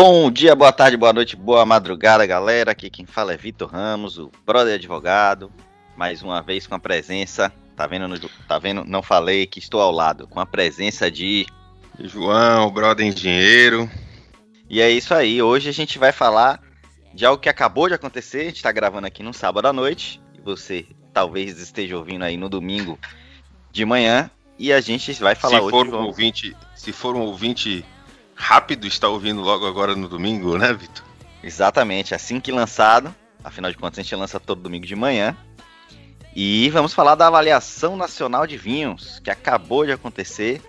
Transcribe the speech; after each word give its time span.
Bom 0.00 0.30
dia, 0.30 0.54
boa 0.54 0.70
tarde, 0.70 0.96
boa 0.96 1.12
noite, 1.12 1.34
boa 1.34 1.66
madrugada, 1.66 2.24
galera. 2.24 2.70
Aqui 2.70 2.88
quem 2.88 3.04
fala 3.04 3.32
é 3.32 3.36
Vitor 3.36 3.68
Ramos, 3.68 4.16
o 4.16 4.30
brother 4.46 4.76
advogado. 4.76 5.50
Mais 5.96 6.22
uma 6.22 6.40
vez 6.40 6.68
com 6.68 6.76
a 6.76 6.78
presença, 6.78 7.52
tá 7.74 7.84
vendo, 7.84 8.06
no, 8.06 8.16
tá 8.46 8.60
vendo? 8.60 8.84
Não 8.84 9.02
falei 9.02 9.44
que 9.44 9.58
estou 9.58 9.80
ao 9.80 9.90
lado, 9.90 10.28
com 10.28 10.38
a 10.38 10.46
presença 10.46 11.10
de 11.10 11.46
João, 11.98 12.70
brother 12.70 13.04
engenheiro. 13.04 13.90
E 14.70 14.80
é 14.80 14.88
isso 14.88 15.12
aí. 15.12 15.42
Hoje 15.42 15.68
a 15.68 15.72
gente 15.72 15.98
vai 15.98 16.12
falar 16.12 16.60
de 17.12 17.26
algo 17.26 17.42
que 17.42 17.48
acabou 17.48 17.88
de 17.88 17.94
acontecer. 17.94 18.42
A 18.42 18.44
gente 18.44 18.56
está 18.58 18.70
gravando 18.70 19.08
aqui 19.08 19.24
no 19.24 19.34
sábado 19.34 19.66
à 19.66 19.72
noite. 19.72 20.22
E 20.32 20.40
você 20.40 20.86
talvez 21.12 21.58
esteja 21.58 21.96
ouvindo 21.96 22.22
aí 22.22 22.36
no 22.36 22.48
domingo 22.48 22.96
de 23.72 23.84
manhã. 23.84 24.30
E 24.60 24.72
a 24.72 24.80
gente 24.80 25.12
vai 25.14 25.34
falar 25.34 25.58
se 25.58 25.64
hoje. 25.64 25.70
For 25.72 25.88
um 25.88 26.04
ouvinte, 26.04 26.56
se 26.76 26.92
for 26.92 27.16
um 27.16 27.22
ouvinte 27.22 27.84
rápido, 28.38 28.86
está 28.86 29.08
ouvindo 29.08 29.42
logo 29.42 29.66
agora 29.66 29.94
no 29.96 30.08
domingo, 30.08 30.56
né, 30.56 30.72
Vitor? 30.72 31.04
Exatamente. 31.42 32.14
Assim 32.14 32.40
que 32.40 32.52
lançado. 32.52 33.14
Afinal 33.42 33.70
de 33.70 33.76
contas, 33.76 33.98
a 33.98 34.02
gente 34.02 34.14
lança 34.14 34.40
todo 34.40 34.62
domingo 34.62 34.86
de 34.86 34.96
manhã. 34.96 35.36
E 36.34 36.70
vamos 36.70 36.94
falar 36.94 37.16
da 37.16 37.26
avaliação 37.26 37.96
nacional 37.96 38.46
de 38.46 38.56
vinhos, 38.56 39.18
que 39.18 39.30
acabou 39.30 39.84
de 39.84 39.92
acontecer. 39.92 40.62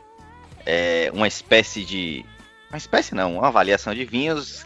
É 0.65 1.11
uma 1.13 1.27
espécie 1.27 1.85
de. 1.85 2.25
Uma 2.69 2.77
espécie 2.77 3.15
não, 3.15 3.37
uma 3.37 3.48
avaliação 3.48 3.93
de 3.93 4.04
vinhos 4.04 4.65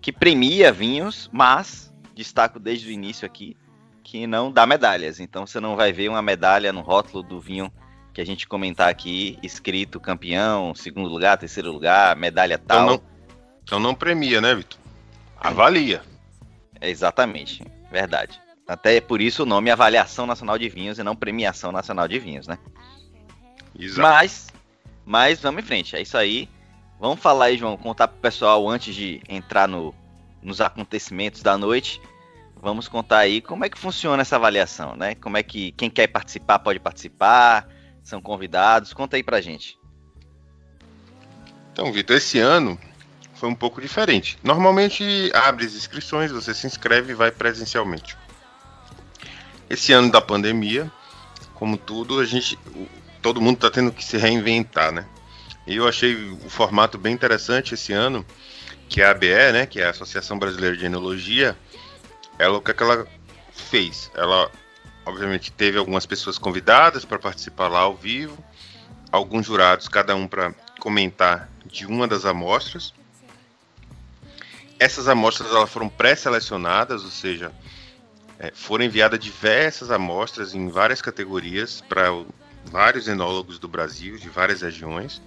que 0.00 0.12
premia 0.12 0.70
vinhos, 0.70 1.30
mas 1.32 1.92
destaco 2.14 2.60
desde 2.60 2.88
o 2.88 2.90
início 2.90 3.24
aqui 3.24 3.56
que 4.02 4.26
não 4.26 4.52
dá 4.52 4.66
medalhas. 4.66 5.18
Então 5.18 5.46
você 5.46 5.58
não 5.58 5.74
vai 5.74 5.92
ver 5.92 6.08
uma 6.08 6.22
medalha 6.22 6.72
no 6.72 6.82
rótulo 6.82 7.22
do 7.22 7.40
vinho 7.40 7.72
que 8.14 8.20
a 8.20 8.24
gente 8.24 8.46
comentar 8.46 8.88
aqui, 8.88 9.36
escrito 9.42 9.98
campeão, 9.98 10.72
segundo 10.72 11.08
lugar, 11.08 11.36
terceiro 11.36 11.72
lugar, 11.72 12.14
medalha 12.14 12.56
tal. 12.56 12.84
Então 12.84 12.86
não, 12.86 13.02
então 13.64 13.80
não 13.80 13.94
premia, 13.94 14.40
né, 14.40 14.54
Vitor? 14.54 14.78
Avalia. 15.36 16.00
É 16.80 16.88
exatamente, 16.88 17.64
verdade. 17.90 18.40
Até 18.68 19.00
por 19.00 19.20
isso 19.20 19.42
o 19.42 19.46
nome 19.46 19.68
é 19.68 19.72
Avaliação 19.72 20.26
Nacional 20.26 20.56
de 20.56 20.68
Vinhos 20.68 20.98
e 20.98 21.02
não 21.02 21.16
Premiação 21.16 21.72
Nacional 21.72 22.06
de 22.06 22.18
Vinhos, 22.20 22.46
né? 22.46 22.56
Exato. 23.76 24.00
Mas, 24.00 24.46
mas 25.04 25.40
vamos 25.40 25.64
em 25.64 25.66
frente, 25.66 25.96
é 25.96 26.00
isso 26.00 26.16
aí. 26.16 26.48
Vamos 27.00 27.18
falar 27.18 27.46
aí, 27.46 27.58
João, 27.58 27.76
contar 27.76 28.06
pro 28.06 28.20
pessoal 28.20 28.66
antes 28.68 28.94
de 28.94 29.20
entrar 29.28 29.66
no, 29.66 29.92
nos 30.40 30.60
acontecimentos 30.60 31.42
da 31.42 31.58
noite. 31.58 32.00
Vamos 32.62 32.86
contar 32.86 33.18
aí 33.18 33.40
como 33.40 33.64
é 33.64 33.68
que 33.68 33.78
funciona 33.78 34.22
essa 34.22 34.36
avaliação, 34.36 34.94
né? 34.94 35.16
Como 35.16 35.36
é 35.36 35.42
que 35.42 35.72
quem 35.72 35.90
quer 35.90 36.06
participar 36.06 36.60
pode 36.60 36.78
participar, 36.78 37.68
são 38.04 38.20
convidados. 38.20 38.92
Conta 38.92 39.16
aí 39.16 39.22
pra 39.22 39.40
gente. 39.40 39.78
Então, 41.72 41.92
Vitor, 41.92 42.16
esse 42.16 42.38
ano 42.38 42.78
foi 43.34 43.48
um 43.48 43.54
pouco 43.54 43.80
diferente. 43.80 44.38
Normalmente 44.44 45.32
abre 45.34 45.66
as 45.66 45.74
inscrições, 45.74 46.30
você 46.30 46.54
se 46.54 46.66
inscreve 46.66 47.12
e 47.12 47.16
vai 47.16 47.32
presencialmente. 47.32 48.16
Esse 49.68 49.92
ano 49.92 50.12
da 50.12 50.20
pandemia, 50.20 50.92
como 51.54 51.76
tudo, 51.76 52.20
a 52.20 52.24
gente, 52.24 52.56
todo 53.20 53.40
mundo 53.40 53.56
está 53.56 53.70
tendo 53.70 53.90
que 53.90 54.04
se 54.04 54.16
reinventar, 54.16 54.92
né? 54.92 55.06
E 55.66 55.76
eu 55.76 55.88
achei 55.88 56.14
o 56.14 56.50
formato 56.50 56.98
bem 56.98 57.12
interessante 57.12 57.74
esse 57.74 57.92
ano, 57.92 58.24
que 58.88 59.00
é 59.00 59.06
a 59.06 59.10
ABE, 59.10 59.52
né, 59.52 59.66
que 59.66 59.80
é 59.80 59.86
a 59.86 59.90
Associação 59.90 60.38
Brasileira 60.38 60.76
de 60.76 60.84
Enologia, 60.84 61.56
ela 62.38 62.58
o 62.58 62.60
que, 62.60 62.70
é 62.70 62.74
que 62.74 62.82
ela 62.82 63.06
fez? 63.52 64.10
Ela 64.14 64.50
obviamente 65.04 65.52
teve 65.52 65.78
algumas 65.78 66.06
pessoas 66.06 66.38
convidadas 66.38 67.04
para 67.04 67.18
participar 67.18 67.68
lá 67.68 67.80
ao 67.80 67.94
vivo, 67.94 68.42
alguns 69.12 69.46
jurados, 69.46 69.88
cada 69.88 70.14
um 70.16 70.26
para 70.26 70.54
comentar 70.80 71.48
de 71.66 71.86
uma 71.86 72.06
das 72.06 72.24
amostras. 72.24 72.92
Essas 74.78 75.08
amostras 75.08 75.50
elas 75.50 75.70
foram 75.70 75.88
pré-selecionadas, 75.88 77.04
ou 77.04 77.10
seja, 77.10 77.52
é, 78.38 78.50
foram 78.54 78.84
enviadas 78.84 79.18
diversas 79.18 79.90
amostras 79.90 80.54
em 80.54 80.68
várias 80.68 81.00
categorias 81.00 81.80
para 81.80 82.08
vários 82.64 83.06
enólogos 83.06 83.58
do 83.58 83.68
Brasil, 83.68 84.18
de 84.18 84.28
várias 84.28 84.62
regiões, 84.62 85.22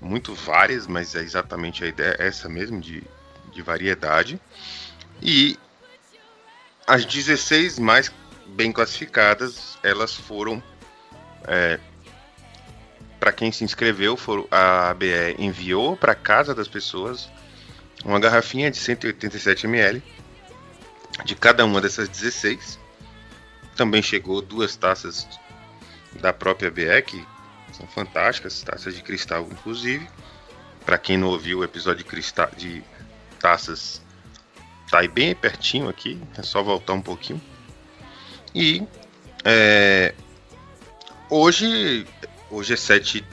muito 0.00 0.34
várias, 0.34 0.86
mas 0.86 1.14
é 1.14 1.20
exatamente 1.20 1.84
a 1.84 1.86
ideia 1.86 2.16
essa 2.18 2.48
mesmo 2.48 2.80
de, 2.80 3.02
de 3.52 3.62
variedade. 3.62 4.40
E 5.22 5.56
as 6.86 7.04
16 7.04 7.78
mais 7.78 8.12
bem 8.52 8.72
classificadas, 8.72 9.78
elas 9.82 10.14
foram 10.14 10.62
é, 11.44 11.78
para 13.22 13.30
quem 13.32 13.52
se 13.52 13.62
inscreveu, 13.62 14.18
a 14.50 14.90
ABE 14.90 15.36
enviou 15.38 15.96
para 15.96 16.12
casa 16.12 16.52
das 16.54 16.66
pessoas 16.66 17.30
uma 18.04 18.18
garrafinha 18.18 18.68
de 18.68 18.76
187 18.76 19.64
ml 19.66 20.02
de 21.24 21.36
cada 21.36 21.64
uma 21.64 21.80
dessas 21.80 22.08
16. 22.08 22.80
Também 23.76 24.02
chegou 24.02 24.42
duas 24.42 24.74
taças 24.74 25.28
da 26.20 26.32
própria 26.32 26.68
ABE, 26.68 27.02
que 27.02 27.26
são 27.72 27.86
fantásticas, 27.86 28.60
taças 28.62 28.92
de 28.94 29.02
cristal 29.02 29.46
inclusive. 29.52 30.04
Para 30.84 30.98
quem 30.98 31.16
não 31.16 31.28
ouviu 31.28 31.60
o 31.60 31.64
episódio 31.64 32.02
de, 32.02 32.10
cristal, 32.10 32.50
de 32.56 32.82
taças, 33.38 34.02
tá 34.90 34.98
aí 34.98 35.06
bem 35.06 35.32
pertinho 35.32 35.88
aqui, 35.88 36.20
é 36.36 36.42
só 36.42 36.60
voltar 36.60 36.94
um 36.94 37.00
pouquinho. 37.00 37.40
E 38.54 38.82
é, 39.44 40.14
hoje, 41.30 42.06
hoje 42.50 42.74
é 42.74 42.76
7 42.76 43.24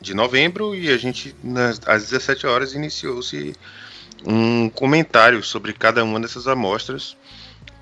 de 0.00 0.14
novembro 0.14 0.74
e 0.74 0.90
a 0.90 0.98
gente, 0.98 1.34
nas, 1.42 1.80
às 1.86 2.10
17 2.10 2.46
horas, 2.46 2.74
iniciou-se 2.74 3.54
um 4.26 4.68
comentário 4.68 5.42
sobre 5.42 5.72
cada 5.72 6.02
uma 6.02 6.18
dessas 6.18 6.48
amostras 6.48 7.16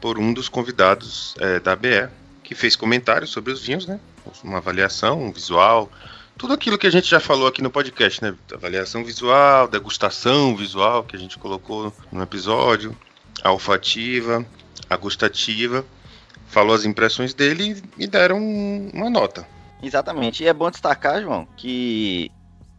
por 0.01 0.19
um 0.19 0.33
dos 0.33 0.49
convidados 0.49 1.35
é, 1.39 1.59
da 1.59 1.75
BE, 1.75 2.09
que 2.43 2.55
fez 2.55 2.77
comentários 2.77 3.31
sobre 3.31 3.53
os 3.53 3.63
vinhos, 3.63 3.87
né? 3.87 3.99
Uma 4.45 4.59
avaliação, 4.59 5.23
um 5.23 5.33
visual, 5.33 5.91
tudo 6.37 6.53
aquilo 6.53 6.79
que 6.79 6.87
a 6.87 6.91
gente 6.91 7.09
já 7.09 7.21
falou 7.21 7.47
aqui 7.47 7.63
no 7.63 7.71
podcast, 7.71 8.23
né? 8.23 8.35
Avaliação 8.53 9.05
visual, 9.05 9.67
degustação 9.67 10.55
visual 10.55 11.05
que 11.05 11.17
a 11.17 11.19
gente 11.19 11.39
colocou 11.39 11.93
no 12.13 12.23
episódio, 12.23 12.97
a 13.43 13.51
olfativa, 13.51 14.45
a 14.89 14.97
gustativa 14.97 15.85
falou 16.51 16.75
as 16.75 16.85
impressões 16.85 17.33
dele 17.33 17.81
e 17.97 18.07
deram 18.07 18.39
uma 18.93 19.09
nota. 19.09 19.47
Exatamente. 19.83 20.43
E 20.43 20.49
é 20.49 20.53
bom 20.53 20.71
destacar, 20.71 21.23
João, 21.23 21.47
que 21.57 22.31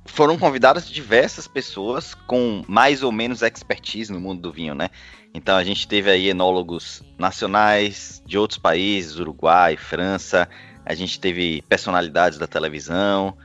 foram 0.05 0.37
convidadas 0.37 0.89
diversas 0.89 1.47
pessoas 1.47 2.13
com 2.13 2.63
mais 2.67 3.01
ou 3.01 3.11
menos 3.11 3.41
expertise 3.41 4.11
no 4.11 4.19
mundo 4.19 4.41
do 4.41 4.51
vinho, 4.51 4.75
né? 4.75 4.89
Então 5.33 5.55
a 5.55 5.63
gente 5.63 5.87
teve 5.87 6.11
aí 6.11 6.29
enólogos 6.29 7.01
nacionais 7.17 8.21
de 8.25 8.37
outros 8.37 8.59
países, 8.59 9.17
Uruguai, 9.17 9.77
França, 9.77 10.49
a 10.85 10.93
gente 10.93 11.19
teve 11.19 11.63
personalidades 11.69 12.37
da 12.37 12.47
televisão, 12.47 13.37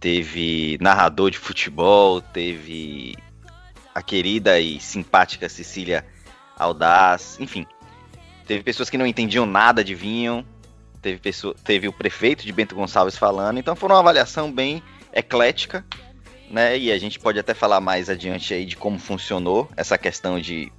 teve 0.00 0.78
narrador 0.80 1.30
de 1.30 1.38
futebol, 1.38 2.22
teve 2.22 3.14
a 3.94 4.00
querida 4.00 4.58
e 4.58 4.80
simpática 4.80 5.48
Cecília 5.48 6.06
Audaz, 6.56 7.36
enfim, 7.38 7.66
Teve 8.46 8.62
pessoas 8.62 8.90
que 8.90 8.98
não 8.98 9.06
entendiam 9.06 9.46
nada 9.46 9.82
de 9.82 9.94
vinho. 9.94 10.46
Teve, 11.00 11.18
pessoa, 11.18 11.54
teve 11.64 11.88
o 11.88 11.92
prefeito 11.92 12.44
de 12.44 12.52
Bento 12.52 12.74
Gonçalves 12.74 13.16
falando. 13.16 13.58
Então 13.58 13.76
foi 13.76 13.88
uma 13.88 13.98
avaliação 13.98 14.50
bem 14.52 14.82
eclética, 15.12 15.84
né? 16.50 16.78
E 16.78 16.90
a 16.90 16.98
gente 16.98 17.18
pode 17.18 17.38
até 17.38 17.54
falar 17.54 17.80
mais 17.80 18.08
adiante 18.10 18.52
aí 18.52 18.64
de 18.64 18.76
como 18.76 18.98
funcionou 18.98 19.70
essa 19.76 19.96
questão 19.96 20.38
de 20.38 20.72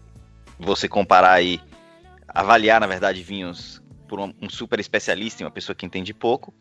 você 0.59 0.87
comparar 0.87 1.33
aí, 1.33 1.59
avaliar, 2.27 2.79
na 2.79 2.87
verdade, 2.87 3.21
vinhos 3.21 3.81
por 4.07 4.19
um, 4.19 4.33
super 4.49 4.79
especialista 4.79 5.43
uma 5.43 5.51
pessoa 5.51 5.75
que 5.75 5.85
entende 5.85 6.13
pouco. 6.13 6.53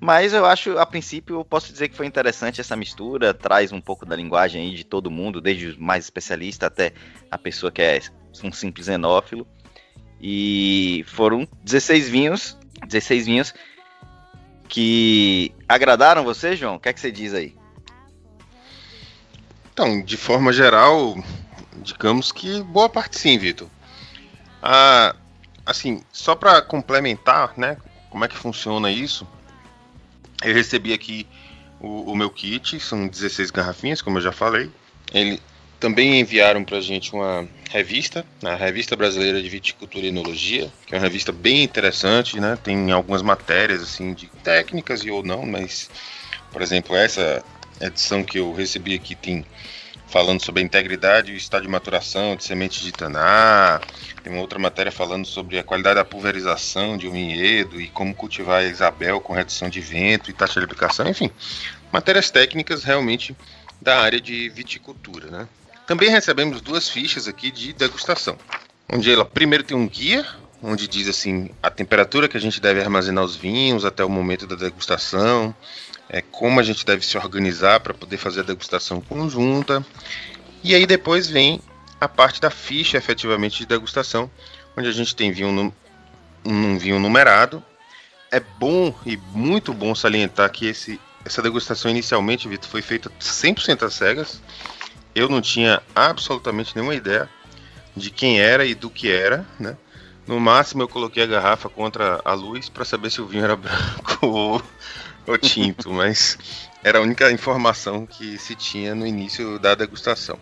Mas 0.00 0.32
eu 0.32 0.46
acho, 0.46 0.78
a 0.78 0.86
princípio, 0.86 1.40
eu 1.40 1.44
posso 1.44 1.72
dizer 1.72 1.88
que 1.88 1.96
foi 1.96 2.06
interessante 2.06 2.60
essa 2.60 2.76
mistura, 2.76 3.34
traz 3.34 3.72
um 3.72 3.80
pouco 3.80 4.06
da 4.06 4.14
linguagem 4.14 4.62
aí 4.62 4.74
de 4.74 4.84
todo 4.84 5.10
mundo, 5.10 5.40
desde 5.40 5.70
o 5.70 5.82
mais 5.82 6.04
especialista 6.04 6.66
até 6.66 6.92
a 7.28 7.36
pessoa 7.36 7.72
que 7.72 7.82
é 7.82 8.00
um 8.44 8.52
simples 8.52 8.86
enófilo. 8.86 9.46
E 10.20 11.04
foram 11.08 11.46
16 11.62 12.08
vinhos, 12.08 12.56
16 12.86 13.26
vinhos 13.26 13.54
que 14.68 15.52
agradaram 15.68 16.24
você, 16.24 16.54
João? 16.54 16.76
O 16.76 16.80
que 16.80 16.88
é 16.88 16.92
que 16.92 17.00
você 17.00 17.10
diz 17.10 17.32
aí? 17.32 17.54
Então, 19.72 20.02
de 20.02 20.16
forma 20.16 20.52
geral, 20.52 21.16
digamos 21.76 22.32
que 22.32 22.62
boa 22.62 22.88
parte 22.88 23.18
sim, 23.18 23.38
Vitor. 23.38 23.68
Ah, 24.62 25.14
assim, 25.64 26.02
só 26.12 26.34
para 26.34 26.60
complementar, 26.60 27.54
né, 27.56 27.76
como 28.10 28.24
é 28.24 28.28
que 28.28 28.36
funciona 28.36 28.90
isso? 28.90 29.26
Eu 30.42 30.54
recebi 30.54 30.92
aqui 30.92 31.26
o, 31.80 32.12
o 32.12 32.16
meu 32.16 32.30
kit, 32.30 32.80
são 32.80 33.06
16 33.06 33.50
garrafinhas, 33.50 34.02
como 34.02 34.18
eu 34.18 34.22
já 34.22 34.32
falei. 34.32 34.70
Ele 35.12 35.40
também 35.78 36.20
enviaram 36.20 36.64
para 36.64 36.78
a 36.78 36.80
gente 36.80 37.12
uma 37.12 37.46
revista, 37.70 38.24
a 38.42 38.54
Revista 38.54 38.96
Brasileira 38.96 39.40
de 39.40 39.48
Viticultura 39.48 40.06
e 40.06 40.08
Enologia, 40.08 40.72
que 40.86 40.94
é 40.94 40.98
uma 40.98 41.04
revista 41.04 41.32
bem 41.32 41.62
interessante, 41.62 42.40
né? 42.40 42.58
Tem 42.62 42.90
algumas 42.90 43.22
matérias 43.22 43.82
assim 43.82 44.12
de 44.12 44.26
técnicas 44.42 45.04
e 45.04 45.10
ou 45.10 45.22
não, 45.22 45.44
mas 45.44 45.88
por 46.50 46.62
exemplo, 46.62 46.96
essa 46.96 47.44
edição 47.80 48.24
que 48.24 48.38
eu 48.38 48.52
recebi 48.52 48.94
aqui 48.94 49.14
tem 49.14 49.44
falando 50.08 50.42
sobre 50.42 50.62
a 50.62 50.64
integridade 50.64 51.30
e 51.30 51.34
o 51.34 51.36
estado 51.36 51.62
de 51.62 51.68
maturação 51.68 52.34
de 52.34 52.42
sementes 52.42 52.80
de 52.80 52.90
taná. 52.90 53.80
Tem 54.22 54.32
uma 54.32 54.40
outra 54.40 54.58
matéria 54.58 54.90
falando 54.90 55.26
sobre 55.26 55.58
a 55.58 55.62
qualidade 55.62 55.96
da 55.96 56.04
pulverização 56.04 56.96
de 56.96 57.06
um 57.06 57.12
vinhedo 57.12 57.80
e 57.80 57.88
como 57.88 58.14
cultivar 58.14 58.60
a 58.60 58.64
Isabel 58.64 59.20
com 59.20 59.34
redução 59.34 59.68
de 59.68 59.80
vento 59.80 60.30
e 60.30 60.32
taxa 60.32 60.58
de 60.58 60.64
aplicação, 60.64 61.06
enfim, 61.06 61.30
matérias 61.92 62.30
técnicas 62.30 62.84
realmente 62.84 63.36
da 63.80 64.00
área 64.00 64.20
de 64.20 64.48
viticultura, 64.48 65.30
né? 65.30 65.48
Também 65.88 66.10
recebemos 66.10 66.60
duas 66.60 66.86
fichas 66.86 67.26
aqui 67.26 67.50
de 67.50 67.72
degustação, 67.72 68.36
onde 68.92 69.10
ela 69.10 69.24
primeiro 69.24 69.64
tem 69.64 69.74
um 69.74 69.88
guia 69.88 70.24
onde 70.62 70.86
diz 70.86 71.08
assim 71.08 71.50
a 71.62 71.70
temperatura 71.70 72.28
que 72.28 72.36
a 72.36 72.40
gente 72.40 72.60
deve 72.60 72.78
armazenar 72.78 73.24
os 73.24 73.34
vinhos 73.34 73.86
até 73.86 74.04
o 74.04 74.08
momento 74.10 74.46
da 74.46 74.54
degustação, 74.54 75.54
é, 76.10 76.20
como 76.20 76.60
a 76.60 76.62
gente 76.62 76.84
deve 76.84 77.06
se 77.06 77.16
organizar 77.16 77.80
para 77.80 77.94
poder 77.94 78.18
fazer 78.18 78.40
a 78.40 78.42
degustação 78.42 79.00
conjunta. 79.00 79.82
E 80.62 80.74
aí 80.74 80.84
depois 80.84 81.26
vem 81.26 81.58
a 81.98 82.06
parte 82.06 82.38
da 82.38 82.50
ficha 82.50 82.98
efetivamente 82.98 83.60
de 83.60 83.64
degustação, 83.64 84.30
onde 84.76 84.88
a 84.88 84.92
gente 84.92 85.16
tem 85.16 85.32
vinho 85.32 85.72
um 86.44 86.76
vinho 86.76 86.98
numerado. 86.98 87.64
É 88.30 88.40
bom 88.40 88.94
e 89.06 89.16
muito 89.32 89.72
bom 89.72 89.94
salientar 89.94 90.50
que 90.50 90.66
esse, 90.66 91.00
essa 91.24 91.40
degustação 91.40 91.90
inicialmente, 91.90 92.46
Vitor, 92.46 92.68
foi 92.68 92.82
feita 92.82 93.10
100% 93.18 93.84
às 93.84 93.94
cegas. 93.94 94.42
Eu 95.14 95.28
não 95.28 95.40
tinha 95.40 95.82
absolutamente 95.94 96.74
nenhuma 96.74 96.94
ideia 96.94 97.28
de 97.96 98.10
quem 98.10 98.40
era 98.40 98.64
e 98.64 98.74
do 98.74 98.88
que 98.88 99.10
era, 99.10 99.44
né? 99.58 99.76
No 100.26 100.38
máximo 100.38 100.82
eu 100.82 100.88
coloquei 100.88 101.22
a 101.22 101.26
garrafa 101.26 101.68
contra 101.68 102.20
a 102.24 102.34
luz 102.34 102.68
para 102.68 102.84
saber 102.84 103.10
se 103.10 103.20
o 103.20 103.26
vinho 103.26 103.44
era 103.44 103.56
branco 103.56 104.18
ou, 104.26 104.62
ou 105.26 105.38
tinto, 105.38 105.90
mas 105.90 106.38
era 106.84 106.98
a 106.98 107.02
única 107.02 107.30
informação 107.32 108.06
que 108.06 108.36
se 108.36 108.54
tinha 108.54 108.94
no 108.94 109.06
início 109.06 109.58
da 109.58 109.74
degustação. 109.74 110.38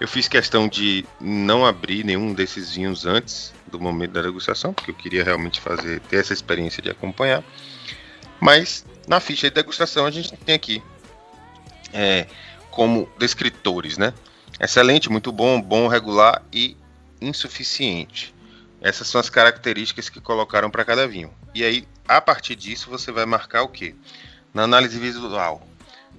Eu 0.00 0.06
fiz 0.06 0.28
questão 0.28 0.68
de 0.68 1.04
não 1.20 1.66
abrir 1.66 2.04
nenhum 2.04 2.32
desses 2.32 2.72
vinhos 2.72 3.04
antes 3.04 3.52
do 3.66 3.80
momento 3.80 4.12
da 4.12 4.22
degustação, 4.22 4.72
porque 4.72 4.92
eu 4.92 4.94
queria 4.94 5.24
realmente 5.24 5.60
fazer 5.60 6.00
ter 6.02 6.18
essa 6.18 6.32
experiência 6.32 6.80
de 6.80 6.88
acompanhar. 6.88 7.42
Mas 8.40 8.86
na 9.08 9.18
ficha 9.18 9.48
de 9.48 9.54
degustação 9.54 10.06
a 10.06 10.10
gente 10.12 10.36
tem 10.36 10.54
aqui 10.54 10.80
é, 11.92 12.28
como 12.70 13.08
descritores, 13.18 13.98
né? 13.98 14.12
Excelente, 14.60 15.10
muito 15.10 15.30
bom, 15.30 15.60
bom, 15.60 15.86
regular 15.88 16.42
e 16.52 16.76
insuficiente. 17.20 18.34
Essas 18.80 19.08
são 19.08 19.20
as 19.20 19.28
características 19.28 20.08
que 20.08 20.20
colocaram 20.20 20.70
para 20.70 20.84
cada 20.84 21.06
vinho. 21.06 21.32
E 21.54 21.64
aí, 21.64 21.86
a 22.06 22.20
partir 22.20 22.54
disso, 22.54 22.88
você 22.88 23.10
vai 23.10 23.26
marcar 23.26 23.62
o 23.62 23.68
quê? 23.68 23.94
Na 24.54 24.62
análise 24.62 24.98
visual, 24.98 25.66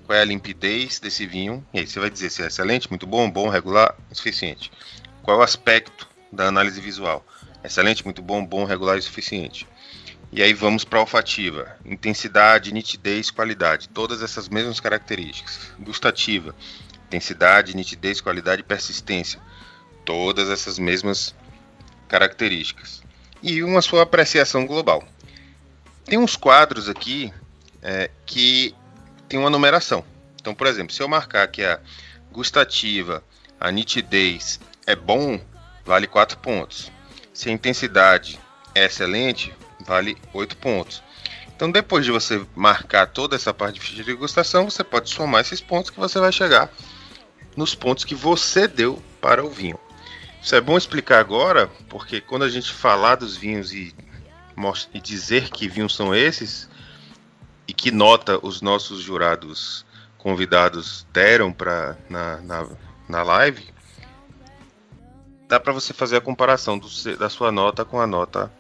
qual 0.06 0.18
é 0.18 0.22
a 0.22 0.26
limpidez 0.26 1.00
desse 1.00 1.26
vinho? 1.26 1.66
E 1.74 1.80
aí 1.80 1.88
você 1.88 2.00
vai 2.00 2.10
dizer 2.10 2.30
se 2.30 2.42
é 2.42 2.48
excelente, 2.48 2.90
muito 2.90 3.08
bom, 3.08 3.30
bom, 3.30 3.48
regular, 3.48 3.96
insuficiente. 4.12 4.72
Qual 5.22 5.38
é 5.38 5.40
o 5.40 5.44
aspecto 5.44 6.08
da 6.32 6.48
análise 6.48 6.80
visual? 6.82 7.26
Excelente, 7.64 8.04
muito 8.04 8.22
bom, 8.22 8.46
bom, 8.46 8.64
regular 8.66 8.98
e 8.98 9.02
suficiente. 9.02 9.68
E 10.32 10.44
aí 10.44 10.54
vamos 10.54 10.84
para 10.84 11.00
a 11.00 11.02
olfativa. 11.02 11.76
Intensidade, 11.86 12.72
nitidez, 12.72 13.32
qualidade. 13.32 13.90
Todas 13.90 14.22
essas 14.22 14.48
mesmas 14.48 14.80
características. 14.80 15.72
Gustativa. 15.80 16.56
Intensidade, 17.08 17.76
nitidez, 17.76 18.22
qualidade 18.22 18.62
e 18.62 18.66
persistência. 18.66 19.40
Todas 20.06 20.50
essas 20.50 20.78
mesmas 20.78 21.36
características 22.08 23.02
e 23.42 23.64
uma 23.64 23.82
sua 23.82 24.04
apreciação 24.04 24.66
global. 24.66 25.04
Tem 26.06 26.18
uns 26.18 26.36
quadros 26.36 26.90
aqui 26.90 27.34
é, 27.82 28.10
que 28.26 28.76
tem 29.28 29.40
uma 29.40 29.50
numeração. 29.50 30.04
Então, 30.36 30.54
por 30.56 30.68
exemplo, 30.68 30.94
se 30.94 31.02
eu 31.02 31.08
marcar 31.08 31.48
que 31.48 31.64
a 31.64 31.80
gustativa, 32.32 33.24
a 33.60 33.72
nitidez 33.72 34.60
é 34.86 34.96
bom, 34.96 35.40
vale 35.86 36.08
4 36.08 36.38
pontos. 36.40 36.92
Se 37.34 37.50
a 37.50 37.52
intensidade 37.52 38.40
é 38.74 38.86
excelente, 38.86 39.54
vale 39.90 40.16
8 40.32 40.56
pontos. 40.58 41.02
Então, 41.56 41.72
depois 41.72 42.06
de 42.06 42.12
você 42.12 42.46
marcar 42.56 43.08
toda 43.08 43.36
essa 43.36 43.52
parte 43.52 43.96
de 43.96 44.04
degustação, 44.04 44.70
você 44.70 44.84
pode 44.84 45.10
somar 45.10 45.42
esses 45.42 45.60
pontos 45.60 45.90
que 45.90 46.00
você 46.00 46.20
vai 46.20 46.32
chegar 46.32 46.72
nos 47.58 47.74
pontos 47.74 48.06
que 48.06 48.14
você 48.14 48.68
deu 48.68 49.02
para 49.20 49.44
o 49.44 49.50
vinho. 49.50 49.80
Isso 50.42 50.56
é 50.56 50.62
bom 50.62 50.78
explicar 50.78 51.20
agora, 51.20 51.68
porque 51.90 52.22
quando 52.22 52.44
a 52.44 52.50
gente 52.50 52.72
falar 52.72 53.16
dos 53.16 53.36
vinhos 53.36 53.74
e, 53.74 53.94
e 54.94 55.02
dizer 55.02 55.50
que 55.50 55.68
vinhos 55.68 55.96
são 55.96 56.16
esses, 56.16 56.70
e 57.68 57.74
que 57.74 57.92
nota 57.92 58.40
os 58.46 58.62
nossos 58.62 59.02
jurados 59.02 59.86
convidados 60.18 61.06
deram 61.12 61.52
para 61.52 61.98
na, 62.10 62.38
na, 62.42 62.68
na 63.08 63.24
live, 63.24 63.68
dá 65.48 65.60
para 65.60 65.74
você 65.74 65.94
fazer 65.94 66.18
a 66.18 66.22
comparação 66.22 66.78
do, 66.78 66.88
da 67.18 67.30
sua 67.30 67.52
nota 67.52 67.84
com 67.84 68.00
a 68.00 68.08
nota 68.08 68.52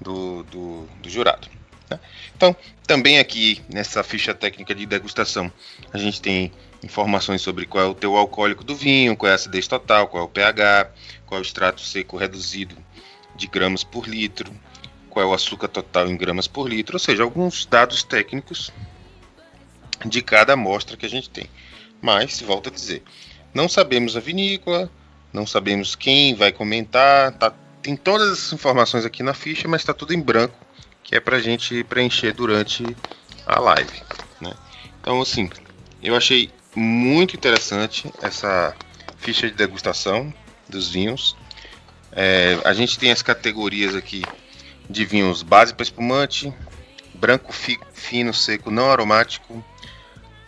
do, 0.00 0.42
do, 0.44 0.86
do 1.02 1.10
jurado. 1.10 1.48
Né? 1.90 1.98
Então, 2.36 2.54
também 2.86 3.18
aqui 3.18 3.62
nessa 3.72 4.02
ficha 4.02 4.34
técnica 4.34 4.74
de 4.74 4.86
degustação, 4.86 5.52
a 5.92 5.98
gente 5.98 6.20
tem 6.20 6.52
informações 6.82 7.40
sobre 7.40 7.66
qual 7.66 7.84
é 7.84 7.88
o 7.88 7.94
teu 7.94 8.16
alcoólico 8.16 8.64
do 8.64 8.74
vinho, 8.74 9.16
qual 9.16 9.28
é 9.28 9.32
a 9.32 9.36
acidez 9.36 9.66
total, 9.66 10.08
qual 10.08 10.22
é 10.22 10.26
o 10.26 10.28
pH, 10.28 10.90
qual 11.26 11.38
é 11.38 11.42
o 11.42 11.44
extrato 11.44 11.80
seco 11.80 12.16
reduzido 12.16 12.76
de 13.34 13.46
gramas 13.46 13.84
por 13.84 14.06
litro, 14.06 14.52
qual 15.10 15.24
é 15.24 15.28
o 15.28 15.34
açúcar 15.34 15.68
total 15.68 16.08
em 16.08 16.16
gramas 16.16 16.46
por 16.46 16.68
litro, 16.68 16.96
ou 16.96 17.00
seja, 17.00 17.22
alguns 17.22 17.66
dados 17.66 18.02
técnicos 18.02 18.72
de 20.04 20.22
cada 20.22 20.52
amostra 20.52 20.96
que 20.96 21.06
a 21.06 21.10
gente 21.10 21.30
tem. 21.30 21.48
Mas, 22.00 22.40
volto 22.40 22.68
a 22.68 22.72
dizer, 22.72 23.02
não 23.54 23.68
sabemos 23.68 24.16
a 24.16 24.20
vinícola, 24.20 24.90
não 25.32 25.46
sabemos 25.46 25.94
quem 25.94 26.34
vai 26.34 26.52
comentar, 26.52 27.32
tá, 27.32 27.52
tem 27.86 27.94
todas 27.94 28.32
as 28.32 28.52
informações 28.52 29.04
aqui 29.04 29.22
na 29.22 29.32
ficha, 29.32 29.68
mas 29.68 29.82
está 29.82 29.94
tudo 29.94 30.12
em 30.12 30.20
branco, 30.20 30.58
que 31.04 31.14
é 31.14 31.20
para 31.20 31.36
a 31.36 31.40
gente 31.40 31.84
preencher 31.84 32.32
durante 32.32 32.84
a 33.46 33.60
live. 33.60 34.02
Né? 34.40 34.52
Então, 35.00 35.22
assim, 35.22 35.48
eu 36.02 36.16
achei 36.16 36.50
muito 36.74 37.36
interessante 37.36 38.12
essa 38.20 38.74
ficha 39.18 39.48
de 39.48 39.54
degustação 39.54 40.34
dos 40.68 40.88
vinhos. 40.88 41.36
É, 42.10 42.58
a 42.64 42.74
gente 42.74 42.98
tem 42.98 43.12
as 43.12 43.22
categorias 43.22 43.94
aqui 43.94 44.24
de 44.90 45.04
vinhos 45.04 45.44
base 45.44 45.72
para 45.72 45.84
espumante, 45.84 46.52
branco 47.14 47.52
fi, 47.52 47.78
fino 47.92 48.34
seco 48.34 48.68
não 48.68 48.90
aromático, 48.90 49.64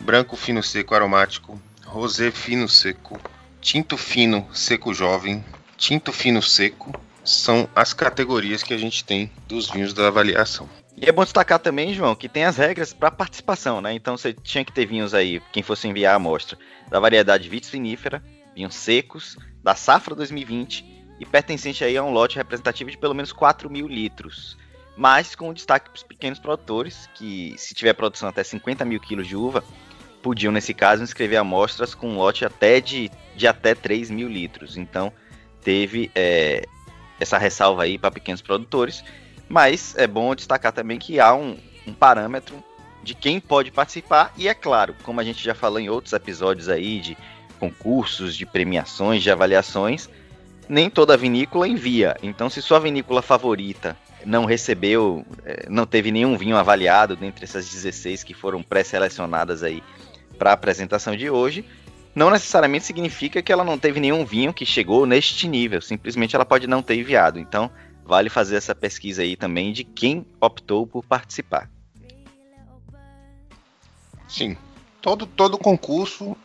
branco 0.01 0.35
fino 0.35 0.61
seco 0.61 0.93
aromático, 0.93 1.57
rosé 1.85 2.31
fino 2.31 2.67
seco, 2.67 3.17
tinto 3.61 3.95
fino 3.95 4.45
seco 4.53 4.93
jovem, 4.93 5.41
tinto 5.77 6.11
fino 6.11 6.41
seco. 6.41 6.91
São 7.29 7.69
as 7.75 7.93
categorias 7.93 8.63
que 8.63 8.73
a 8.73 8.77
gente 8.77 9.03
tem 9.03 9.31
dos 9.47 9.69
vinhos 9.69 9.93
da 9.93 10.07
avaliação. 10.07 10.67
E 10.97 11.07
é 11.07 11.11
bom 11.11 11.23
destacar 11.23 11.59
também, 11.59 11.93
João, 11.93 12.15
que 12.15 12.27
tem 12.27 12.43
as 12.43 12.57
regras 12.57 12.91
para 12.91 13.11
participação, 13.11 13.79
né? 13.79 13.93
Então 13.93 14.17
você 14.17 14.33
tinha 14.33 14.65
que 14.65 14.73
ter 14.73 14.85
vinhos 14.85 15.13
aí, 15.13 15.41
quem 15.53 15.63
fosse 15.63 15.87
enviar 15.87 16.13
a 16.13 16.15
amostra, 16.17 16.57
da 16.89 16.99
variedade 16.99 17.47
vitis 17.47 17.69
vinífera, 17.69 18.23
vinhos 18.55 18.75
secos, 18.75 19.37
da 19.63 19.75
safra 19.75 20.15
2020 20.15 20.83
e 21.19 21.25
pertencente 21.25 21.83
aí 21.83 21.95
a 21.95 22.03
um 22.03 22.11
lote 22.11 22.37
representativo 22.37 22.89
de 22.89 22.97
pelo 22.97 23.13
menos 23.13 23.31
4 23.31 23.69
mil 23.69 23.87
litros. 23.87 24.57
Mas 24.97 25.35
com 25.35 25.53
destaque 25.53 25.89
para 25.89 25.97
os 25.97 26.03
pequenos 26.03 26.39
produtores, 26.39 27.09
que 27.13 27.53
se 27.57 27.73
tiver 27.73 27.93
produção 27.93 28.27
até 28.27 28.43
50 28.43 28.83
mil 28.83 28.99
quilos 28.99 29.27
de 29.27 29.35
uva, 29.35 29.63
podiam, 30.21 30.51
nesse 30.51 30.73
caso, 30.73 31.03
inscrever 31.03 31.39
amostras 31.39 31.93
com 31.93 32.09
um 32.09 32.17
lote 32.17 32.43
até 32.43 32.81
de, 32.81 33.09
de 33.35 33.47
até 33.47 33.73
3 33.73 34.09
mil 34.09 34.27
litros. 34.27 34.75
Então, 34.75 35.13
teve 35.63 36.11
é, 36.15 36.65
essa 37.19 37.37
ressalva 37.37 37.83
aí 37.83 37.97
para 37.97 38.11
pequenos 38.11 38.41
produtores. 38.41 39.03
Mas 39.47 39.95
é 39.97 40.05
bom 40.05 40.35
destacar 40.35 40.71
também 40.71 40.99
que 40.99 41.19
há 41.19 41.33
um, 41.33 41.57
um 41.87 41.93
parâmetro 41.93 42.63
de 43.03 43.13
quem 43.15 43.39
pode 43.39 43.71
participar. 43.71 44.33
E 44.37 44.47
é 44.47 44.53
claro, 44.53 44.95
como 45.03 45.19
a 45.19 45.23
gente 45.23 45.43
já 45.43 45.55
falou 45.55 45.79
em 45.79 45.89
outros 45.89 46.13
episódios 46.13 46.69
aí 46.69 46.99
de 46.99 47.17
concursos, 47.59 48.35
de 48.35 48.45
premiações, 48.45 49.21
de 49.21 49.31
avaliações, 49.31 50.09
nem 50.67 50.89
toda 50.89 51.17
vinícola 51.17 51.67
envia. 51.67 52.15
Então, 52.21 52.49
se 52.49 52.61
sua 52.61 52.79
vinícola 52.79 53.21
favorita 53.21 53.97
não 54.25 54.45
recebeu, 54.45 55.25
é, 55.45 55.65
não 55.69 55.85
teve 55.85 56.11
nenhum 56.11 56.37
vinho 56.37 56.55
avaliado 56.55 57.15
dentre 57.15 57.45
essas 57.45 57.67
16 57.69 58.23
que 58.23 58.33
foram 58.33 58.61
pré-selecionadas 58.61 59.63
aí 59.63 59.83
para 60.37 60.51
a 60.51 60.53
apresentação 60.53 61.15
de 61.15 61.29
hoje, 61.29 61.65
não 62.15 62.29
necessariamente 62.29 62.85
significa 62.85 63.41
que 63.41 63.51
ela 63.51 63.63
não 63.63 63.77
teve 63.77 63.99
nenhum 63.99 64.25
vinho 64.25 64.53
que 64.53 64.65
chegou 64.65 65.05
neste 65.05 65.47
nível, 65.47 65.81
simplesmente 65.81 66.35
ela 66.35 66.45
pode 66.45 66.67
não 66.67 66.81
ter 66.81 66.95
enviado. 66.95 67.39
Então, 67.39 67.69
vale 68.03 68.29
fazer 68.29 68.55
essa 68.55 68.73
pesquisa 68.73 69.21
aí 69.21 69.35
também 69.35 69.71
de 69.71 69.83
quem 69.83 70.25
optou 70.41 70.87
por 70.87 71.03
participar. 71.05 71.69
Sim, 74.27 74.55
todo 75.01 75.25
todo 75.25 75.57
concurso 75.57 76.35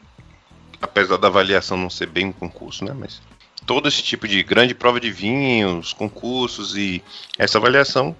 apesar 0.84 1.16
da 1.16 1.28
avaliação 1.28 1.76
não 1.76 1.90
ser 1.90 2.06
bem 2.06 2.26
um 2.26 2.32
concurso, 2.32 2.84
né? 2.84 2.94
Mas 2.96 3.20
todo 3.66 3.88
esse 3.88 4.02
tipo 4.02 4.28
de 4.28 4.42
grande 4.42 4.74
prova 4.74 5.00
de 5.00 5.10
vinhos, 5.10 5.92
concursos 5.92 6.76
e 6.76 7.02
essa 7.38 7.58
avaliação 7.58 8.14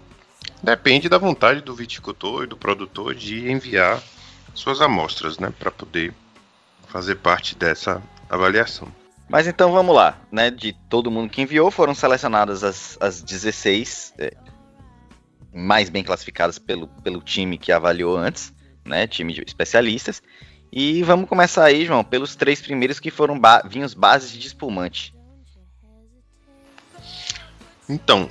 depende 0.63 1.09
da 1.09 1.19
vontade 1.19 1.61
do 1.61 1.75
viticultor 1.75 2.45
e 2.45 2.47
do 2.47 2.57
produtor 2.57 3.15
de 3.15 3.51
enviar 3.51 4.03
suas 4.55 4.81
amostras, 4.81 5.39
né, 5.39 5.53
para 5.59 5.71
poder 5.71 6.15
fazer 6.95 7.17
parte 7.17 7.57
dessa 7.57 8.01
avaliação. 8.31 8.87
Mas 9.29 9.49
então 9.49 9.73
vamos 9.73 9.97
lá, 9.97 10.17
né? 10.31 10.49
De 10.49 10.73
todo 10.89 11.11
mundo 11.11 11.29
que 11.29 11.43
enviou, 11.43 11.69
foram 11.69 11.93
selecionadas 11.93 12.63
as, 12.63 12.97
as 13.01 13.21
16 13.21 14.15
é, 14.17 14.33
mais 15.53 15.91
bem 15.91 16.05
classificadas 16.05 16.57
pelo, 16.57 16.87
pelo 17.03 17.21
time 17.21 17.59
que 17.59 17.73
avaliou 17.73 18.17
antes, 18.17 18.55
né? 18.85 19.09
Time 19.09 19.33
de 19.33 19.43
especialistas. 19.45 20.23
E 20.71 21.03
vamos 21.03 21.29
começar 21.29 21.65
aí, 21.65 21.85
João, 21.85 22.05
pelos 22.05 22.37
três 22.37 22.63
primeiros 22.63 23.01
que 23.01 23.11
foram 23.11 23.41
ba 23.41 23.61
vinhos 23.69 23.93
bases 23.93 24.31
de 24.31 24.47
espumante. 24.47 25.13
Então, 27.89 28.31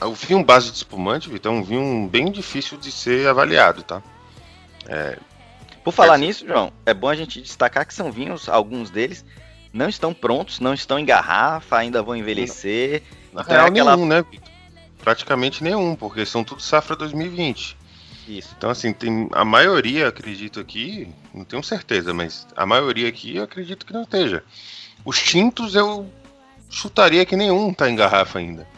o 0.00 0.14
vinho 0.14 0.42
base 0.42 0.70
de 0.70 0.78
espumante, 0.78 1.28
Vitor, 1.28 1.52
é 1.52 1.54
um 1.54 1.62
vinho 1.62 2.08
bem 2.08 2.32
difícil 2.32 2.78
de 2.78 2.90
ser 2.90 3.28
avaliado, 3.28 3.82
tá? 3.82 4.02
É... 4.86 5.18
Por 5.88 5.92
falar 5.94 6.16
é... 6.16 6.18
nisso, 6.18 6.46
João, 6.46 6.70
é 6.84 6.92
bom 6.92 7.08
a 7.08 7.16
gente 7.16 7.40
destacar 7.40 7.86
que 7.86 7.94
são 7.94 8.12
vinhos, 8.12 8.46
alguns 8.46 8.90
deles, 8.90 9.24
não 9.72 9.88
estão 9.88 10.12
prontos, 10.12 10.60
não 10.60 10.74
estão 10.74 10.98
em 10.98 11.04
garrafa, 11.06 11.78
ainda 11.78 12.02
vão 12.02 12.14
envelhecer. 12.14 13.02
Na 13.32 13.40
então 13.40 13.54
é 13.54 13.56
real, 13.56 13.66
é 13.66 13.70
aquela... 13.70 13.96
nenhum, 13.96 14.06
né? 14.06 14.22
Praticamente 15.02 15.64
nenhum, 15.64 15.96
porque 15.96 16.26
são 16.26 16.44
tudo 16.44 16.60
safra 16.60 16.94
2020. 16.94 17.74
Isso. 18.28 18.54
Então, 18.58 18.68
assim, 18.68 18.92
tem 18.92 19.30
a 19.32 19.46
maioria, 19.46 20.08
acredito 20.08 20.60
aqui, 20.60 21.08
não 21.32 21.42
tenho 21.42 21.62
certeza, 21.62 22.12
mas 22.12 22.46
a 22.54 22.66
maioria 22.66 23.08
aqui 23.08 23.36
eu 23.36 23.44
acredito 23.44 23.86
que 23.86 23.92
não 23.94 24.02
esteja. 24.02 24.44
Os 25.06 25.22
tintos 25.22 25.74
eu 25.74 26.06
chutaria 26.68 27.24
que 27.24 27.34
nenhum 27.34 27.70
está 27.70 27.88
em 27.88 27.96
garrafa 27.96 28.38
ainda. 28.38 28.68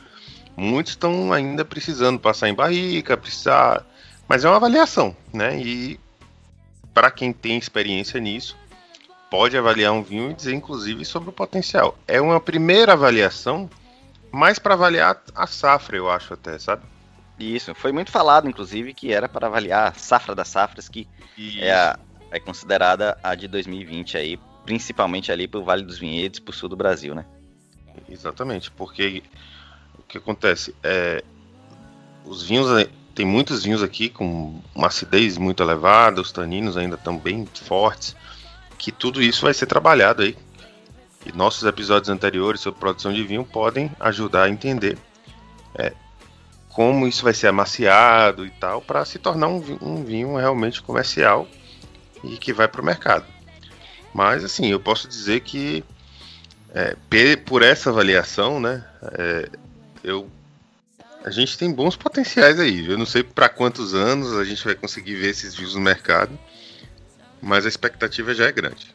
Muitos 0.57 0.93
estão 0.93 1.33
ainda 1.33 1.65
precisando 1.65 2.21
passar 2.21 2.49
em 2.49 2.55
barrica, 2.55 3.17
precisar. 3.17 3.85
Mas 4.29 4.45
é 4.45 4.49
uma 4.49 4.59
avaliação, 4.59 5.17
né? 5.33 5.59
E 5.61 5.99
para 7.01 7.11
quem 7.11 7.33
tem 7.33 7.57
experiência 7.57 8.21
nisso, 8.21 8.55
pode 9.31 9.57
avaliar 9.57 9.91
um 9.91 10.03
vinho 10.03 10.33
e 10.33 10.35
dizer, 10.35 10.53
inclusive, 10.53 11.03
sobre 11.07 11.31
o 11.31 11.33
potencial. 11.33 11.97
É 12.07 12.21
uma 12.21 12.39
primeira 12.39 12.93
avaliação, 12.93 13.71
mais 14.31 14.59
para 14.59 14.75
avaliar 14.75 15.19
a 15.35 15.47
safra, 15.47 15.97
eu 15.97 16.11
acho 16.11 16.35
até, 16.35 16.59
sabe? 16.59 16.83
Isso, 17.39 17.75
foi 17.75 17.91
muito 17.91 18.11
falado, 18.11 18.47
inclusive, 18.47 18.93
que 18.93 19.15
era 19.15 19.31
para 19.31 19.47
avaliar 19.47 19.89
a 19.89 19.95
safra 19.95 20.35
das 20.35 20.49
safras, 20.49 20.91
que 20.91 21.09
é, 21.59 21.73
a, 21.73 21.99
é 22.31 22.39
considerada 22.39 23.17
a 23.23 23.35
de 23.35 23.49
2020 23.49 24.19
aí, 24.19 24.39
principalmente 24.67 25.33
ali 25.33 25.49
para 25.49 25.59
o 25.59 25.65
Vale 25.65 25.85
dos 25.85 25.99
Vinhedos, 25.99 26.39
para 26.39 26.51
o 26.51 26.55
sul 26.55 26.69
do 26.69 26.77
Brasil, 26.77 27.15
né? 27.15 27.25
Exatamente, 28.11 28.71
porque 28.73 29.23
o 29.99 30.03
que 30.03 30.19
acontece 30.19 30.75
é 30.83 31.25
os 32.27 32.43
vinhos 32.43 32.69
tem 33.21 33.27
muitos 33.27 33.65
vinhos 33.65 33.83
aqui 33.83 34.09
com 34.09 34.59
uma 34.75 34.87
acidez 34.87 35.37
muito 35.37 35.63
elevada, 35.63 36.23
os 36.23 36.33
taninos 36.33 36.75
ainda 36.79 36.95
estão 36.95 37.19
bem 37.19 37.45
fortes 37.45 38.17
que 38.79 38.91
tudo 38.91 39.21
isso 39.21 39.43
vai 39.43 39.53
ser 39.53 39.67
trabalhado 39.67 40.23
aí. 40.23 40.35
E 41.27 41.31
nossos 41.31 41.65
episódios 41.65 42.09
anteriores 42.09 42.63
sobre 42.63 42.81
produção 42.81 43.13
de 43.13 43.23
vinho 43.23 43.45
podem 43.45 43.93
ajudar 44.01 44.45
a 44.45 44.49
entender 44.49 44.97
é, 45.75 45.93
como 46.71 47.07
isso 47.07 47.23
vai 47.23 47.35
ser 47.35 47.49
amaciado 47.49 48.47
e 48.47 48.51
tal, 48.53 48.81
para 48.81 49.05
se 49.05 49.19
tornar 49.19 49.49
um 49.49 49.61
vinho, 49.61 49.79
um 49.83 50.03
vinho, 50.03 50.37
realmente 50.37 50.81
comercial 50.81 51.47
e 52.25 52.39
que 52.39 52.55
vai 52.55 52.69
para 52.69 52.81
o 52.81 52.85
mercado. 52.85 53.27
Mas 54.15 54.43
assim, 54.43 54.69
eu 54.69 54.81
posso 54.81 55.07
dizer 55.07 55.41
que 55.41 55.85
é, 56.75 56.97
por 57.45 57.61
essa 57.61 57.91
avaliação, 57.91 58.59
né, 58.59 58.83
é, 59.13 59.51
eu 60.03 60.27
a 61.25 61.31
gente 61.31 61.59
tem 61.59 61.73
bons 61.73 61.97
potenciais 61.97 62.59
aí. 62.59 62.87
Eu 62.87 62.99
não 62.99 63.07
sei 63.07 63.23
para 63.23 63.49
quantos 63.49 63.95
anos 63.95 64.37
a 64.37 64.45
gente 64.45 64.65
vai 64.65 64.75
conseguir 64.75 65.17
ver 65.17 65.31
esses 65.31 65.55
vinhos 65.55 65.75
no 65.75 65.81
mercado, 65.81 66.39
mas 67.41 67.67
a 67.67 67.69
expectativa 67.69 68.35
já 68.35 68.47
é 68.47 68.53
grande. 68.53 68.95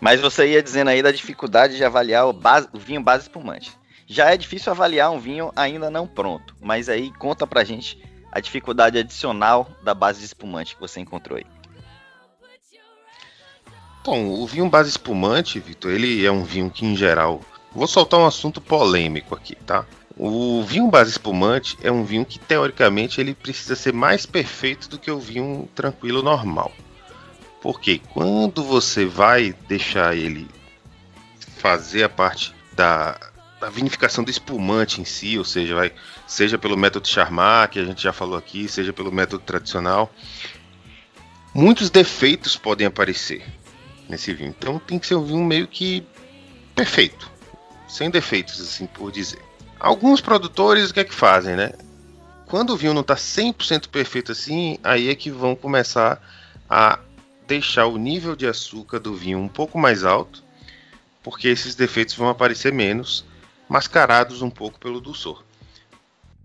Mas 0.00 0.20
você 0.20 0.48
ia 0.48 0.62
dizendo 0.62 0.88
aí 0.88 1.02
da 1.02 1.10
dificuldade 1.10 1.76
de 1.76 1.84
avaliar 1.84 2.26
o, 2.26 2.32
base, 2.32 2.68
o 2.72 2.78
vinho 2.78 3.02
base 3.02 3.24
espumante. 3.24 3.72
Já 4.06 4.32
é 4.32 4.36
difícil 4.36 4.70
avaliar 4.70 5.10
um 5.10 5.18
vinho 5.18 5.50
ainda 5.56 5.90
não 5.90 6.06
pronto, 6.06 6.54
mas 6.60 6.88
aí 6.88 7.10
conta 7.12 7.46
pra 7.46 7.64
gente 7.64 7.98
a 8.30 8.38
dificuldade 8.38 8.98
adicional 8.98 9.68
da 9.82 9.94
base 9.94 10.20
de 10.20 10.26
espumante 10.26 10.74
que 10.74 10.80
você 10.80 11.00
encontrou 11.00 11.38
aí. 11.38 11.46
Bom, 14.04 14.26
o 14.26 14.46
vinho 14.46 14.68
base 14.68 14.90
espumante, 14.90 15.58
Vitor, 15.58 15.90
ele 15.90 16.24
é 16.24 16.30
um 16.30 16.44
vinho 16.44 16.70
que 16.70 16.84
em 16.86 16.94
geral. 16.94 17.40
Vou 17.72 17.88
soltar 17.88 18.20
um 18.20 18.26
assunto 18.26 18.60
polêmico 18.60 19.34
aqui, 19.34 19.56
tá? 19.56 19.84
O 20.18 20.62
vinho 20.62 20.88
base 20.88 21.10
espumante 21.10 21.76
é 21.82 21.92
um 21.92 22.02
vinho 22.02 22.24
que 22.24 22.38
teoricamente 22.38 23.20
ele 23.20 23.34
precisa 23.34 23.76
ser 23.76 23.92
mais 23.92 24.24
perfeito 24.24 24.88
do 24.88 24.98
que 24.98 25.10
o 25.10 25.20
vinho 25.20 25.68
tranquilo 25.74 26.22
normal. 26.22 26.72
Porque 27.60 28.00
quando 28.14 28.64
você 28.64 29.04
vai 29.04 29.54
deixar 29.68 30.16
ele 30.16 30.48
fazer 31.58 32.02
a 32.04 32.08
parte 32.08 32.54
da, 32.72 33.18
da 33.60 33.68
vinificação 33.68 34.24
do 34.24 34.30
espumante 34.30 35.02
em 35.02 35.04
si, 35.04 35.36
ou 35.36 35.44
seja, 35.44 35.74
vai, 35.74 35.92
seja 36.26 36.56
pelo 36.56 36.78
método 36.78 37.06
Charmat, 37.06 37.72
que 37.72 37.78
a 37.78 37.84
gente 37.84 38.02
já 38.02 38.12
falou 38.12 38.38
aqui, 38.38 38.68
seja 38.68 38.94
pelo 38.94 39.12
método 39.12 39.42
tradicional, 39.44 40.10
muitos 41.52 41.90
defeitos 41.90 42.56
podem 42.56 42.86
aparecer 42.86 43.44
nesse 44.08 44.32
vinho. 44.32 44.54
Então 44.56 44.78
tem 44.78 44.98
que 44.98 45.06
ser 45.06 45.16
um 45.16 45.24
vinho 45.24 45.44
meio 45.44 45.66
que 45.66 46.06
perfeito, 46.74 47.30
sem 47.86 48.08
defeitos, 48.08 48.58
assim 48.62 48.86
por 48.86 49.12
dizer. 49.12 49.44
Alguns 49.78 50.20
produtores 50.20 50.90
o 50.90 50.94
que 50.94 51.00
é 51.00 51.04
que 51.04 51.14
fazem, 51.14 51.56
né? 51.56 51.72
Quando 52.46 52.70
o 52.70 52.76
vinho 52.76 52.94
não 52.94 53.00
está 53.00 53.14
100% 53.14 53.88
perfeito 53.88 54.32
assim, 54.32 54.78
aí 54.82 55.08
é 55.08 55.14
que 55.14 55.30
vão 55.30 55.56
começar 55.56 56.20
a 56.68 56.98
deixar 57.46 57.86
o 57.86 57.96
nível 57.96 58.34
de 58.36 58.46
açúcar 58.46 58.98
do 58.98 59.14
vinho 59.14 59.38
um 59.38 59.48
pouco 59.48 59.78
mais 59.78 60.04
alto, 60.04 60.42
porque 61.22 61.48
esses 61.48 61.74
defeitos 61.74 62.14
vão 62.14 62.28
aparecer 62.28 62.72
menos, 62.72 63.24
mascarados 63.68 64.42
um 64.42 64.50
pouco 64.50 64.78
pelo 64.78 65.00
dulçor. 65.00 65.42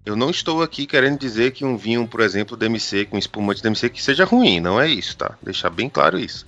Eu 0.04 0.16
não 0.16 0.32
estou 0.32 0.64
aqui 0.64 0.88
querendo 0.88 1.20
dizer 1.20 1.52
que 1.52 1.64
um 1.64 1.78
vinho, 1.78 2.08
por 2.08 2.22
exemplo, 2.22 2.58
DMC, 2.58 3.06
com 3.06 3.18
espumante 3.18 3.62
DMC, 3.62 3.90
que 3.90 4.02
seja 4.02 4.26
ruim, 4.26 4.60
não 4.60 4.82
é 4.82 4.90
isso, 4.90 5.16
tá? 5.16 5.38
Deixar 5.42 5.70
bem 5.70 5.88
claro 5.88 6.18
isso. 6.20 6.48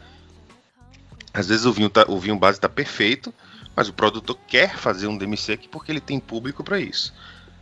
Às 1.31 1.47
vezes 1.47 1.65
o 1.65 1.71
vinho, 1.71 1.89
tá, 1.89 2.05
o 2.07 2.19
vinho 2.19 2.35
base 2.35 2.57
está 2.57 2.67
perfeito, 2.67 3.31
mas 3.75 3.89
o 3.89 3.93
produtor 3.93 4.37
quer 4.47 4.77
fazer 4.77 5.07
um 5.07 5.17
DMC 5.17 5.53
aqui 5.53 5.67
porque 5.67 5.91
ele 5.91 6.01
tem 6.01 6.19
público 6.19 6.63
para 6.63 6.79
isso. 6.79 7.13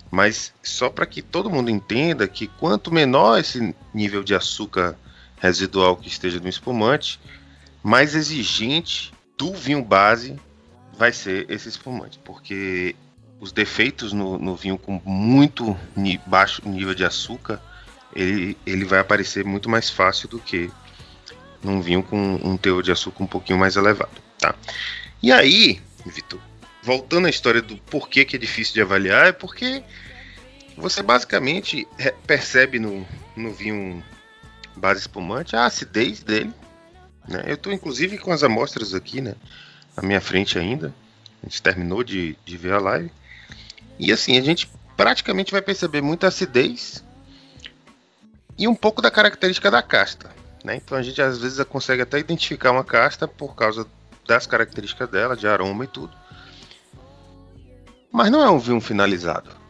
Mas 0.10 0.54
só 0.62 0.90
para 0.90 1.06
que 1.06 1.22
todo 1.22 1.50
mundo 1.50 1.70
entenda 1.70 2.28
que 2.28 2.48
quanto 2.48 2.92
menor 2.92 3.40
esse 3.40 3.74
nível 3.94 4.24
de 4.24 4.36
açúcar 4.36 4.98
residual 5.40 5.96
que 5.96 6.08
esteja 6.10 6.40
no 6.40 6.50
espumante, 6.50 7.20
mais 7.82 8.14
exigente 8.14 9.14
do 9.38 9.54
vinho 9.54 9.84
base 9.84 10.36
vai 10.98 11.12
ser 11.12 11.50
esse 11.50 11.70
espumante, 11.70 12.20
porque 12.24 12.96
os 13.40 13.52
defeitos 13.52 14.14
no, 14.14 14.38
no 14.38 14.56
vinho 14.56 14.78
com 14.78 15.02
muito 15.04 15.76
baixo 16.28 16.62
nível 16.64 16.94
de 16.94 17.04
açúcar, 17.04 17.60
ele, 18.16 18.56
ele 18.68 18.86
vai 18.86 19.00
aparecer 19.00 19.44
muito 19.44 19.68
mais 19.68 19.90
fácil 19.90 20.28
do 20.28 20.38
que 20.38 20.70
num 21.64 21.82
vinho 21.82 22.04
com 22.04 22.36
um 22.44 22.56
teor 22.56 22.84
de 22.84 22.92
açúcar 22.92 23.24
um 23.24 23.28
pouquinho 23.28 23.58
mais 23.58 23.76
elevado, 23.76 24.12
tá? 24.38 24.54
E 25.24 25.32
aí, 25.32 25.82
Vitor, 26.06 26.40
voltando 26.82 27.28
à 27.28 27.30
história 27.30 27.62
do 27.62 27.78
porquê 27.78 28.26
que 28.26 28.36
é 28.36 28.40
difícil 28.40 28.74
de 28.74 28.82
avaliar, 28.82 29.28
é 29.28 29.32
porque 29.32 29.84
você 30.78 31.04
basicamente 31.04 31.88
percebe 32.26 32.80
no, 32.80 33.06
no 33.36 33.54
vinho 33.54 34.04
base 34.76 35.02
espumante, 35.02 35.56
a 35.56 35.66
acidez 35.66 36.24
dele. 36.24 36.52
Né? 37.28 37.44
Eu 37.46 37.56
estou 37.56 37.72
inclusive 37.72 38.18
com 38.18 38.32
as 38.32 38.44
amostras 38.44 38.94
aqui, 38.94 39.22
né? 39.22 39.36
Na 39.96 40.04
minha 40.04 40.22
frente 40.22 40.58
ainda. 40.58 40.94
A 41.44 41.46
gente 41.48 41.62
terminou 41.62 42.04
de, 42.04 42.38
de 42.46 42.58
ver 42.58 42.74
a 42.74 42.80
live. 42.80 43.12
E 44.00 44.12
assim, 44.12 44.38
a 44.38 44.42
gente 44.42 44.70
praticamente 44.96 45.52
vai 45.52 45.62
perceber 45.62 46.02
muita 46.02 46.28
acidez 46.28 47.04
e 48.58 48.68
um 48.68 48.76
pouco 48.76 49.02
da 49.02 49.12
característica 49.12 49.70
da 49.70 49.82
casta. 49.82 50.30
Né? 50.64 50.76
Então 50.76 50.98
a 50.98 51.02
gente 51.02 51.22
às 51.22 51.40
vezes 51.40 51.64
consegue 51.66 52.02
até 52.02 52.20
identificar 52.20 52.72
uma 52.72 52.84
casta 52.84 53.28
por 53.28 53.56
causa 53.56 53.88
das 54.28 54.46
características 54.46 55.10
dela, 55.10 55.36
de 55.36 55.48
aroma 55.48 55.84
e 55.84 55.88
tudo. 55.88 56.14
Mas 58.12 58.30
não 58.30 58.44
é 58.44 58.50
um 58.50 58.60
vinho 58.60 58.82
finalizado 58.82 59.62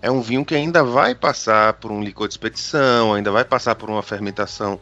é 0.00 0.10
um 0.10 0.20
vinho 0.20 0.44
que 0.44 0.54
ainda 0.54 0.82
vai 0.82 1.14
passar 1.14 1.74
por 1.74 1.90
um 1.90 2.02
licor 2.02 2.28
de 2.28 2.34
expedição, 2.34 3.14
ainda 3.14 3.30
vai 3.30 3.44
passar 3.44 3.74
por 3.74 3.90
uma 3.90 4.02
fermentação. 4.02 4.80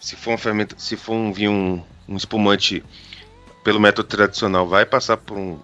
Se 0.00 0.16
for, 0.16 0.34
um, 0.34 0.38
fermenta, 0.38 0.76
se 0.78 0.96
for 0.96 1.14
um 1.14 1.32
vinho, 1.32 1.52
um, 1.52 1.82
um 2.08 2.16
espumante 2.16 2.84
pelo 3.64 3.80
método 3.80 4.08
tradicional, 4.08 4.66
vai 4.68 4.84
passar 4.84 5.16
por 5.16 5.36
um, 5.36 5.58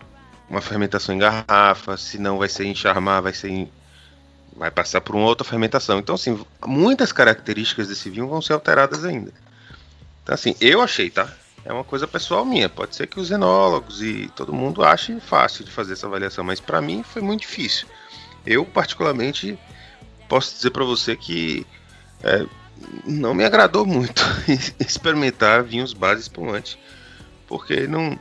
uma 0.49 0.61
fermentação 0.61 1.15
em 1.15 1.19
garrafa, 1.19 1.97
se 1.97 2.19
não 2.19 2.39
vai 2.39 2.49
ser 2.49 2.65
em 2.65 2.75
charmar, 2.75 3.23
vai 3.23 3.35
ser 3.35 3.49
em, 3.49 3.73
vai 4.57 4.71
passar 4.71 5.01
por 5.01 5.17
uma 5.17 5.27
outra 5.27 5.47
fermentação. 5.47 5.99
Então, 5.99 6.15
assim, 6.15 6.41
muitas 6.65 7.13
características 7.13 7.89
desse 7.89 8.09
vinho 8.09 8.29
vão 8.29 8.41
ser 8.41 8.53
alteradas 8.53 9.05
ainda. 9.05 9.33
Então, 10.23 10.35
assim, 10.35 10.55
eu 10.61 10.81
achei, 10.81 11.11
tá? 11.11 11.29
É 11.65 11.73
uma 11.73 11.85
coisa 11.85 12.07
pessoal 12.09 12.45
minha. 12.45 12.69
Pode 12.69 12.97
ser 12.97 13.07
que 13.07 13.21
os 13.21 13.31
enólogos 13.31 14.03
e 14.03 14.31
todo 14.35 14.53
mundo 14.53 14.85
ache 14.85 15.19
fácil 15.21 15.65
de 15.65 15.71
fazer 15.71 15.93
essa 15.93 16.07
avaliação, 16.07 16.45
mas 16.45 16.61
para 16.61 16.81
mim 16.81 17.03
foi 17.03 17.23
muito 17.23 17.43
difícil. 17.43 17.87
Eu, 18.45 18.65
particularmente, 18.65 19.59
posso 20.29 20.55
dizer 20.55 20.71
para 20.71 20.85
você 20.85 21.15
que 21.15 21.67
é, 22.23 22.47
não 23.07 23.35
me 23.35 23.45
agradou 23.45 23.87
muito 23.87 24.23
experimentar 24.81 25.63
vinhos 25.63 25.93
base 25.93 26.23
espumante, 26.23 26.79
porque 27.47 27.87
não 27.87 28.19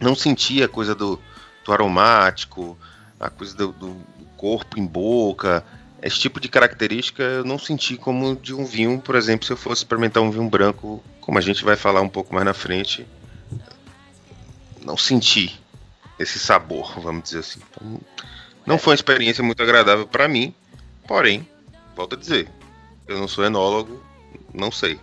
não 0.00 0.14
senti 0.14 0.62
a 0.62 0.68
coisa 0.68 0.94
do, 0.94 1.18
do 1.64 1.72
aromático, 1.72 2.76
a 3.18 3.30
coisa 3.30 3.56
do, 3.56 3.72
do, 3.72 3.96
corpo 4.36 4.78
em 4.78 4.84
boca. 4.84 5.64
Esse 6.02 6.18
tipo 6.18 6.38
de 6.38 6.48
característica 6.48 7.22
eu 7.22 7.44
não 7.44 7.58
senti 7.58 7.96
como 7.96 8.36
de 8.36 8.54
um 8.54 8.66
vinho, 8.66 9.00
por 9.00 9.14
exemplo, 9.14 9.46
se 9.46 9.52
eu 9.52 9.56
fosse 9.56 9.80
experimentar 9.80 10.22
um 10.22 10.30
vinho 10.30 10.48
branco, 10.48 11.02
como 11.26 11.38
a 11.38 11.42
gente 11.42 11.64
vai 11.64 11.74
falar 11.74 12.00
um 12.02 12.08
pouco 12.08 12.32
mais 12.32 12.46
na 12.46 12.54
frente. 12.54 13.04
Não 14.80 14.96
senti 14.96 15.60
esse 16.20 16.38
sabor, 16.38 17.00
vamos 17.00 17.24
dizer 17.24 17.40
assim. 17.40 17.60
Então, 17.68 18.00
não 18.64 18.78
foi 18.78 18.92
uma 18.92 18.94
experiência 18.94 19.42
muito 19.42 19.60
agradável 19.60 20.06
para 20.06 20.28
mim, 20.28 20.54
porém, 21.04 21.46
volto 21.96 22.14
a 22.14 22.18
dizer, 22.18 22.48
eu 23.08 23.18
não 23.18 23.26
sou 23.26 23.44
enólogo, 23.44 24.00
não 24.54 24.70
sei. 24.70 25.00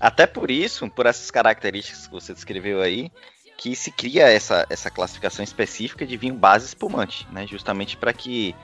Até 0.00 0.26
por 0.26 0.50
isso, 0.50 0.90
por 0.90 1.06
essas 1.06 1.30
características 1.30 2.08
que 2.08 2.12
você 2.12 2.34
descreveu 2.34 2.82
aí, 2.82 3.12
que 3.56 3.76
se 3.76 3.92
cria 3.92 4.28
essa, 4.28 4.66
essa 4.68 4.90
classificação 4.90 5.44
específica 5.44 6.04
de 6.04 6.16
vinho 6.16 6.34
base 6.34 6.66
espumante, 6.66 7.28
né? 7.30 7.46
Justamente 7.46 7.96
para 7.96 8.12
que 8.12 8.56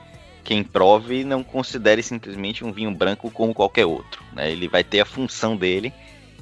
quem 0.43 0.61
prove 0.61 1.23
não 1.23 1.41
considere 1.41 2.03
simplesmente 2.03 2.65
um 2.65 2.73
vinho 2.73 2.91
branco 2.91 3.31
como 3.31 3.53
qualquer 3.53 3.85
outro, 3.85 4.21
né? 4.33 4.51
Ele 4.51 4.67
vai 4.67 4.83
ter 4.83 4.99
a 4.99 5.05
função 5.05 5.55
dele 5.55 5.93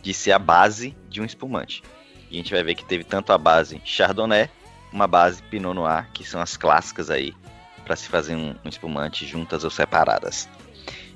de 0.01 0.13
ser 0.13 0.31
a 0.31 0.39
base 0.39 0.95
de 1.09 1.21
um 1.21 1.25
espumante. 1.25 1.83
E 2.29 2.35
a 2.35 2.37
gente 2.37 2.53
vai 2.53 2.63
ver 2.63 2.75
que 2.75 2.85
teve 2.85 3.03
tanto 3.03 3.33
a 3.33 3.37
base 3.37 3.81
Chardonnay, 3.83 4.49
uma 4.91 5.07
base 5.07 5.41
Pinot 5.43 5.73
Noir, 5.73 6.07
que 6.13 6.23
são 6.23 6.41
as 6.41 6.57
clássicas 6.57 7.09
aí 7.09 7.33
para 7.83 7.95
se 7.95 8.07
fazer 8.07 8.35
um, 8.35 8.55
um, 8.63 8.69
espumante 8.69 9.25
juntas 9.25 9.63
ou 9.63 9.69
separadas. 9.69 10.47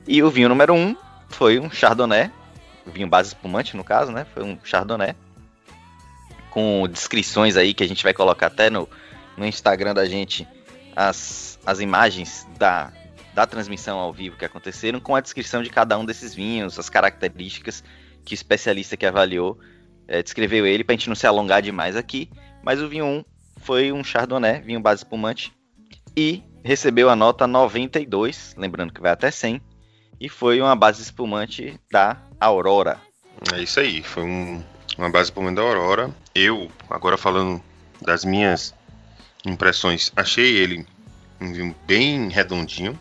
E 0.07 0.21
o 0.23 0.29
vinho 0.29 0.49
número 0.49 0.73
1 0.73 0.77
um 0.77 0.97
foi 1.29 1.59
um 1.59 1.69
Chardonnay, 1.69 2.31
o 2.85 2.91
vinho 2.91 3.07
base 3.07 3.29
espumante 3.29 3.77
no 3.77 3.83
caso, 3.83 4.11
né? 4.11 4.25
Foi 4.33 4.43
um 4.43 4.57
Chardonnay 4.63 5.15
com 6.49 6.87
descrições 6.87 7.57
aí 7.57 7.73
que 7.73 7.83
a 7.83 7.87
gente 7.87 8.03
vai 8.03 8.13
colocar 8.13 8.47
até 8.47 8.69
no, 8.69 8.87
no 9.37 9.45
Instagram 9.45 9.93
da 9.93 10.05
gente 10.05 10.47
as, 10.95 11.59
as 11.65 11.79
imagens 11.79 12.47
da, 12.57 12.91
da 13.33 13.45
transmissão 13.45 13.97
ao 13.97 14.13
vivo 14.13 14.37
que 14.37 14.45
aconteceram 14.45 14.99
com 14.99 15.15
a 15.15 15.21
descrição 15.21 15.63
de 15.63 15.69
cada 15.69 15.97
um 15.97 16.05
desses 16.05 16.35
vinhos, 16.35 16.77
as 16.77 16.89
características 16.89 17.83
que 18.23 18.33
especialista 18.33 18.97
que 18.97 19.05
avaliou 19.05 19.59
é, 20.07 20.21
descreveu 20.21 20.65
ele, 20.65 20.83
para 20.83 20.93
a 20.93 20.97
gente 20.97 21.09
não 21.09 21.15
se 21.15 21.27
alongar 21.27 21.61
demais 21.61 21.95
aqui. 21.95 22.29
Mas 22.63 22.81
o 22.81 22.87
vinho 22.87 23.05
1 23.05 23.25
foi 23.57 23.91
um 23.91 24.03
Chardonnay, 24.03 24.61
vinho 24.61 24.79
base 24.79 25.03
espumante, 25.03 25.53
e 26.15 26.43
recebeu 26.63 27.09
a 27.09 27.15
nota 27.15 27.47
92, 27.47 28.55
lembrando 28.57 28.93
que 28.93 29.01
vai 29.01 29.11
até 29.11 29.31
100, 29.31 29.61
e 30.19 30.29
foi 30.29 30.61
uma 30.61 30.75
base 30.75 31.01
espumante 31.01 31.79
da 31.91 32.17
Aurora. 32.39 32.99
É 33.53 33.61
isso 33.61 33.79
aí, 33.79 34.01
foi 34.01 34.23
um, 34.23 34.63
uma 34.97 35.09
base 35.09 35.29
espumante 35.29 35.55
da 35.55 35.61
Aurora. 35.61 36.09
Eu, 36.33 36.71
agora 36.89 37.17
falando 37.17 37.61
das 38.01 38.23
minhas 38.23 38.73
impressões, 39.45 40.11
achei 40.15 40.57
ele 40.57 40.85
um 41.41 41.51
vinho 41.51 41.75
bem 41.85 42.29
redondinho, 42.29 42.97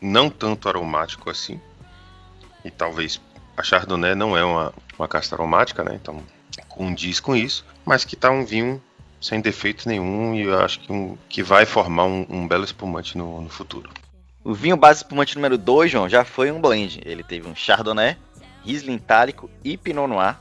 não 0.00 0.30
tanto 0.30 0.68
aromático 0.68 1.28
assim, 1.28 1.60
e 2.64 2.70
talvez 2.70 3.20
a 3.56 3.62
Chardonnay 3.62 4.14
não 4.14 4.36
é 4.36 4.44
uma, 4.44 4.72
uma 4.98 5.08
casta 5.08 5.34
aromática, 5.34 5.84
né? 5.84 5.98
Então 6.00 6.22
condiz 6.68 7.20
com 7.20 7.36
isso, 7.36 7.64
mas 7.84 8.04
que 8.04 8.16
tá 8.16 8.30
um 8.30 8.44
vinho 8.44 8.82
sem 9.20 9.40
defeito 9.40 9.88
nenhum 9.88 10.34
e 10.34 10.42
eu 10.42 10.58
acho 10.60 10.80
que, 10.80 10.92
um, 10.92 11.16
que 11.28 11.42
vai 11.42 11.64
formar 11.64 12.04
um, 12.04 12.26
um 12.28 12.48
belo 12.48 12.64
espumante 12.64 13.16
no, 13.16 13.40
no, 13.40 13.48
futuro. 13.48 13.90
O 14.42 14.52
vinho 14.52 14.76
base 14.76 15.02
espumante 15.02 15.36
número 15.36 15.56
2, 15.56 15.90
João, 15.90 16.08
já 16.08 16.24
foi 16.24 16.50
um 16.50 16.60
blend. 16.60 17.00
Ele 17.04 17.22
teve 17.22 17.48
um 17.48 17.54
Chardonnay, 17.54 18.16
Riesling 18.64 18.96
Itálico 18.96 19.48
e 19.62 19.76
Pinot 19.76 20.08
Noir. 20.08 20.36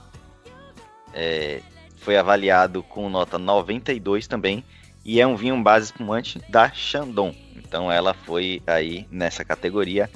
É, 1.13 1.61
foi 1.97 2.17
avaliado 2.17 2.81
com 2.81 3.07
nota 3.09 3.37
92 3.37 4.25
também. 4.25 4.63
E 5.05 5.21
é 5.21 5.27
um 5.27 5.35
vinho 5.35 5.61
base 5.61 5.85
espumante 5.85 6.39
da 6.49 6.71
Chandon. 6.71 7.35
Então 7.55 7.91
ela 7.91 8.13
foi 8.13 8.61
aí 8.65 9.07
nessa 9.11 9.45
categoria 9.45 10.09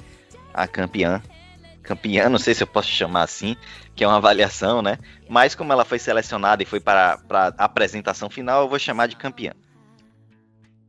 a 0.52 0.66
campeã 0.66 1.22
campeã, 1.86 2.28
não 2.28 2.38
sei 2.38 2.52
se 2.52 2.62
eu 2.62 2.66
posso 2.66 2.88
chamar 2.88 3.22
assim, 3.22 3.56
que 3.94 4.02
é 4.02 4.06
uma 4.06 4.16
avaliação, 4.16 4.82
né? 4.82 4.98
Mas 5.28 5.54
como 5.54 5.72
ela 5.72 5.84
foi 5.84 5.98
selecionada 5.98 6.62
e 6.62 6.66
foi 6.66 6.80
para, 6.80 7.16
para 7.18 7.54
a 7.56 7.64
apresentação 7.64 8.28
final, 8.28 8.62
eu 8.62 8.68
vou 8.68 8.78
chamar 8.78 9.06
de 9.06 9.16
campeã. 9.16 9.52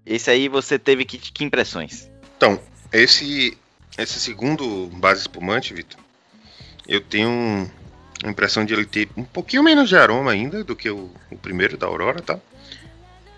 Esse 0.06 0.32
aí 0.32 0.50
você 0.50 0.80
teve 0.80 1.06
que, 1.06 1.18
que 1.18 1.44
impressões? 1.44 2.10
Então, 2.36 2.60
esse 2.92 3.58
esse 3.98 4.20
segundo 4.20 4.88
base 4.88 5.22
espumante, 5.22 5.74
Vitor, 5.74 6.00
eu 6.88 7.02
tenho 7.02 7.70
a 8.24 8.30
impressão 8.30 8.64
de 8.64 8.74
ele 8.74 8.86
ter 8.86 9.10
um 9.18 9.24
pouquinho 9.24 9.64
menos 9.64 9.90
de 9.90 9.98
aroma 9.98 10.32
ainda 10.32 10.64
do 10.64 10.76
que 10.76 10.90
o, 10.90 11.10
o 11.32 11.38
primeiro 11.38 11.78
da 11.78 11.88
Aurora, 11.88 12.22
tá? 12.22 12.40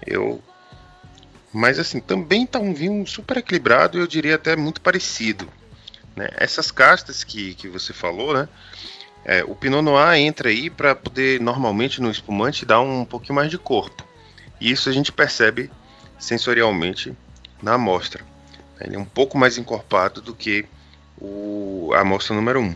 Eu 0.06 0.42
mas 1.52 1.80
assim, 1.80 2.00
também 2.00 2.46
tá 2.46 2.60
um 2.60 2.74
vinho 2.74 3.06
super 3.08 3.38
equilibrado, 3.38 3.98
eu 3.98 4.06
diria 4.06 4.36
até 4.36 4.56
muito 4.56 4.80
parecido 4.82 5.50
né? 6.20 6.30
Essas 6.36 6.70
castas 6.70 7.24
que, 7.24 7.56
que 7.56 7.70
você 7.70 7.94
falou, 7.94 8.34
né? 8.34 8.48
É, 9.24 9.44
o 9.44 9.56
Pinot 9.56 9.82
Noir 9.82 10.20
entra 10.20 10.50
aí 10.50 10.70
para 10.70 10.94
poder, 10.94 11.40
normalmente, 11.40 12.02
no 12.02 12.12
espumante, 12.12 12.66
dar 12.66 12.82
um 12.82 13.06
pouquinho 13.06 13.36
mais 13.36 13.50
de 13.50 13.58
corpo. 13.58 14.06
E 14.60 14.70
isso 14.70 14.90
a 14.90 14.92
gente 14.92 15.12
percebe 15.12 15.72
sensorialmente 16.18 17.16
na 17.62 17.74
amostra. 17.76 18.24
Ele 18.82 18.96
é 18.96 19.00
um 19.00 19.06
pouco 19.06 19.38
mais 19.38 19.58
encorpado 19.58 20.22
do 20.22 20.36
que 20.36 20.66
o, 21.18 21.92
a 21.94 22.02
amostra 22.02 22.36
número 22.36 22.60
1. 22.60 22.76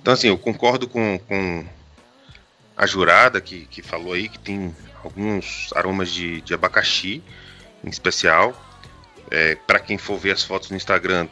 Então, 0.00 0.14
assim, 0.14 0.28
eu 0.28 0.38
concordo 0.38 0.88
com, 0.88 1.18
com 1.18 1.64
a 2.76 2.86
jurada 2.86 3.40
que, 3.40 3.66
que 3.66 3.82
falou 3.82 4.12
aí 4.12 4.28
que 4.28 4.38
tem 4.38 4.74
alguns 5.02 5.70
aromas 5.74 6.10
de, 6.10 6.40
de 6.42 6.54
abacaxi, 6.54 7.22
em 7.84 7.88
especial. 7.88 8.52
É, 9.30 9.54
para 9.54 9.78
quem 9.78 9.96
for 9.96 10.18
ver 10.18 10.32
as 10.32 10.42
fotos 10.42 10.70
no 10.70 10.76
Instagram, 10.76 11.26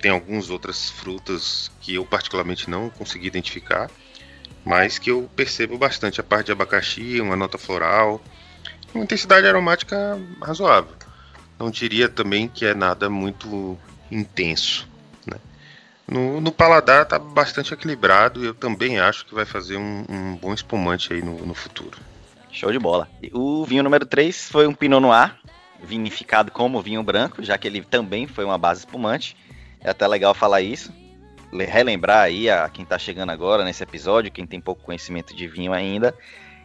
tem 0.00 0.10
algumas 0.10 0.50
outras 0.50 0.90
frutas 0.90 1.70
que 1.80 1.94
eu 1.94 2.04
particularmente 2.04 2.70
não 2.70 2.88
consegui 2.90 3.26
identificar, 3.26 3.90
mas 4.64 4.98
que 4.98 5.10
eu 5.10 5.28
percebo 5.34 5.76
bastante 5.76 6.20
a 6.20 6.24
parte 6.24 6.46
de 6.46 6.52
abacaxi, 6.52 7.20
uma 7.20 7.36
nota 7.36 7.58
floral, 7.58 8.22
uma 8.94 9.04
intensidade 9.04 9.46
aromática 9.46 10.18
razoável. 10.40 10.94
Não 11.58 11.70
diria 11.70 12.08
também 12.08 12.48
que 12.48 12.64
é 12.64 12.74
nada 12.74 13.10
muito 13.10 13.76
intenso. 14.10 14.88
Né? 15.26 15.36
No, 16.06 16.40
no, 16.40 16.52
paladar 16.52 17.02
está 17.02 17.18
bastante 17.18 17.74
equilibrado 17.74 18.42
e 18.42 18.46
eu 18.46 18.54
também 18.54 18.98
acho 18.98 19.26
que 19.26 19.34
vai 19.34 19.44
fazer 19.44 19.76
um, 19.76 20.04
um 20.08 20.36
bom 20.36 20.54
espumante 20.54 21.12
aí 21.12 21.22
no, 21.22 21.44
no, 21.44 21.54
futuro. 21.54 21.98
Show 22.52 22.70
de 22.70 22.78
bola. 22.78 23.08
O 23.32 23.64
vinho 23.64 23.82
número 23.82 24.06
3 24.06 24.48
foi 24.50 24.66
um 24.66 24.74
Pinot 24.74 25.00
Noir, 25.00 25.34
vinificado 25.82 26.50
como 26.50 26.80
vinho 26.80 27.02
branco, 27.02 27.42
já 27.42 27.58
que 27.58 27.66
ele 27.66 27.82
também 27.82 28.26
foi 28.26 28.44
uma 28.44 28.58
base 28.58 28.80
espumante. 28.80 29.36
É 29.80 29.90
até 29.90 30.06
legal 30.06 30.34
falar 30.34 30.60
isso. 30.60 30.92
Relembrar 31.52 32.24
aí 32.24 32.50
a 32.50 32.68
quem 32.68 32.82
está 32.82 32.98
chegando 32.98 33.30
agora 33.30 33.64
nesse 33.64 33.82
episódio, 33.82 34.30
quem 34.30 34.46
tem 34.46 34.60
pouco 34.60 34.82
conhecimento 34.82 35.34
de 35.34 35.48
vinho 35.48 35.72
ainda, 35.72 36.14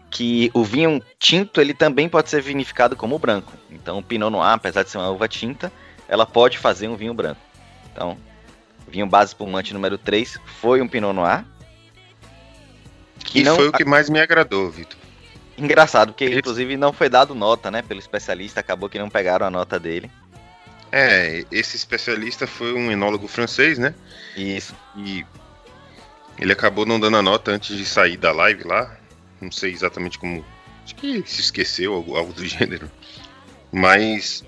que 0.09 0.51
o 0.53 0.63
vinho 0.63 1.01
tinto 1.17 1.61
ele 1.61 1.73
também 1.73 2.09
pode 2.09 2.29
ser 2.29 2.41
vinificado 2.41 2.95
como 2.95 3.17
branco. 3.17 3.53
Então 3.71 3.99
o 3.99 4.03
Pinot 4.03 4.29
Noir, 4.29 4.53
apesar 4.53 4.83
de 4.83 4.89
ser 4.89 4.97
uma 4.97 5.09
uva 5.09 5.27
tinta, 5.27 5.71
ela 6.07 6.25
pode 6.25 6.57
fazer 6.57 6.87
um 6.87 6.95
vinho 6.95 7.13
branco. 7.13 7.39
Então, 7.91 8.17
vinho 8.87 9.07
base 9.07 9.29
espumante 9.29 9.73
número 9.73 9.97
3 9.97 10.37
foi 10.45 10.81
um 10.81 10.87
Pinot 10.87 11.13
Noir. 11.13 11.45
Que 13.19 13.39
e 13.39 13.43
não... 13.43 13.55
foi 13.55 13.69
o 13.69 13.71
que 13.71 13.85
mais 13.85 14.09
me 14.09 14.19
agradou, 14.19 14.69
Vitor. 14.69 14.97
Engraçado, 15.57 16.13
porque 16.13 16.25
inclusive 16.25 16.75
não 16.75 16.91
foi 16.91 17.09
dado 17.09 17.35
nota, 17.35 17.69
né, 17.69 17.81
pelo 17.81 17.99
especialista, 17.99 18.59
acabou 18.59 18.89
que 18.89 18.97
não 18.99 19.09
pegaram 19.09 19.45
a 19.45 19.51
nota 19.51 19.79
dele. 19.79 20.11
É, 20.95 21.43
esse 21.51 21.75
especialista 21.75 22.45
foi 22.45 22.71
um 22.71 22.91
enólogo 22.91 23.27
francês, 23.27 23.79
né? 23.79 23.95
Isso. 24.37 24.75
E 24.95 25.25
ele 26.37 26.53
acabou 26.53 26.85
não 26.85 26.99
dando 26.99 27.17
a 27.17 27.21
nota 27.23 27.49
antes 27.49 27.75
de 27.75 27.83
sair 27.83 28.15
da 28.15 28.31
live 28.31 28.63
lá. 28.63 28.95
Não 29.41 29.51
sei 29.51 29.71
exatamente 29.71 30.19
como. 30.19 30.45
Acho 30.85 30.93
que 30.93 31.23
se 31.25 31.41
esqueceu, 31.41 31.95
algo, 31.95 32.15
algo 32.15 32.31
do 32.31 32.45
gênero. 32.45 32.91
Mas 33.71 34.43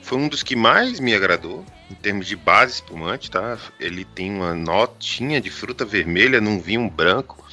foi 0.00 0.16
um 0.16 0.26
dos 0.26 0.42
que 0.42 0.56
mais 0.56 1.00
me 1.00 1.14
agradou 1.14 1.66
em 1.90 1.94
termos 1.94 2.26
de 2.26 2.34
base 2.34 2.76
espumante, 2.76 3.30
tá? 3.30 3.58
Ele 3.78 4.02
tem 4.02 4.30
uma 4.30 4.54
notinha 4.54 5.38
de 5.38 5.50
fruta 5.50 5.84
vermelha 5.84 6.40
num 6.40 6.58
vinho 6.58 6.88
branco. 6.88 7.46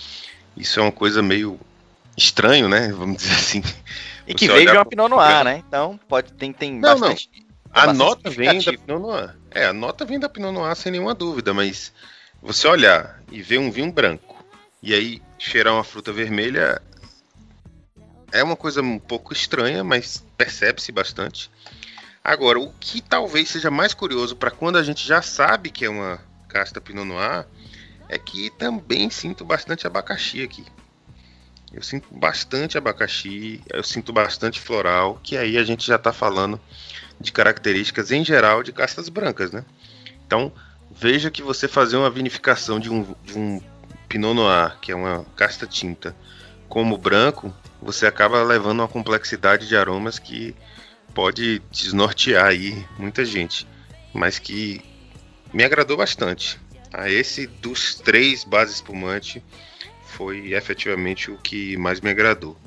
Isso 0.55 0.79
é 0.79 0.83
uma 0.83 0.91
coisa 0.91 1.21
meio 1.21 1.59
estranho, 2.15 2.69
né? 2.69 2.93
Vamos 2.93 3.17
dizer 3.17 3.33
assim. 3.33 3.63
E 4.25 4.33
que 4.33 4.47
veio 4.47 4.71
de 4.71 4.77
uma 4.77 4.85
Pinot 4.85 5.09
Noir, 5.09 5.43
né? 5.43 5.61
Então 5.67 5.99
pode 6.07 6.31
tem 6.31 6.53
tem 6.53 6.71
não, 6.75 6.97
bastante. 6.97 7.29
Não 7.35 7.46
a 7.77 7.93
nota 7.93 8.29
vem 8.29 8.59
da 8.59 8.71
Pinot 8.71 8.99
Noir. 8.99 9.35
É, 9.51 9.65
a 9.65 9.73
nota 9.73 10.05
vem 10.05 10.19
da 10.19 10.29
Pinot 10.29 10.51
Noir 10.51 10.75
sem 10.75 10.91
nenhuma 10.91 11.13
dúvida, 11.13 11.53
mas 11.53 11.93
você 12.41 12.67
olhar 12.67 13.21
e 13.31 13.41
ver 13.41 13.59
um 13.59 13.71
vinho 13.71 13.91
branco 13.91 14.43
e 14.81 14.93
aí 14.93 15.21
cheirar 15.37 15.73
uma 15.73 15.83
fruta 15.83 16.11
vermelha 16.11 16.81
é 18.31 18.43
uma 18.43 18.55
coisa 18.55 18.81
um 18.81 18.99
pouco 18.99 19.33
estranha, 19.33 19.83
mas 19.83 20.23
percebe-se 20.37 20.91
bastante. 20.91 21.49
Agora, 22.23 22.59
o 22.59 22.73
que 22.79 23.01
talvez 23.01 23.49
seja 23.49 23.71
mais 23.71 23.93
curioso 23.93 24.35
para 24.35 24.51
quando 24.51 24.77
a 24.77 24.83
gente 24.83 25.07
já 25.07 25.21
sabe 25.21 25.71
que 25.71 25.85
é 25.85 25.89
uma 25.89 26.19
casta 26.47 26.81
Pinot 26.81 27.05
Noir 27.05 27.45
é 28.09 28.17
que 28.17 28.49
também 28.51 29.09
sinto 29.09 29.45
bastante 29.45 29.87
abacaxi 29.87 30.43
aqui. 30.43 30.65
Eu 31.73 31.83
sinto 31.83 32.07
bastante 32.11 32.77
abacaxi, 32.77 33.61
eu 33.69 33.83
sinto 33.83 34.13
bastante 34.13 34.59
floral, 34.59 35.19
que 35.21 35.35
aí 35.37 35.57
a 35.57 35.63
gente 35.63 35.85
já 35.85 35.97
está 35.97 36.13
falando 36.13 36.59
de 37.19 37.31
características 37.31 38.11
em 38.11 38.23
geral 38.23 38.63
de 38.63 38.71
castas 38.71 39.09
brancas, 39.09 39.51
né? 39.51 39.65
Então, 40.25 40.51
veja 40.91 41.31
que 41.31 41.41
você 41.41 41.67
fazer 41.67 41.97
uma 41.97 42.09
vinificação 42.09 42.79
de 42.79 42.89
um, 42.89 43.15
de 43.23 43.37
um 43.37 43.61
Pinot 44.07 44.33
Noir, 44.33 44.77
que 44.79 44.91
é 44.91 44.95
uma 44.95 45.25
casta 45.35 45.65
tinta, 45.65 46.15
como 46.69 46.97
branco, 46.97 47.53
você 47.81 48.05
acaba 48.05 48.43
levando 48.43 48.79
uma 48.79 48.87
complexidade 48.87 49.67
de 49.67 49.75
aromas 49.75 50.19
que 50.19 50.55
pode 51.13 51.61
desnortear 51.71 52.47
aí 52.47 52.85
muita 52.97 53.23
gente, 53.25 53.67
mas 54.13 54.37
que 54.37 54.81
me 55.53 55.63
agradou 55.63 55.97
bastante. 55.97 56.59
Ah, 56.93 57.09
esse 57.09 57.47
dos 57.47 57.95
três 57.95 58.43
bases 58.43 58.75
espumante 58.75 59.43
foi 60.05 60.53
efetivamente 60.53 61.29
o 61.31 61.37
que 61.37 61.75
mais 61.77 62.01
me 62.01 62.09
agradou. 62.09 62.57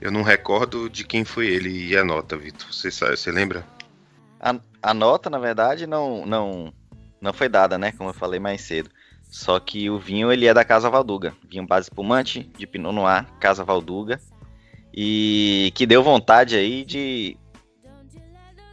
Eu 0.00 0.10
não 0.10 0.22
recordo 0.22 0.88
de 0.90 1.04
quem 1.04 1.24
foi 1.24 1.46
ele 1.46 1.88
e 1.88 1.96
a 1.96 2.04
nota, 2.04 2.36
Vitor. 2.36 2.72
Você 2.72 2.90
sabe, 2.90 3.16
você 3.16 3.30
lembra? 3.30 3.66
A, 4.44 4.60
a 4.82 4.92
nota, 4.92 5.30
na 5.30 5.38
verdade, 5.38 5.86
não, 5.86 6.26
não, 6.26 6.70
não 7.18 7.32
foi 7.32 7.48
dada, 7.48 7.78
né? 7.78 7.92
Como 7.92 8.10
eu 8.10 8.14
falei 8.14 8.38
mais 8.38 8.60
cedo. 8.60 8.90
Só 9.30 9.58
que 9.58 9.88
o 9.88 9.98
vinho 9.98 10.30
ele 10.30 10.46
é 10.46 10.52
da 10.52 10.66
Casa 10.66 10.90
Valduga. 10.90 11.34
Vinho 11.48 11.66
base 11.66 11.86
espumante 11.86 12.44
de 12.58 12.66
Pinot 12.66 12.94
Noir, 12.94 13.24
Casa 13.40 13.64
Valduga. 13.64 14.20
E 14.92 15.72
que 15.74 15.86
deu 15.86 16.02
vontade 16.02 16.56
aí 16.56 16.84
de 16.84 17.38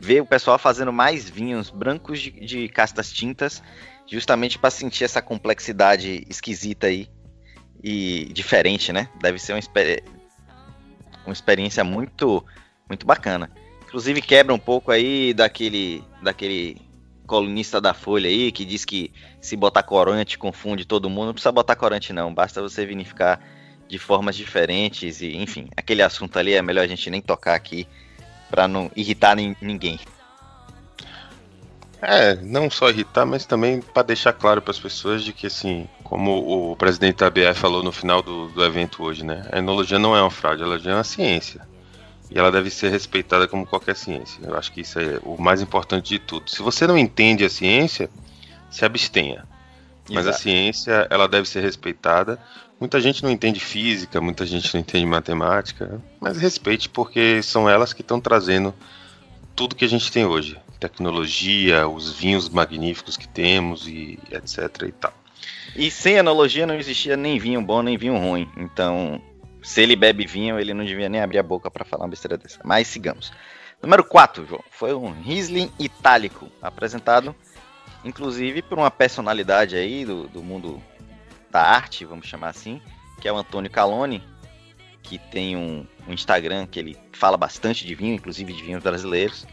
ver 0.02 0.22
o 0.22 0.26
pessoal 0.26 0.60
fazendo 0.60 0.92
mais 0.92 1.30
vinhos 1.30 1.70
brancos 1.70 2.20
de, 2.20 2.32
de 2.32 2.68
castas 2.68 3.14
tintas, 3.14 3.64
justamente 4.06 4.60
para 4.60 4.70
sentir 4.70 5.06
essa 5.06 5.22
complexidade 5.22 6.26
esquisita 6.28 6.88
aí 6.88 7.08
e 7.82 8.26
diferente, 8.34 8.92
né? 8.92 9.08
Deve 9.22 9.40
ser 9.40 9.54
uma, 9.54 9.60
experi 9.60 10.04
uma 11.26 11.34
experiência 11.34 11.84
muito 11.84 12.44
muito 12.90 13.06
bacana. 13.06 13.50
Inclusive 13.92 14.22
quebra 14.22 14.54
um 14.54 14.58
pouco 14.58 14.90
aí 14.90 15.34
daquele 15.34 16.02
daquele 16.22 16.78
colunista 17.28 17.82
da 17.82 17.94
Folha 17.94 18.30
aí, 18.30 18.50
que 18.50 18.64
diz 18.64 18.86
que 18.86 19.12
se 19.42 19.58
botar 19.58 19.84
corante 19.84 20.38
confunde 20.38 20.86
todo 20.86 21.10
mundo. 21.10 21.26
Não 21.26 21.34
precisa 21.34 21.52
botar 21.52 21.76
corante, 21.76 22.14
não. 22.14 22.34
Basta 22.34 22.62
você 22.62 22.86
vinificar 22.86 23.42
de 23.90 24.00
formas 24.00 24.38
diferentes. 24.38 25.20
E, 25.20 25.36
enfim, 25.36 25.68
aquele 25.76 26.02
assunto 26.02 26.40
ali 26.40 26.54
é 26.54 26.62
melhor 26.62 26.86
a 26.86 26.88
gente 26.88 27.10
nem 27.10 27.22
tocar 27.22 27.54
aqui 27.54 27.86
para 28.50 28.66
não 28.66 28.90
irritar 28.96 29.36
ninguém. 29.36 30.00
É, 32.02 32.36
não 32.36 32.70
só 32.72 32.90
irritar, 32.90 33.26
mas 33.26 33.46
também 33.46 33.82
para 33.82 34.04
deixar 34.04 34.32
claro 34.32 34.62
para 34.62 34.72
as 34.72 34.80
pessoas 34.80 35.22
de 35.22 35.34
que, 35.34 35.48
assim, 35.48 35.86
como 36.02 36.72
o 36.72 36.78
presidente 36.78 37.18
da 37.18 37.30
BF 37.30 37.60
falou 37.60 37.84
no 37.84 37.92
final 37.92 38.22
do, 38.22 38.48
do 38.48 38.64
evento 38.64 39.04
hoje, 39.04 39.26
né? 39.26 39.46
A 39.52 39.58
enologia 39.58 40.00
não 40.00 40.16
é 40.16 40.22
uma 40.22 40.32
fraude, 40.32 40.64
ela 40.64 40.78
é 40.78 40.94
uma 40.94 41.04
ciência. 41.04 41.70
E 42.32 42.40
ela 42.40 42.50
deve 42.50 42.70
ser 42.70 42.90
respeitada 42.90 43.48
como 43.48 43.66
qualquer 43.66 43.96
ciência. 43.96 44.40
Eu 44.42 44.58
acho 44.58 44.72
que 44.72 44.82
isso 44.82 44.98
é 45.00 45.20
o 45.24 45.40
mais 45.40 45.62
importante 45.62 46.10
de 46.10 46.20
tudo. 46.20 46.50
Se 46.50 46.62
você 46.62 46.88
não 46.88 46.98
entende 46.98 47.44
a 47.44 47.50
ciência, 47.50 48.10
se 48.70 48.86
abstenha. 48.86 49.46
Mas 50.10 50.26
Exato. 50.26 50.38
a 50.38 50.40
ciência, 50.40 51.08
ela 51.10 51.28
deve 51.28 51.48
ser 51.48 51.62
respeitada. 51.62 52.40
Muita 52.80 53.02
gente 53.02 53.22
não 53.22 53.30
entende 53.30 53.60
física, 53.60 54.22
muita 54.22 54.46
gente 54.46 54.74
não 54.74 54.82
entende 54.82 55.06
matemática, 55.06 56.02
mas 56.20 56.38
respeite 56.38 56.90
porque 56.90 57.44
são 57.44 57.70
elas 57.70 57.94
que 57.94 58.02
estão 58.02 58.20
trazendo 58.20 58.74
tudo 59.56 59.76
que 59.76 59.86
a 59.86 59.90
gente 59.90 60.12
tem 60.12 60.26
hoje. 60.26 60.58
Tecnologia, 60.80 61.88
os 61.88 62.12
vinhos 62.12 62.50
magníficos 62.50 63.18
que 63.18 63.28
temos 63.28 63.88
e 63.88 64.18
etc 64.32 64.88
e 64.88 64.92
tal. 64.94 65.14
E 65.76 65.92
sem 65.92 66.18
analogia 66.18 66.66
não 66.66 66.76
existia 66.76 67.16
nem 67.16 67.38
vinho 67.38 67.62
bom 67.62 67.84
nem 67.84 67.98
vinho 67.98 68.18
ruim. 68.18 68.50
Então, 68.58 69.22
se 69.62 69.82
ele 69.82 69.96
bebe 69.96 70.26
vinho, 70.26 70.60
ele 70.60 70.74
não 70.74 70.84
devia 70.84 71.10
nem 71.10 71.22
abrir 71.22 71.40
a 71.40 71.44
boca 71.44 71.70
para 71.70 71.86
falar 71.86 72.04
uma 72.04 72.10
besteira 72.10 72.38
dessa. 72.38 72.60
Mas 72.64 72.88
sigamos. 72.88 73.32
Número 73.82 74.04
4, 74.04 74.46
João, 74.46 74.64
foi 74.70 74.94
um 74.94 75.12
Riesling 75.12 75.72
itálico, 75.80 76.48
apresentado 76.62 77.36
inclusive 78.04 78.62
por 78.62 78.78
uma 78.78 78.92
personalidade 78.92 79.76
aí 79.76 80.06
do, 80.06 80.28
do 80.28 80.44
mundo 80.44 80.82
da 81.50 81.62
arte, 81.62 82.06
vamos 82.06 82.28
chamar 82.28 82.50
assim, 82.50 82.82
que 83.20 83.28
é 83.28 83.34
o 83.34 83.38
Antônio 83.38 83.70
Caloni, 83.70 84.24
que 85.04 85.18
tem 85.18 85.56
um, 85.56 85.86
um, 86.08 86.14
Instagram 86.14 86.66
que 86.66 86.80
ele 86.80 86.98
fala 87.12 87.38
bastante 87.38 87.86
de 87.86 87.94
vinho, 87.96 88.16
inclusive 88.16 88.54
de 88.54 88.64
vinhos 88.64 88.82
brasileiros. 88.82 89.46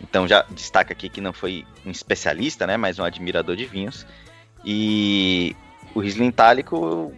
Então 0.00 0.28
já 0.28 0.42
destaca 0.50 0.92
aqui 0.92 1.08
que 1.08 1.20
não 1.20 1.32
foi 1.32 1.64
um 1.84 1.90
especialista, 1.90 2.66
né, 2.66 2.76
mas 2.76 2.98
um 2.98 3.04
admirador 3.04 3.56
de 3.56 3.66
vinhos. 3.66 4.06
E 4.64 5.54
o 5.94 6.00
Riesling 6.00 6.28
Itálico 6.28 7.12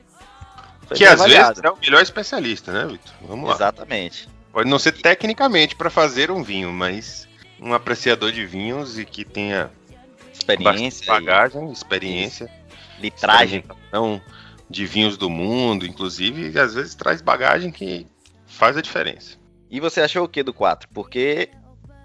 que 0.94 1.04
às 1.04 1.22
vezes 1.22 1.62
é 1.62 1.70
o 1.70 1.78
melhor 1.78 2.02
especialista, 2.02 2.72
né, 2.72 2.86
Vitor? 2.86 3.14
Vamos 3.22 3.48
lá. 3.48 3.54
Exatamente. 3.54 4.28
Pode 4.52 4.68
não 4.68 4.78
ser 4.78 4.92
tecnicamente 4.92 5.74
para 5.76 5.90
fazer 5.90 6.30
um 6.30 6.42
vinho, 6.42 6.72
mas 6.72 7.28
um 7.60 7.74
apreciador 7.74 8.32
de 8.32 8.46
vinhos 8.46 8.98
e 8.98 9.04
que 9.04 9.24
tenha 9.24 9.70
experiência, 10.32 11.06
bagagem, 11.06 11.68
e... 11.68 11.72
experiência, 11.72 12.50
litragem, 12.98 13.64
então 13.88 14.20
de 14.68 14.84
vinhos 14.84 15.16
do 15.16 15.30
mundo, 15.30 15.86
inclusive, 15.86 16.50
e 16.50 16.58
às 16.58 16.74
vezes 16.74 16.94
traz 16.94 17.22
bagagem 17.22 17.70
que 17.70 18.06
faz 18.46 18.76
a 18.76 18.82
diferença. 18.82 19.36
E 19.70 19.80
você 19.80 20.00
achou 20.00 20.24
o 20.24 20.28
que 20.28 20.42
do 20.42 20.52
4? 20.52 20.88
Porque 20.92 21.50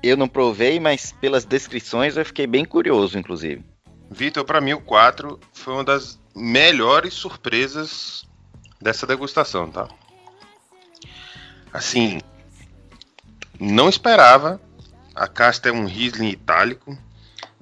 eu 0.04 0.16
não 0.18 0.28
provei, 0.28 0.80
mas 0.80 1.12
pelas 1.12 1.46
descrições 1.46 2.18
eu 2.18 2.26
fiquei 2.26 2.46
bem 2.46 2.66
curioso, 2.66 3.18
inclusive. 3.18 3.64
Vitor, 4.10 4.44
para 4.44 4.62
mim 4.62 4.74
o 4.74 4.82
4 4.82 5.40
foi 5.54 5.74
uma 5.74 5.84
das 5.84 6.20
melhores 6.36 7.14
surpresas 7.14 8.26
dessa 8.82 9.06
degustação, 9.06 9.70
tá? 9.70 9.88
Assim, 11.72 12.20
não 13.60 13.88
esperava. 13.88 14.60
A 15.14 15.28
casta 15.28 15.70
é 15.70 15.72
um 15.72 15.86
Riesling 15.86 16.30
itálico. 16.30 16.98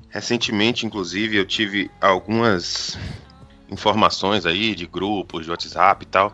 Recentemente, 0.10 0.86
inclusive, 0.86 1.38
eu 1.38 1.46
tive 1.46 1.92
algumas 2.02 2.98
informações 3.70 4.46
aí 4.46 4.74
de 4.74 4.88
grupos 4.88 5.46
de 5.46 5.52
WhatsApp 5.52 6.04
e 6.04 6.08
tal, 6.08 6.34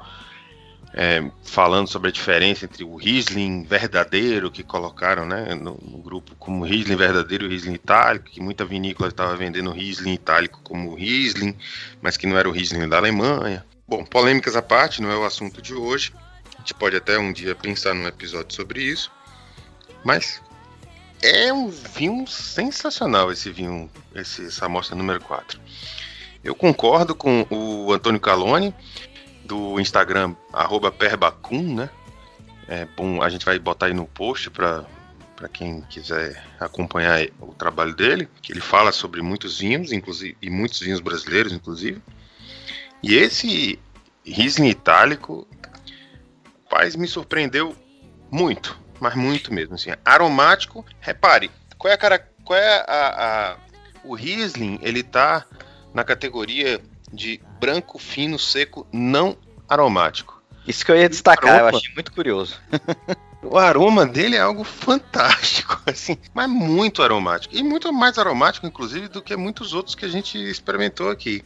é, 0.94 1.30
falando 1.44 1.88
sobre 1.90 2.08
a 2.08 2.12
diferença 2.12 2.64
entre 2.64 2.86
o 2.86 2.96
Riesling 2.96 3.64
verdadeiro 3.64 4.50
que 4.50 4.64
colocaram 4.64 5.26
né, 5.26 5.54
no, 5.54 5.78
no 5.82 5.98
grupo 5.98 6.34
como 6.40 6.64
Riesling 6.64 6.96
verdadeiro 6.96 7.46
e 7.46 7.50
Riesling 7.50 7.74
itálico, 7.74 8.30
que 8.30 8.40
muita 8.40 8.64
vinícola 8.64 9.10
estava 9.10 9.36
vendendo 9.36 9.72
Riesling 9.72 10.14
itálico 10.14 10.62
como 10.64 10.96
Riesling, 10.96 11.54
mas 12.02 12.16
que 12.16 12.26
não 12.26 12.38
era 12.38 12.48
o 12.48 12.52
Riesling 12.54 12.88
da 12.88 12.98
Alemanha. 12.98 13.66
Bom, 13.88 14.04
polêmicas 14.04 14.56
à 14.56 14.62
parte, 14.64 15.02
não 15.02 15.12
é 15.12 15.16
o 15.16 15.26
assunto 15.26 15.62
de 15.62 15.74
hoje. 15.74 16.12
A 16.56 16.60
gente 16.60 16.74
pode 16.74 16.96
até 16.96 17.20
um 17.20 17.32
dia 17.32 17.54
pensar 17.54 17.94
num 17.94 18.08
episódio 18.08 18.56
sobre 18.56 18.82
isso. 18.82 19.12
Mas 20.04 20.42
é 21.22 21.54
um 21.54 21.70
vinho 21.70 22.26
sensacional 22.26 23.32
esse 23.32 23.52
vinho, 23.52 23.90
esse, 24.16 24.46
essa 24.46 24.66
amostra 24.66 24.96
número 24.96 25.22
4. 25.22 25.60
Eu 26.44 26.56
concordo 26.56 27.14
com 27.14 27.46
o 27.50 27.94
Antônio 27.94 28.20
Calone, 28.20 28.74
do 29.44 29.80
Instagram, 29.80 30.36
perbacum, 30.98 31.76
né? 31.76 31.90
É 32.68 32.86
bom, 32.86 33.22
a 33.22 33.30
gente 33.30 33.46
vai 33.46 33.60
botar 33.60 33.88
aí 33.88 33.94
no 33.94 34.08
post 34.08 34.50
para 34.50 34.86
para 35.36 35.50
quem 35.50 35.82
quiser 35.82 36.42
acompanhar 36.58 37.28
o 37.42 37.54
trabalho 37.54 37.94
dele, 37.94 38.30
que 38.42 38.54
ele 38.54 38.62
fala 38.62 38.94
sobre 38.94 39.22
muitos 39.22 39.60
vinhos, 39.60 39.92
inclusive 39.92 40.38
e 40.42 40.50
muitos 40.50 40.80
vinhos 40.80 41.02
brasileiros, 41.02 41.52
inclusive. 41.52 42.02
E 43.08 43.14
esse 43.14 43.78
Riesling 44.26 44.70
itálico, 44.70 45.48
paz, 46.68 46.96
me 46.96 47.08
surpreendeu 47.08 47.76
muito, 48.32 48.76
mas 49.00 49.14
muito 49.14 49.54
mesmo. 49.54 49.76
Assim, 49.76 49.92
aromático, 50.04 50.84
repare, 51.00 51.52
qual 51.78 51.92
é 51.92 51.94
a 51.94 51.98
cara, 52.00 52.18
qual 52.44 52.58
é 52.58 52.84
a, 52.88 53.52
a 53.52 53.58
o 54.04 54.16
Riesling, 54.16 54.80
ele 54.82 55.04
tá 55.04 55.46
na 55.94 56.04
categoria 56.04 56.82
de 57.14 57.40
branco 57.60 58.00
fino 58.00 58.40
seco 58.40 58.88
não 58.92 59.38
aromático. 59.70 60.42
Isso 60.68 60.84
que 60.84 60.92
eu 60.92 60.98
ia 60.98 61.08
destacar, 61.08 61.54
aroma, 61.54 61.70
eu 61.74 61.78
achei 61.78 61.94
muito 61.94 62.12
curioso. 62.12 62.60
o 63.44 63.56
aroma 63.56 64.04
dele 64.04 64.36
é 64.36 64.40
algo 64.40 64.64
fantástico, 64.64 65.80
assim, 65.86 66.18
mas 66.34 66.50
muito 66.50 67.04
aromático. 67.04 67.56
E 67.56 67.62
muito 67.62 67.94
mais 67.94 68.18
aromático, 68.18 68.66
inclusive, 68.66 69.10
do 69.10 69.22
que 69.22 69.36
muitos 69.36 69.74
outros 69.74 69.94
que 69.94 70.06
a 70.06 70.10
gente 70.10 70.40
experimentou 70.40 71.12
aqui. 71.12 71.44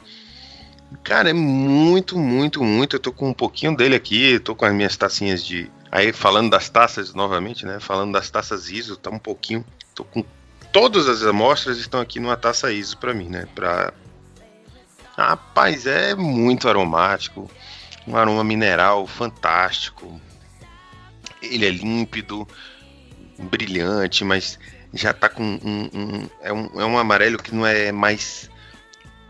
Cara, 1.04 1.30
é 1.30 1.34
muito, 1.34 2.18
muito, 2.18 2.64
muito. 2.64 2.96
Eu 2.96 3.00
tô 3.00 3.12
com 3.12 3.30
um 3.30 3.34
pouquinho 3.34 3.76
dele 3.76 3.96
aqui, 3.96 4.40
tô 4.40 4.56
com 4.56 4.66
as 4.66 4.74
minhas 4.74 4.98
tacinhas 4.98 5.44
de. 5.44 5.70
Aí 5.92 6.12
falando 6.12 6.50
das 6.50 6.70
taças 6.70 7.14
novamente, 7.14 7.66
né? 7.66 7.80
Falando 7.80 8.14
das 8.14 8.30
taças 8.30 8.70
ISO, 8.70 8.98
tá 8.98 9.10
um 9.10 9.20
pouquinho. 9.20 9.64
Tô 9.94 10.04
com. 10.04 10.24
Todas 10.72 11.08
as 11.08 11.24
amostras 11.24 11.78
estão 11.80 12.00
aqui 12.00 12.20
numa 12.20 12.38
taça 12.38 12.72
ISO 12.72 12.98
para 12.98 13.14
mim, 13.14 13.30
né? 13.30 13.48
Pra... 13.56 13.94
Rapaz, 15.18 15.86
é 15.86 16.16
muito 16.16 16.70
aromático. 16.70 17.50
Um 18.08 18.16
aroma 18.16 18.44
mineral 18.44 19.06
fantástico. 19.06 20.20
Ele 21.42 21.66
é 21.66 21.70
límpido, 21.70 22.48
brilhante, 23.38 24.24
mas 24.24 24.60
já 24.94 25.14
tá 25.14 25.30
com 25.30 25.44
um, 25.44 25.90
um, 25.94 26.30
é 26.42 26.52
um, 26.52 26.82
é 26.82 26.86
um 26.86 26.98
amarelo 26.98 27.38
que 27.38 27.54
não 27.54 27.66
é 27.66 27.92
mais 27.92 28.49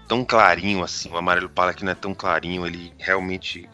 tão 0.09 0.25
clarinho 0.25 0.83
assim, 0.83 1.07
o 1.11 1.17
amarelo 1.17 1.47
pala 1.47 1.71
que 1.71 1.85
não 1.85 1.91
é 1.91 1.95
tão 1.95 2.15
clarinho, 2.15 2.65
ele 2.65 2.91
realmente 2.97 3.69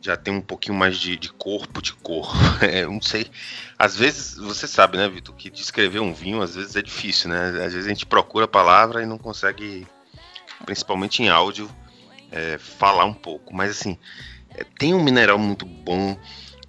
já 0.00 0.14
tem 0.14 0.32
um 0.32 0.42
pouquinho 0.42 0.76
mais 0.76 0.98
de, 0.98 1.16
de 1.16 1.32
corpo, 1.32 1.80
de 1.80 1.94
cor. 1.94 2.30
É, 2.60 2.84
não 2.84 3.00
sei. 3.00 3.30
Às 3.78 3.96
vezes, 3.96 4.36
você 4.36 4.68
sabe, 4.68 4.98
né, 4.98 5.08
Vitor, 5.08 5.34
que 5.34 5.48
descrever 5.48 6.00
um 6.00 6.12
vinho 6.12 6.42
às 6.42 6.54
vezes 6.54 6.76
é 6.76 6.82
difícil, 6.82 7.30
né? 7.30 7.48
Às 7.64 7.72
vezes 7.72 7.86
a 7.86 7.88
gente 7.88 8.04
procura 8.04 8.44
a 8.44 8.48
palavra 8.48 9.02
e 9.02 9.06
não 9.06 9.16
consegue, 9.16 9.86
principalmente 10.66 11.22
em 11.22 11.30
áudio, 11.30 11.70
é, 12.30 12.58
falar 12.58 13.06
um 13.06 13.14
pouco. 13.14 13.54
Mas 13.54 13.70
assim, 13.70 13.98
é, 14.50 14.64
tem 14.78 14.92
um 14.92 15.02
mineral 15.02 15.38
muito 15.38 15.64
bom. 15.64 16.18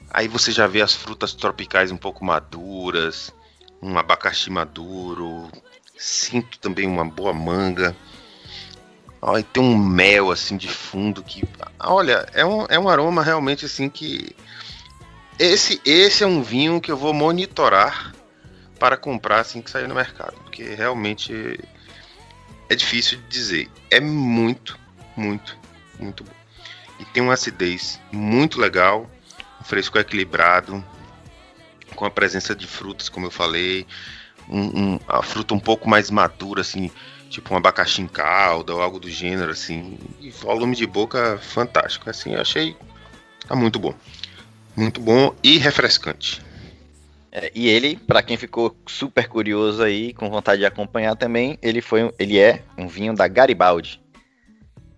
Aí 0.10 0.28
você 0.28 0.52
já 0.54 0.68
vê 0.68 0.82
as 0.82 0.94
frutas 0.94 1.34
tropicais 1.34 1.92
um 1.92 1.98
pouco 1.98 2.24
maduras, 2.24 3.34
um 3.82 3.98
abacaxi 3.98 4.50
maduro. 4.50 5.52
Sinto 5.98 6.58
também 6.60 6.88
uma 6.88 7.04
boa 7.04 7.34
manga. 7.34 7.96
Olha, 9.22 9.44
tem 9.44 9.62
um 9.62 9.78
mel 9.78 10.32
assim 10.32 10.56
de 10.56 10.68
fundo 10.68 11.22
que. 11.24 11.44
Olha, 11.80 12.26
é 12.34 12.46
um, 12.46 12.66
é 12.70 12.80
um 12.80 12.88
aroma 12.88 13.24
realmente 13.24 13.66
assim 13.66 13.90
que. 13.90 14.36
Esse, 15.38 15.82
esse 15.86 16.24
é 16.24 16.28
um 16.28 16.42
vinho 16.42 16.82
que 16.82 16.92
eu 16.92 16.98
vou 16.98 17.14
monitorar 17.14 18.14
para 18.78 18.98
comprar 18.98 19.40
assim 19.40 19.62
que 19.62 19.70
sair 19.70 19.88
no 19.88 19.96
mercado. 19.96 20.36
Porque 20.44 20.64
realmente 20.64 21.60
é 22.70 22.76
difícil 22.76 23.18
de 23.20 23.28
dizer. 23.28 23.70
É 23.92 24.00
muito, 24.00 24.80
muito, 25.16 25.58
muito 26.00 26.24
bom. 26.24 26.32
E 27.00 27.06
tem 27.06 27.24
uma 27.24 27.34
acidez 27.34 28.00
muito 28.12 28.60
legal, 28.60 29.10
um 29.62 29.64
fresco 29.64 29.98
equilibrado, 29.98 30.84
com 31.96 32.06
a 32.06 32.12
presença 32.12 32.56
de 32.56 32.68
frutas, 32.68 33.10
como 33.10 33.26
eu 33.26 33.32
falei, 33.32 33.86
um, 34.50 34.62
um, 34.94 35.00
a 35.08 35.22
fruta 35.22 35.54
um 35.54 35.60
pouco 35.60 35.90
mais 35.90 36.10
madura, 36.10 36.62
assim, 36.62 36.92
tipo 37.30 37.54
um 37.54 37.58
abacaxi 37.58 38.02
em 38.02 38.08
calda 38.08 38.74
ou 38.74 38.82
algo 38.82 39.00
do 39.00 39.10
gênero, 39.10 39.52
assim. 39.52 39.98
E 40.20 40.30
volume 40.32 40.76
de 40.76 40.86
boca 40.86 41.38
fantástico. 41.38 42.10
Assim, 42.10 42.34
eu 42.34 42.42
achei. 42.42 42.76
Tá 43.48 43.56
muito 43.56 43.80
bom. 43.80 43.94
Muito 44.76 45.00
bom 45.00 45.34
e 45.44 45.58
refrescante. 45.58 46.42
É, 47.32 47.52
e 47.54 47.68
ele, 47.68 47.96
para 47.96 48.24
quem 48.24 48.38
ficou 48.38 48.76
super 48.88 49.28
curioso 49.28 49.84
aí, 49.84 50.14
com 50.14 50.30
vontade 50.30 50.60
de 50.60 50.66
acompanhar 50.66 51.16
também, 51.16 51.60
ele 51.62 51.82
foi, 51.82 52.12
ele 52.18 52.40
é 52.40 52.64
um 52.78 52.88
vinho 52.88 53.14
da 53.14 53.28
Garibaldi, 53.28 54.02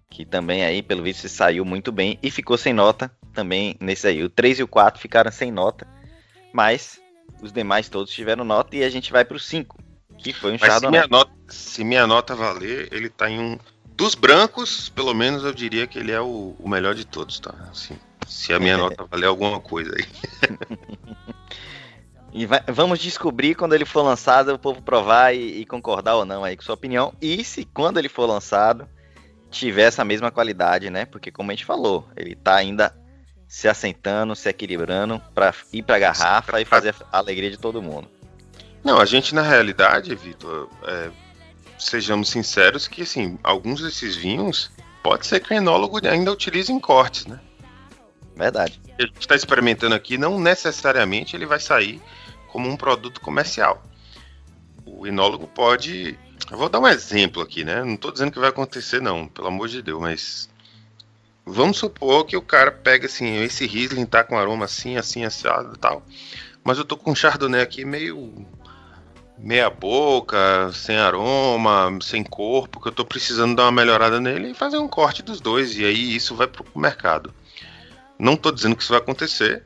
que 0.10 0.26
também 0.26 0.64
aí, 0.64 0.82
pelo 0.82 1.04
visto, 1.04 1.28
saiu 1.28 1.66
muito 1.66 1.92
bem 1.92 2.18
e 2.24 2.32
ficou 2.32 2.58
sem 2.58 2.74
nota 2.74 3.12
também 3.34 3.76
nesse 3.82 4.08
aí. 4.08 4.24
O 4.24 4.30
3 4.30 4.60
e 4.60 4.64
o 4.64 4.68
4 4.68 5.02
ficaram 5.02 5.32
sem 5.32 5.52
nota, 5.52 5.86
mas 6.54 7.02
os 7.42 7.52
demais 7.52 7.90
todos 7.90 8.14
tiveram 8.14 8.46
nota 8.46 8.76
e 8.78 8.84
a 8.84 8.90
gente 8.90 9.12
vai 9.12 9.26
pro 9.26 9.40
5, 9.40 9.78
que 10.22 10.34
foi 10.34 10.54
um 10.54 10.58
Mas 10.60 10.74
se 10.74 10.88
minha, 10.88 11.08
nota, 11.08 11.32
se 11.48 11.84
minha 11.84 12.08
nota 12.08 12.36
valer, 12.36 12.88
ele 12.92 13.10
tá 13.10 13.30
em 13.30 13.40
um. 13.40 13.60
Dos 13.86 14.16
brancos, 14.16 14.90
pelo 14.90 15.14
menos 15.14 15.44
eu 15.44 15.54
diria 15.54 15.86
que 15.86 16.00
ele 16.00 16.12
é 16.12 16.22
o, 16.22 16.56
o 16.58 16.70
melhor 16.70 16.96
de 16.96 17.06
todos, 17.06 17.40
tá? 17.40 17.54
Assim, 17.70 17.98
se 18.28 18.54
a 18.54 18.60
minha 18.60 18.78
nota 18.78 19.06
valer 19.06 19.28
alguma 19.28 19.60
coisa 19.60 19.94
aí. 19.96 20.06
e 22.34 22.46
vai, 22.46 22.64
vamos 22.68 23.00
descobrir 23.00 23.56
quando 23.56 23.74
ele 23.74 23.86
for 23.86 24.02
lançado, 24.02 24.54
o 24.54 24.60
povo 24.60 24.82
provar 24.82 25.36
e, 25.36 25.62
e, 25.62 25.66
concordar 25.66 26.16
ou 26.16 26.26
não 26.26 26.44
aí 26.44 26.56
com 26.56 26.64
sua 26.64 26.76
opinião. 26.76 27.14
E 27.22 27.44
se 27.44 27.66
quando 27.66 27.98
ele 27.98 28.10
for 28.10 28.26
lançado 28.26 28.88
tiver 29.52 29.84
essa 29.84 30.06
mesma 30.06 30.32
qualidade, 30.32 30.90
né? 30.90 31.06
Porque 31.06 31.30
como 31.30 31.52
a 31.52 31.54
gente 31.54 31.66
falou, 31.66 32.08
ele 32.16 32.36
tá 32.36 32.56
ainda 32.56 32.96
se 33.48 33.68
assentando, 33.68 34.34
se 34.34 34.48
equilibrando 34.48 35.22
para 35.36 35.54
ir 35.74 35.84
para 35.84 35.98
a 35.98 36.00
garrafa 36.00 36.62
e 36.62 36.66
fazer 36.66 36.96
a 37.12 37.18
alegria 37.18 37.52
de 37.52 37.58
todo 37.58 37.82
mundo. 37.82 38.10
Não, 38.84 39.00
a 39.00 39.06
gente 39.06 39.36
na 39.36 39.42
realidade, 39.42 40.14
Vitor, 40.16 40.70
é, 40.84 41.12
sejamos 41.78 42.30
sinceros 42.30 42.88
que 42.88 43.04
assim, 43.04 43.38
alguns 43.44 43.82
desses 43.82 44.16
vinhos 44.16 44.72
pode 45.04 45.26
ser 45.26 45.40
que 45.40 45.54
o 45.54 45.58
enólogo 45.58 46.00
ainda 46.08 46.32
utilize 46.32 46.72
em 46.72 46.80
cortes, 46.80 47.26
né? 47.26 47.40
Verdade. 48.36 48.82
A 48.98 49.04
gente 49.04 49.20
está 49.20 49.36
experimentando 49.36 49.94
aqui, 49.94 50.18
não 50.18 50.40
necessariamente 50.40 51.36
ele 51.36 51.46
vai 51.46 51.60
sair 51.60 52.02
como 52.48 52.70
um 52.70 52.78
produto 52.78 53.22
comercial. 53.22 53.84
O 54.86 55.06
enólogo 55.06 55.48
pode. 55.48 56.18
Eu 56.50 56.58
vou 56.58 56.70
dar 56.70 56.80
um 56.80 56.88
exemplo 56.88 57.42
aqui, 57.42 57.64
né? 57.64 57.84
Não 57.84 57.94
estou 57.94 58.12
dizendo 58.12 58.32
que 58.32 58.40
vai 58.40 58.50
acontecer, 58.50 59.02
não, 59.02 59.28
pelo 59.28 59.48
amor 59.48 59.68
de 59.68 59.82
Deus, 59.82 60.02
mas. 60.02 60.50
Vamos 61.44 61.78
supor 61.78 62.26
que 62.26 62.38
o 62.38 62.42
cara 62.42 62.72
pega 62.72 63.08
assim, 63.08 63.38
esse 63.38 63.66
Riesling 63.66 64.06
tá 64.06 64.24
com 64.24 64.38
aroma 64.38 64.66
assim, 64.66 64.96
assim, 64.96 65.26
assado 65.26 65.74
e 65.76 65.78
tal. 65.78 66.06
Mas 66.64 66.78
eu 66.78 66.86
tô 66.86 66.96
com 66.96 67.12
um 67.12 67.16
Chardonnay 67.16 67.62
aqui 67.62 67.84
meio 67.84 68.46
meia 69.42 69.70
boca, 69.70 70.72
sem 70.72 70.98
aroma, 70.98 71.98
sem 72.02 72.24
corpo, 72.24 72.80
que 72.80 72.88
eu 72.88 72.92
tô 72.92 73.04
precisando 73.04 73.56
dar 73.56 73.64
uma 73.64 73.72
melhorada 73.72 74.20
nele 74.20 74.52
e 74.52 74.54
fazer 74.54 74.78
um 74.78 74.88
corte 74.88 75.24
dos 75.24 75.42
dois, 75.42 75.78
e 75.78 75.84
aí 75.84 76.16
isso 76.16 76.36
vai 76.36 76.48
pro 76.48 76.66
mercado. 76.76 77.34
Não 78.20 78.38
tô 78.38 78.52
dizendo 78.52 78.76
que 78.76 78.84
isso 78.84 78.94
vai 78.94 79.02
acontecer, 79.02 79.64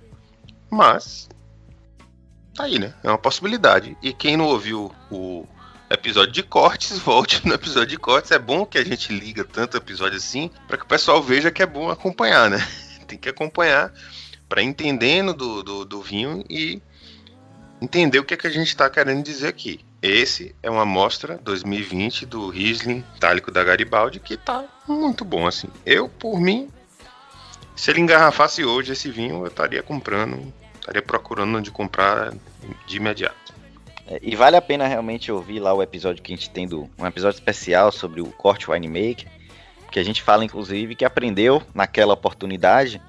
mas 0.70 1.28
tá 2.54 2.64
aí, 2.64 2.80
né? 2.80 2.94
É 3.04 3.10
uma 3.10 3.18
possibilidade. 3.18 3.98
E 4.02 4.14
quem 4.14 4.38
não 4.38 4.46
ouviu 4.46 4.94
o 5.12 5.46
episódio 5.90 6.32
de 6.32 6.42
cortes, 6.42 6.98
volte 7.00 7.46
no 7.46 7.54
episódio 7.54 7.90
de 7.90 7.98
cortes. 7.98 8.32
É 8.32 8.40
bom 8.40 8.66
que 8.66 8.78
a 8.78 8.86
gente 8.86 9.14
liga 9.14 9.44
tanto 9.44 9.76
episódio 9.76 10.18
assim, 10.18 10.50
para 10.68 10.78
que 10.78 10.86
o 10.86 10.88
pessoal 10.88 11.22
veja 11.22 11.52
que 11.52 11.62
é 11.62 11.66
bom 11.66 11.90
acompanhar, 11.90 12.50
né? 12.50 12.66
Tem 13.06 13.18
que 13.18 13.30
acompanhar 13.30 13.94
para 14.48 14.64
entendendo 14.64 15.34
do, 15.34 15.62
do, 15.62 15.86
do 15.86 16.02
vinho 16.02 16.44
e 16.50 16.82
entender 17.82 18.20
o 18.20 18.24
que, 18.24 18.34
é 18.34 18.38
que 18.38 18.48
a 18.48 18.52
gente 18.52 18.68
está 18.68 18.90
querendo 18.90 19.24
dizer 19.24 19.48
aqui. 19.48 19.80
Esse 20.02 20.56
é 20.62 20.70
uma 20.70 20.84
amostra 20.84 21.40
2020 21.44 22.26
do 22.26 22.50
Riesling 22.50 23.04
Tálico 23.20 23.52
da 23.52 23.64
Garibaldi 23.64 24.20
que 24.20 24.38
tá 24.38 24.64
muito 24.88 25.26
bom 25.26 25.48
assim. 25.48 25.68
Eu, 25.86 26.08
por 26.08 26.40
mim, 26.40 26.70
se 27.76 27.92
ele 27.92 28.02
engarrafasse 28.02 28.64
hoje 28.64 28.94
esse 28.94 29.10
vinho, 29.10 29.42
eu 29.42 29.48
estaria 29.48 29.82
comprando, 29.82 30.54
estaria 30.80 31.02
procurando 31.02 31.58
onde 31.58 31.72
comprar 31.72 32.34
de 32.88 32.98
imediato. 32.98 33.54
É, 34.08 34.20
e 34.22 34.36
vale 34.36 34.56
a 34.56 34.62
pena 34.62 34.88
realmente 34.88 35.32
ouvir 35.32 35.60
lá 35.60 35.74
o 35.74 35.82
episódio 35.82 36.22
que 36.22 36.32
a 36.32 36.36
gente 36.36 36.50
tem 36.50 36.68
do 36.68 36.90
um 36.98 37.06
episódio 37.06 37.38
especial 37.38 37.92
sobre 37.92 38.22
o 38.22 38.28
corte 38.28 38.70
winemaker, 38.70 39.28
que 39.92 40.00
a 40.00 40.04
gente 40.04 40.22
fala 40.22 40.46
inclusive 40.46 40.96
que 40.96 41.04
aprendeu 41.04 41.62
naquela 41.74 42.14
oportunidade 42.14 43.02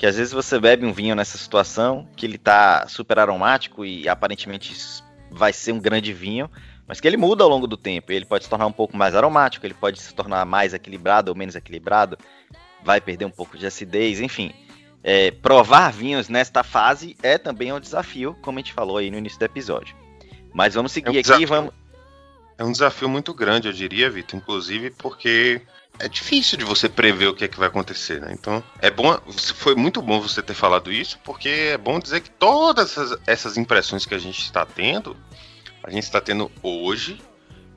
que 0.00 0.06
às 0.06 0.16
vezes 0.16 0.32
você 0.32 0.58
bebe 0.58 0.86
um 0.86 0.94
vinho 0.94 1.14
nessa 1.14 1.36
situação, 1.36 2.08
que 2.16 2.24
ele 2.24 2.38
tá 2.38 2.88
super 2.88 3.18
aromático 3.18 3.84
e 3.84 4.08
aparentemente 4.08 4.74
vai 5.30 5.52
ser 5.52 5.72
um 5.72 5.78
grande 5.78 6.10
vinho, 6.10 6.50
mas 6.86 7.02
que 7.02 7.06
ele 7.06 7.18
muda 7.18 7.44
ao 7.44 7.50
longo 7.50 7.66
do 7.66 7.76
tempo. 7.76 8.10
Ele 8.10 8.24
pode 8.24 8.44
se 8.44 8.48
tornar 8.48 8.64
um 8.66 8.72
pouco 8.72 8.96
mais 8.96 9.14
aromático, 9.14 9.66
ele 9.66 9.74
pode 9.74 10.00
se 10.00 10.14
tornar 10.14 10.46
mais 10.46 10.72
equilibrado 10.72 11.30
ou 11.30 11.36
menos 11.36 11.54
equilibrado, 11.54 12.16
vai 12.82 12.98
perder 12.98 13.26
um 13.26 13.30
pouco 13.30 13.58
de 13.58 13.66
acidez, 13.66 14.22
enfim. 14.22 14.54
É, 15.04 15.32
provar 15.32 15.92
vinhos 15.92 16.30
nesta 16.30 16.64
fase 16.64 17.14
é 17.22 17.36
também 17.36 17.70
um 17.70 17.78
desafio, 17.78 18.34
como 18.40 18.58
a 18.58 18.62
gente 18.62 18.72
falou 18.72 18.96
aí 18.96 19.10
no 19.10 19.18
início 19.18 19.38
do 19.38 19.44
episódio. 19.44 19.94
Mas 20.54 20.72
vamos 20.72 20.92
seguir 20.92 21.08
é 21.08 21.30
um 21.30 21.34
aqui, 21.34 21.44
vamos. 21.44 21.74
É 22.56 22.64
um 22.64 22.72
desafio 22.72 23.06
muito 23.10 23.34
grande, 23.34 23.68
eu 23.68 23.72
diria, 23.74 24.08
Vitor, 24.08 24.38
inclusive 24.38 24.92
porque 24.92 25.60
é 26.00 26.08
difícil 26.08 26.56
de 26.56 26.64
você 26.64 26.88
prever 26.88 27.28
o 27.28 27.34
que 27.34 27.44
é 27.44 27.48
que 27.48 27.58
vai 27.58 27.68
acontecer, 27.68 28.20
né? 28.20 28.30
Então, 28.32 28.62
é 28.80 28.90
bom, 28.90 29.18
foi 29.54 29.74
muito 29.74 30.00
bom 30.00 30.20
você 30.20 30.42
ter 30.42 30.54
falado 30.54 30.90
isso, 30.90 31.18
porque 31.22 31.48
é 31.48 31.78
bom 31.78 31.98
dizer 31.98 32.20
que 32.20 32.30
todas 32.30 32.90
essas, 32.92 33.18
essas 33.26 33.56
impressões 33.56 34.06
que 34.06 34.14
a 34.14 34.18
gente 34.18 34.40
está 34.40 34.64
tendo, 34.64 35.16
a 35.82 35.90
gente 35.90 36.04
está 36.04 36.20
tendo 36.20 36.50
hoje, 36.62 37.20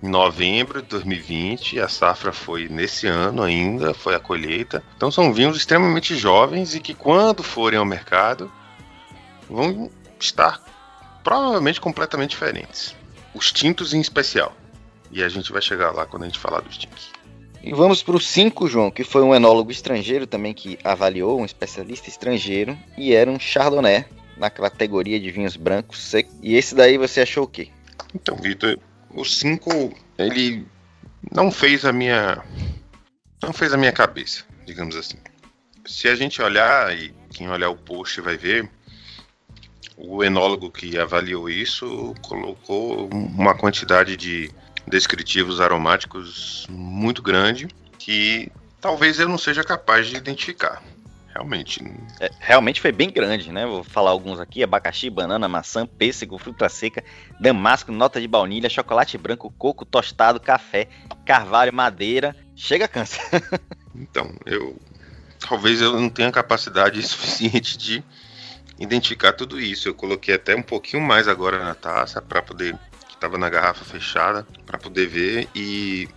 em 0.01 0.07
novembro 0.09 0.81
de 0.81 0.87
2020, 0.87 1.79
a 1.79 1.87
safra 1.87 2.31
foi 2.31 2.67
nesse 2.69 3.07
ano 3.07 3.43
ainda, 3.43 3.93
foi 3.93 4.15
a 4.15 4.19
colheita. 4.19 4.83
Então 4.95 5.11
são 5.11 5.33
vinhos 5.33 5.55
extremamente 5.55 6.15
jovens 6.15 6.75
e 6.75 6.79
que 6.79 6.93
quando 6.93 7.43
forem 7.43 7.79
ao 7.79 7.85
mercado 7.85 8.51
vão 9.49 9.89
estar 10.19 10.61
provavelmente 11.23 11.79
completamente 11.79 12.31
diferentes. 12.31 12.95
Os 13.33 13.51
tintos 13.51 13.93
em 13.93 14.01
especial. 14.01 14.53
E 15.11 15.23
a 15.23 15.29
gente 15.29 15.51
vai 15.51 15.61
chegar 15.61 15.91
lá 15.91 16.05
quando 16.05 16.23
a 16.23 16.25
gente 16.25 16.39
falar 16.39 16.59
dos 16.61 16.77
tintos. 16.77 17.11
E 17.63 17.73
vamos 17.73 18.03
para 18.03 18.17
o 18.17 18.19
5, 18.19 18.67
João, 18.67 18.91
que 18.91 19.05
foi 19.05 19.23
um 19.23 19.33
enólogo 19.33 19.71
estrangeiro 19.71 20.27
também 20.27 20.53
que 20.53 20.77
avaliou, 20.83 21.39
um 21.39 21.45
especialista 21.45 22.09
estrangeiro, 22.09 22.77
e 22.97 23.13
era 23.13 23.31
um 23.31 23.39
Chardonnay 23.39 24.03
na 24.35 24.49
categoria 24.49 25.17
de 25.17 25.31
vinhos 25.31 25.55
brancos 25.55 25.99
secos. 25.99 26.35
E 26.41 26.55
esse 26.55 26.75
daí 26.75 26.97
você 26.97 27.21
achou 27.21 27.45
o 27.45 27.47
quê? 27.47 27.69
Então, 28.13 28.35
Vitor, 28.35 28.77
o 29.09 29.23
5, 29.23 29.93
ele 30.17 30.67
não 31.31 31.49
fez 31.49 31.85
a 31.85 31.93
minha 31.93 32.43
não 33.41 33.53
fez 33.53 33.73
a 33.73 33.77
minha 33.77 33.91
cabeça, 33.91 34.43
digamos 34.65 34.95
assim. 34.95 35.17
Se 35.85 36.07
a 36.09 36.15
gente 36.15 36.41
olhar 36.41 36.95
e 36.97 37.13
quem 37.29 37.49
olhar 37.49 37.69
o 37.69 37.77
post 37.77 38.19
vai 38.21 38.37
ver, 38.37 38.69
o 39.97 40.23
enólogo 40.23 40.71
que 40.71 40.97
avaliou 40.97 41.49
isso 41.49 42.13
colocou 42.21 43.07
uma 43.09 43.55
quantidade 43.55 44.17
de 44.17 44.49
descritivos 44.87 45.61
aromáticos 45.61 46.65
muito 46.69 47.21
grande 47.21 47.67
que 47.97 48.51
talvez 48.81 49.19
eu 49.19 49.29
não 49.29 49.37
seja 49.37 49.63
capaz 49.63 50.07
de 50.07 50.17
identificar. 50.17 50.81
Realmente. 51.33 51.83
É, 52.19 52.29
realmente 52.39 52.79
foi 52.79 52.91
bem 52.91 53.09
grande, 53.09 53.51
né? 53.51 53.65
Vou 53.65 53.83
falar 53.83 54.11
alguns 54.11 54.39
aqui: 54.39 54.61
abacaxi, 54.61 55.09
banana, 55.09 55.47
maçã, 55.47 55.83
pêssego, 55.83 56.37
fruta 56.37 56.69
seca, 56.69 57.03
damasco, 57.39 57.91
nota 57.91 58.21
de 58.21 58.27
baunilha, 58.27 58.69
chocolate 58.69 59.17
branco, 59.17 59.51
coco, 59.57 59.83
tostado, 59.83 60.39
café, 60.39 60.87
carvalho, 61.25 61.73
madeira. 61.73 62.35
Chega, 62.55 62.87
cansa. 62.87 63.19
então, 63.95 64.31
eu 64.45 64.77
talvez 65.39 65.81
eu 65.81 65.99
não 65.99 66.09
tenha 66.09 66.31
capacidade 66.31 67.01
suficiente 67.05 67.79
de 67.79 68.03
identificar 68.79 69.33
tudo 69.33 69.59
isso. 69.59 69.87
Eu 69.87 69.95
coloquei 69.95 70.35
até 70.35 70.55
um 70.55 70.61
pouquinho 70.61 71.01
mais 71.01 71.27
agora 71.27 71.57
na 71.63 71.73
taça 71.73 72.21
para 72.21 72.41
poder 72.41 72.77
estava 73.23 73.37
na 73.37 73.49
garrafa 73.49 73.85
fechada 73.85 74.45
para 74.65 74.77
poder 74.77 75.07
ver 75.07 75.47
e 75.55 76.09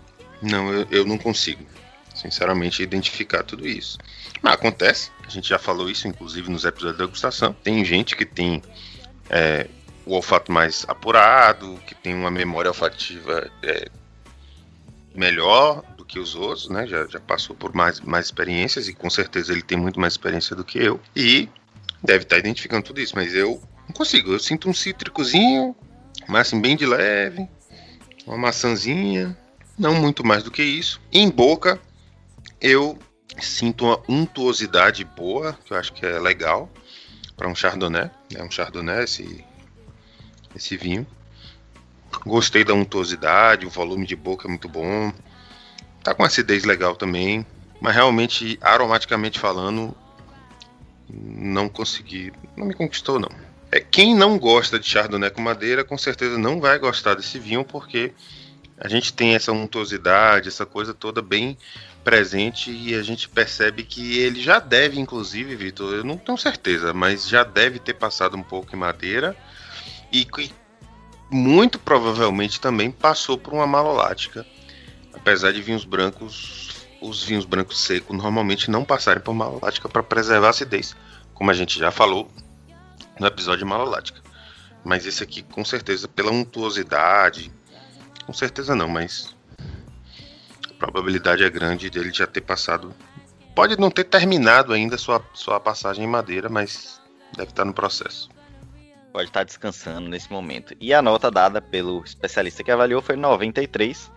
não 0.43 0.73
eu, 0.73 0.87
eu, 0.91 1.05
não 1.05 1.17
consigo 1.17 1.65
sinceramente 2.13 2.83
identificar 2.83 3.45
tudo 3.45 3.67
isso. 3.67 3.97
Mas 4.43 4.55
acontece. 4.55 5.13
A 5.25 5.31
gente 5.31 5.49
já 5.49 5.59
falou 5.59 5.89
isso 5.89 6.09
inclusive 6.09 6.51
nos 6.51 6.65
episódios 6.65 6.99
da 6.99 7.05
degustação. 7.05 7.53
Tem 7.63 7.85
gente 7.85 8.17
que 8.17 8.25
tem 8.25 8.61
é, 9.31 9.69
o 10.05 10.15
olfato 10.15 10.51
mais 10.51 10.85
apurado, 10.89 11.79
que 11.87 11.95
tem 11.95 12.13
uma 12.13 12.31
memória 12.31 12.71
olfativa 12.71 13.49
é, 13.63 13.89
melhor 15.15 15.83
do 15.97 16.05
que 16.05 16.19
os 16.19 16.35
outros, 16.35 16.69
né? 16.69 16.89
Já, 16.89 17.07
já 17.07 17.21
passou 17.21 17.55
por 17.55 17.73
mais, 17.73 18.01
mais 18.01 18.27
experiências 18.27 18.89
e 18.89 18.95
com 18.95 19.09
certeza 19.09 19.53
ele 19.53 19.63
tem 19.63 19.79
muito 19.79 20.01
mais 20.01 20.15
experiência 20.15 20.57
do 20.57 20.65
que 20.65 20.79
eu. 20.79 21.01
E 21.15 21.49
deve 22.03 22.25
estar 22.25 22.39
identificando 22.39 22.83
tudo 22.83 23.01
isso, 23.01 23.15
mas 23.15 23.33
eu 23.33 23.63
não 23.87 23.95
consigo. 23.95 24.33
Eu 24.33 24.41
sinto 24.41 24.69
um 24.69 24.75
cítricozinho, 24.75 25.77
mas 26.29 26.49
assim, 26.49 26.61
bem 26.61 26.77
de 26.77 26.87
leve, 26.87 27.49
uma 28.27 28.37
maçãzinha, 28.37 29.37
não 29.79 29.95
muito 29.95 30.25
mais 30.25 30.43
do 30.43 30.51
que 30.51 30.63
isso. 30.63 31.01
em 31.13 31.31
boca, 31.31 31.81
eu 32.61 32.99
sinto 33.39 33.85
uma 33.85 34.03
untuosidade 34.09 35.05
boa, 35.05 35.59
que 35.65 35.73
eu 35.73 35.77
acho 35.77 35.93
que 35.93 36.05
é 36.05 36.19
legal 36.19 36.71
para 37.37 37.49
um 37.49 37.55
chardonnay. 37.55 38.11
É 38.35 38.43
um 38.43 38.51
chardonnay 38.51 39.05
esse, 39.05 39.45
esse 40.55 40.77
vinho. 40.77 41.07
Gostei 42.25 42.65
da 42.65 42.73
untuosidade, 42.73 43.67
o 43.67 43.71
volume 43.71 44.07
de 44.07 44.17
boca 44.17 44.49
é 44.49 44.51
muito 44.51 44.69
bom. 44.69 45.13
Tá 46.03 46.15
com 46.15 46.25
acidez 46.25 46.65
legal 46.65 46.97
também, 46.97 47.45
mas 47.81 47.95
realmente 47.95 48.59
aromaticamente 48.63 49.39
falando, 49.39 49.95
não 51.09 51.69
consegui, 51.69 52.33
não 52.57 52.67
me 52.67 52.75
conquistou 52.75 53.19
não. 53.19 53.29
É, 53.77 53.81
quem 53.81 54.15
não 54.15 54.39
gosta 54.39 54.79
de 54.79 54.89
Chardonnay 54.89 55.29
com 55.29 55.43
madeira, 55.43 55.85
com 55.85 55.99
certeza 55.99 56.39
não 56.39 56.59
vai 56.63 56.79
gostar 56.79 57.13
desse 57.13 57.39
vinho, 57.39 57.63
porque 57.63 58.15
a 58.79 58.89
gente 58.89 59.13
tem 59.13 59.35
essa 59.35 59.53
untuosidade, 59.53 60.49
essa 60.49 60.65
coisa 60.65 60.95
toda 60.95 61.21
bem 61.21 61.59
presente 62.03 62.71
e 62.71 62.95
a 62.95 63.03
gente 63.03 63.29
percebe 63.29 63.83
que 63.83 64.19
ele 64.19 64.41
já 64.41 64.59
deve, 64.59 64.99
inclusive, 64.99 65.55
Vitor, 65.55 65.93
eu 65.93 66.05
não 66.05 66.17
tenho 66.17 66.39
certeza, 66.39 66.95
mas 66.95 67.29
já 67.29 67.45
deve 67.45 67.79
ter 67.79 67.93
passado 67.93 68.35
um 68.35 68.43
pouco 68.43 68.75
em 68.75 68.79
madeira 68.79 69.37
e 70.11 70.25
que 70.25 70.51
muito 71.31 71.79
provavelmente 71.79 72.59
também 72.59 72.91
passou 72.91 73.37
por 73.37 73.53
uma 73.53 73.67
malolática, 73.67 74.47
apesar 75.13 75.53
de 75.53 75.61
vinhos 75.61 75.85
brancos 75.85 76.87
os 76.99 77.23
vinhos 77.23 77.45
brancos 77.45 77.79
secos 77.79 78.17
normalmente 78.17 78.71
não 78.71 78.87
passarem 78.87 79.23
por 79.23 79.35
malolática 79.35 79.87
para 79.87 80.03
preservar 80.03 80.47
a 80.47 80.51
acidez, 80.51 80.97
como 81.35 81.51
a 81.51 81.55
gente 81.55 81.79
já 81.79 81.91
falou 81.91 82.27
no 83.19 83.27
episódio 83.27 83.67
de. 83.67 84.23
Mas 84.85 85.07
esse 85.07 85.23
aqui, 85.23 85.43
com 85.43 85.65
certeza, 85.65 86.07
pela 86.07 86.31
untuosidade, 86.31 87.53
com 88.25 88.33
certeza 88.33 88.75
não, 88.75 88.89
mas 88.89 89.35
a 90.71 90.75
probabilidade 90.75 91.45
é 91.45 91.51
grande 91.51 91.91
dele 91.91 92.13
já 92.13 92.27
ter 92.27 92.41
passado. 92.41 92.95
Pode 93.55 93.79
não 93.79 93.91
ter 93.91 94.05
terminado 94.05 94.73
ainda 94.73 94.99
sua, 94.99 95.25
sua 95.33 95.59
passagem 95.59 96.05
em 96.05 96.09
madeira, 96.09 96.49
mas 96.49 97.01
deve 97.37 97.51
estar 97.51 97.65
no 97.65 97.73
processo. 97.73 98.29
Pode 99.13 99.31
estar 99.31 99.45
descansando 99.45 100.09
nesse 100.09 100.31
momento. 100.31 100.77
E 100.79 100.93
a 100.93 101.01
nota 101.01 101.31
dada 101.31 101.63
pelo 101.63 102.05
especialista 102.05 102.63
que 102.63 102.71
avaliou 102.71 103.01
foi 103.01 103.17
93, 103.17 104.13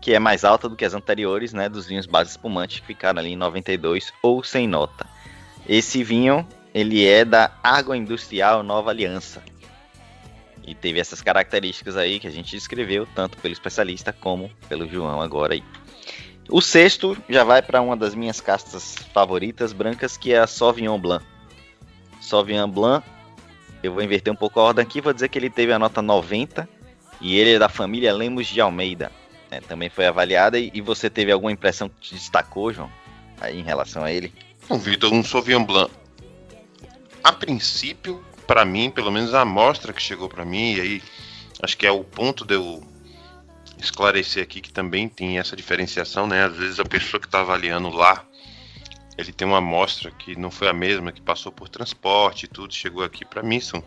que 0.00 0.14
é 0.14 0.18
mais 0.18 0.44
alta 0.44 0.68
do 0.68 0.76
que 0.76 0.84
as 0.84 0.94
anteriores, 0.94 1.52
né, 1.52 1.68
dos 1.68 1.86
vinhos 1.86 2.06
base 2.06 2.30
espumante 2.30 2.80
que 2.80 2.86
ficaram 2.86 3.18
ali 3.18 3.32
em 3.32 3.36
92 3.36 4.12
ou 4.22 4.44
sem 4.44 4.68
nota. 4.68 5.06
Esse 5.68 6.04
vinho, 6.04 6.46
ele 6.74 7.06
é 7.06 7.24
da 7.24 7.52
Agroindustrial 7.62 8.62
Nova 8.62 8.90
Aliança. 8.90 9.42
E 10.66 10.74
teve 10.74 10.98
essas 10.98 11.22
características 11.22 11.96
aí 11.96 12.18
que 12.18 12.26
a 12.26 12.30
gente 12.30 12.50
descreveu, 12.50 13.06
tanto 13.14 13.38
pelo 13.38 13.52
especialista 13.52 14.12
como 14.12 14.50
pelo 14.68 14.88
João 14.88 15.20
agora 15.20 15.54
aí. 15.54 15.62
O 16.50 16.60
sexto 16.60 17.16
já 17.28 17.44
vai 17.44 17.62
para 17.62 17.80
uma 17.80 17.96
das 17.96 18.14
minhas 18.14 18.40
castas 18.40 18.96
favoritas 19.12 19.72
brancas, 19.72 20.16
que 20.16 20.32
é 20.32 20.38
a 20.38 20.46
Sauvignon 20.46 20.98
Blanc. 20.98 21.24
Sauvignon 22.20 22.68
Blanc, 22.68 23.06
eu 23.82 23.92
vou 23.92 24.02
inverter 24.02 24.32
um 24.32 24.36
pouco 24.36 24.58
a 24.58 24.64
ordem 24.64 24.82
aqui, 24.82 25.00
vou 25.00 25.12
dizer 25.12 25.28
que 25.28 25.38
ele 25.38 25.48
teve 25.48 25.72
a 25.72 25.78
nota 25.78 26.02
90 26.02 26.68
e 27.20 27.38
ele 27.38 27.54
é 27.54 27.58
da 27.58 27.68
família 27.68 28.12
Lemos 28.12 28.46
de 28.46 28.60
Almeida 28.60 29.10
né, 29.54 29.60
também 29.66 29.88
foi 29.88 30.06
avaliada. 30.06 30.58
E, 30.58 30.70
e, 30.74 30.80
você 30.80 31.08
teve 31.08 31.30
alguma 31.30 31.52
impressão 31.52 31.88
que 31.88 32.08
te 32.08 32.14
destacou, 32.14 32.72
João, 32.72 32.90
aí 33.40 33.58
em 33.58 33.62
relação 33.62 34.04
a 34.04 34.10
ele? 34.10 34.32
O 34.68 34.76
Vitor, 34.76 35.12
um 35.12 35.22
Sauvignon 35.22 35.64
Blanc. 35.64 35.90
A 37.24 37.32
princípio, 37.32 38.22
para 38.46 38.66
mim, 38.66 38.90
pelo 38.90 39.10
menos 39.10 39.32
a 39.32 39.40
amostra 39.40 39.94
que 39.94 40.02
chegou 40.02 40.28
para 40.28 40.44
mim, 40.44 40.74
e 40.74 40.80
aí 40.80 41.02
acho 41.62 41.76
que 41.76 41.86
é 41.86 41.90
o 41.90 42.04
ponto 42.04 42.44
de 42.44 42.54
eu 42.54 42.86
esclarecer 43.78 44.42
aqui 44.42 44.60
que 44.60 44.70
também 44.70 45.08
tem 45.08 45.38
essa 45.38 45.56
diferenciação, 45.56 46.26
né? 46.26 46.44
Às 46.44 46.54
vezes 46.54 46.78
a 46.78 46.84
pessoa 46.84 47.18
que 47.18 47.26
está 47.26 47.40
avaliando 47.40 47.88
lá, 47.88 48.26
ele 49.16 49.32
tem 49.32 49.48
uma 49.48 49.58
amostra 49.58 50.10
que 50.10 50.38
não 50.38 50.50
foi 50.50 50.68
a 50.68 50.74
mesma, 50.74 51.12
que 51.12 51.22
passou 51.22 51.50
por 51.50 51.68
transporte 51.68 52.44
e 52.44 52.48
tudo, 52.48 52.74
chegou 52.74 53.02
aqui 53.02 53.24
para 53.24 53.42
mim, 53.42 53.58
são 53.58 53.82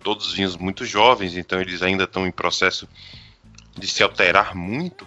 todos 0.00 0.32
vinhos 0.34 0.56
muito 0.56 0.84
jovens, 0.84 1.36
então 1.36 1.60
eles 1.60 1.82
ainda 1.82 2.04
estão 2.04 2.24
em 2.24 2.30
processo 2.30 2.88
de 3.76 3.88
se 3.88 4.02
alterar 4.02 4.54
muito, 4.54 5.06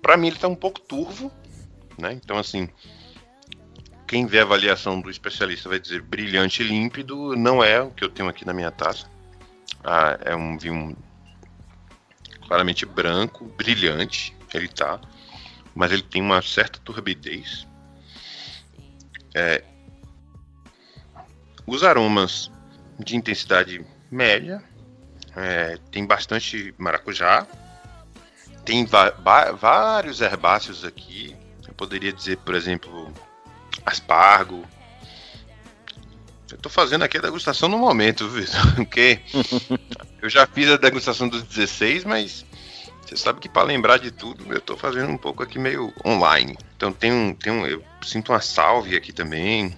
para 0.00 0.16
mim 0.16 0.28
ele 0.28 0.36
está 0.36 0.46
um 0.46 0.54
pouco 0.54 0.80
turvo, 0.80 1.32
né? 1.98 2.12
Então 2.12 2.38
assim, 2.38 2.68
quem 4.06 4.26
vê 4.26 4.40
a 4.40 4.42
avaliação 4.42 5.00
do 5.00 5.10
especialista 5.10 5.68
vai 5.68 5.78
dizer 5.78 6.00
brilhante 6.02 6.62
e 6.62 6.66
límpido, 6.66 7.34
não 7.36 7.62
é 7.62 7.80
o 7.80 7.90
que 7.90 8.04
eu 8.04 8.08
tenho 8.08 8.28
aqui 8.28 8.44
na 8.44 8.52
minha 8.52 8.70
taça. 8.70 9.10
Ah, 9.82 10.18
é 10.24 10.34
um 10.34 10.56
vinho 10.56 10.96
claramente 12.46 12.86
branco, 12.86 13.44
brilhante, 13.56 14.34
ele 14.54 14.68
tá, 14.68 15.00
mas 15.74 15.92
ele 15.92 16.02
tem 16.02 16.22
uma 16.22 16.40
certa 16.40 16.78
turbidez. 16.78 17.66
É, 19.34 19.62
os 21.66 21.82
aromas 21.82 22.50
de 22.98 23.16
intensidade 23.16 23.84
média, 24.10 24.62
é, 25.36 25.78
tem 25.90 26.06
bastante 26.06 26.74
maracujá, 26.78 27.46
tem 28.64 28.86
vários 29.58 30.20
herbáceos 30.20 30.84
aqui. 30.84 31.36
Eu 31.68 31.74
poderia 31.74 32.12
dizer, 32.12 32.38
por 32.38 32.54
exemplo, 32.54 33.12
aspargo. 33.86 34.64
Eu 36.50 36.58
tô 36.58 36.68
fazendo 36.68 37.02
aqui 37.02 37.18
a 37.18 37.20
degustação 37.20 37.68
no 37.68 37.78
momento, 37.78 38.28
Vitor, 38.28 38.74
porque 38.76 39.20
eu 40.20 40.28
já 40.28 40.46
fiz 40.46 40.70
a 40.70 40.76
degustação 40.76 41.28
dos 41.28 41.42
16, 41.44 42.04
mas 42.04 42.44
você 43.06 43.16
sabe 43.16 43.40
que 43.40 43.48
para 43.48 43.62
lembrar 43.62 43.98
de 43.98 44.10
tudo, 44.10 44.52
eu 44.52 44.60
tô 44.60 44.76
fazendo 44.76 45.10
um 45.10 45.16
pouco 45.16 45.42
aqui 45.42 45.58
meio 45.58 45.92
online. 46.04 46.58
Então 46.76 46.92
tem 46.92 47.12
um, 47.12 47.32
tem 47.32 47.52
um 47.52 47.64
eu 47.64 47.82
sinto 48.02 48.32
uma 48.32 48.40
salve 48.40 48.96
aqui 48.96 49.12
também. 49.12 49.76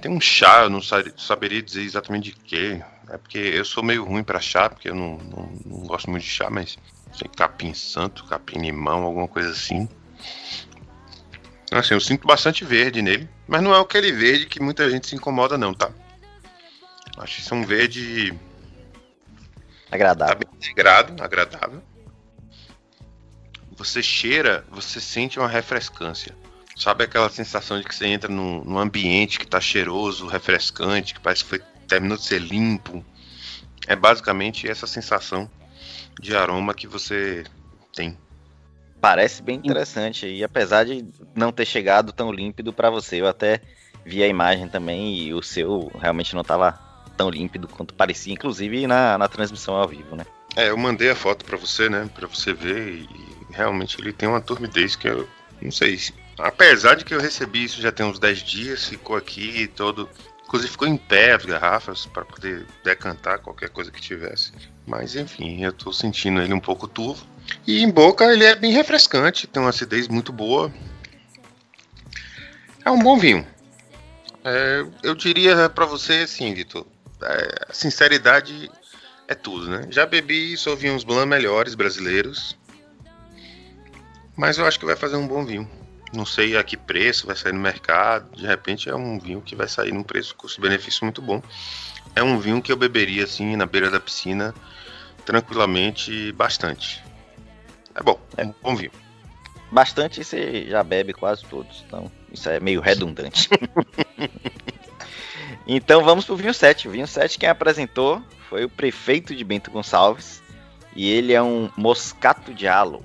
Tem 0.00 0.10
um 0.10 0.20
chá, 0.20 0.62
eu 0.62 0.70
não 0.70 0.80
saberia 0.82 1.62
dizer 1.62 1.82
exatamente 1.82 2.30
de 2.30 2.32
quê. 2.32 2.82
É 3.08 3.18
porque 3.18 3.38
eu 3.38 3.64
sou 3.64 3.82
meio 3.82 4.04
ruim 4.04 4.22
para 4.22 4.40
chá, 4.40 4.70
porque 4.70 4.88
eu 4.88 4.94
não, 4.94 5.18
não, 5.18 5.52
não 5.66 5.86
gosto 5.86 6.08
muito 6.10 6.22
de 6.22 6.30
chá, 6.30 6.48
mas 6.48 6.78
sei, 7.12 7.28
capim 7.36 7.74
santo, 7.74 8.24
capim 8.24 8.58
limão, 8.58 9.02
alguma 9.02 9.28
coisa 9.28 9.50
assim. 9.50 9.88
Assim, 11.70 11.94
eu 11.94 12.00
sinto 12.00 12.26
bastante 12.26 12.64
verde 12.64 13.00
nele, 13.00 13.28
mas 13.46 13.62
não 13.62 13.74
é 13.74 13.80
aquele 13.80 14.10
verde 14.10 14.46
que 14.46 14.60
muita 14.60 14.90
gente 14.90 15.06
se 15.06 15.14
incomoda 15.14 15.56
não, 15.56 15.72
tá? 15.72 15.90
Acho 17.16 17.36
que 17.36 17.40
isso 17.42 17.54
é 17.54 17.56
um 17.56 17.64
verde 17.64 18.34
agradável. 19.90 20.36
Tá 20.36 20.46
bem 20.46 20.56
integrado, 20.56 21.22
agradável. 21.22 21.82
Você 23.76 24.02
cheira, 24.02 24.64
você 24.70 25.00
sente 25.00 25.38
uma 25.38 25.48
refrescância. 25.48 26.34
Sabe 26.76 27.04
aquela 27.04 27.28
sensação 27.28 27.78
de 27.78 27.86
que 27.86 27.94
você 27.94 28.06
entra 28.06 28.30
num, 28.30 28.64
num 28.64 28.78
ambiente 28.78 29.38
que 29.38 29.46
tá 29.46 29.60
cheiroso, 29.60 30.26
refrescante, 30.26 31.14
que 31.14 31.20
parece 31.20 31.44
que 31.44 31.50
foi, 31.50 31.58
terminou 31.86 32.16
de 32.16 32.24
ser 32.24 32.40
limpo. 32.40 33.04
É 33.86 33.94
basicamente 33.94 34.68
essa 34.68 34.86
sensação 34.86 35.50
de 36.18 36.34
aroma 36.34 36.74
que 36.74 36.86
você 36.86 37.44
tem. 37.94 38.16
Parece 39.00 39.42
bem 39.42 39.56
interessante 39.56 40.26
e 40.26 40.44
apesar 40.44 40.84
de 40.84 41.06
não 41.34 41.50
ter 41.50 41.64
chegado 41.64 42.12
tão 42.12 42.30
límpido 42.30 42.72
para 42.72 42.90
você, 42.90 43.20
eu 43.20 43.26
até 43.26 43.60
vi 44.04 44.22
a 44.22 44.28
imagem 44.28 44.68
também 44.68 45.16
e 45.16 45.34
o 45.34 45.42
seu 45.42 45.90
realmente 45.98 46.34
não 46.34 46.42
estava 46.42 46.78
tão 47.16 47.30
límpido 47.30 47.68
quanto 47.68 47.94
parecia, 47.94 48.32
inclusive 48.32 48.86
na, 48.86 49.16
na 49.16 49.28
transmissão 49.28 49.74
ao 49.74 49.88
vivo, 49.88 50.16
né? 50.16 50.24
É, 50.56 50.68
eu 50.68 50.76
mandei 50.76 51.10
a 51.10 51.14
foto 51.14 51.44
para 51.44 51.56
você, 51.56 51.88
né, 51.88 52.08
para 52.14 52.26
você 52.26 52.52
ver 52.52 52.88
e 52.88 53.08
realmente 53.50 54.00
ele 54.00 54.12
tem 54.12 54.28
uma 54.28 54.40
turbidez 54.40 54.96
que 54.96 55.08
eu 55.08 55.28
não 55.62 55.70
sei, 55.70 55.98
apesar 56.38 56.96
de 56.96 57.04
que 57.04 57.14
eu 57.14 57.20
recebi 57.20 57.64
isso 57.64 57.80
já 57.80 57.92
tem 57.92 58.04
uns 58.04 58.18
10 58.18 58.42
dias, 58.42 58.88
ficou 58.88 59.16
aqui 59.16 59.66
todo 59.68 60.08
Inclusive 60.50 60.72
ficou 60.72 60.88
em 60.88 60.96
pé 60.96 61.34
as 61.34 61.44
garrafas 61.44 62.06
para 62.06 62.24
poder 62.24 62.66
decantar 62.82 63.38
qualquer 63.38 63.68
coisa 63.68 63.88
que 63.88 64.00
tivesse. 64.00 64.50
Mas 64.84 65.14
enfim, 65.14 65.62
eu 65.62 65.70
estou 65.70 65.92
sentindo 65.92 66.42
ele 66.42 66.52
um 66.52 66.58
pouco 66.58 66.88
turvo. 66.88 67.24
E 67.66 67.82
em 67.82 67.90
boca 67.90 68.24
ele 68.24 68.44
é 68.44 68.54
bem 68.54 68.72
refrescante, 68.72 69.46
tem 69.46 69.62
uma 69.62 69.70
acidez 69.70 70.08
muito 70.08 70.32
boa. 70.32 70.72
É 72.84 72.90
um 72.90 72.98
bom 72.98 73.18
vinho. 73.18 73.46
É, 74.44 74.84
eu 75.02 75.14
diria 75.14 75.68
para 75.68 75.84
você 75.84 76.20
assim, 76.24 76.54
Vitor, 76.54 76.86
é, 77.22 77.66
sinceridade 77.72 78.70
é 79.28 79.34
tudo, 79.34 79.68
né? 79.68 79.86
Já 79.90 80.06
bebi 80.06 80.56
Sauvignons 80.56 81.04
Blanc 81.04 81.26
melhores 81.26 81.74
brasileiros, 81.74 82.56
mas 84.36 84.58
eu 84.58 84.66
acho 84.66 84.78
que 84.78 84.86
vai 84.86 84.96
fazer 84.96 85.16
um 85.16 85.26
bom 85.26 85.44
vinho. 85.44 85.70
Não 86.12 86.26
sei 86.26 86.56
a 86.56 86.64
que 86.64 86.76
preço 86.76 87.26
vai 87.26 87.36
sair 87.36 87.52
no 87.52 87.60
mercado. 87.60 88.36
De 88.36 88.46
repente 88.46 88.88
é 88.88 88.94
um 88.94 89.18
vinho 89.18 89.40
que 89.40 89.54
vai 89.54 89.68
sair 89.68 89.92
num 89.92 90.02
preço 90.02 90.34
custo-benefício 90.34 91.04
muito 91.04 91.22
bom. 91.22 91.42
É 92.16 92.22
um 92.22 92.38
vinho 92.38 92.60
que 92.60 92.72
eu 92.72 92.76
beberia 92.76 93.24
assim 93.24 93.54
na 93.54 93.66
beira 93.66 93.90
da 93.90 94.00
piscina 94.00 94.54
tranquilamente 95.24 96.32
bastante. 96.32 97.02
É 98.00 98.02
bom, 98.02 98.18
é 98.36 98.44
um 98.46 98.54
bom 98.62 98.74
vinho. 98.74 98.90
Bastante 99.70 100.24
você 100.24 100.66
já 100.66 100.82
bebe 100.82 101.12
quase 101.12 101.44
todos, 101.44 101.84
então 101.86 102.10
isso 102.32 102.48
é 102.48 102.58
meio 102.58 102.80
redundante. 102.80 103.48
então 105.68 106.02
vamos 106.02 106.24
pro 106.24 106.34
vinho 106.34 106.54
7. 106.54 106.88
O 106.88 106.90
vinho 106.90 107.06
7 107.06 107.38
quem 107.38 107.48
apresentou 107.48 108.22
foi 108.48 108.64
o 108.64 108.70
prefeito 108.70 109.36
de 109.36 109.44
Bento 109.44 109.70
Gonçalves 109.70 110.42
e 110.96 111.08
ele 111.10 111.34
é 111.34 111.42
um 111.42 111.70
moscato 111.76 112.54
de 112.54 112.66
halo 112.66 113.04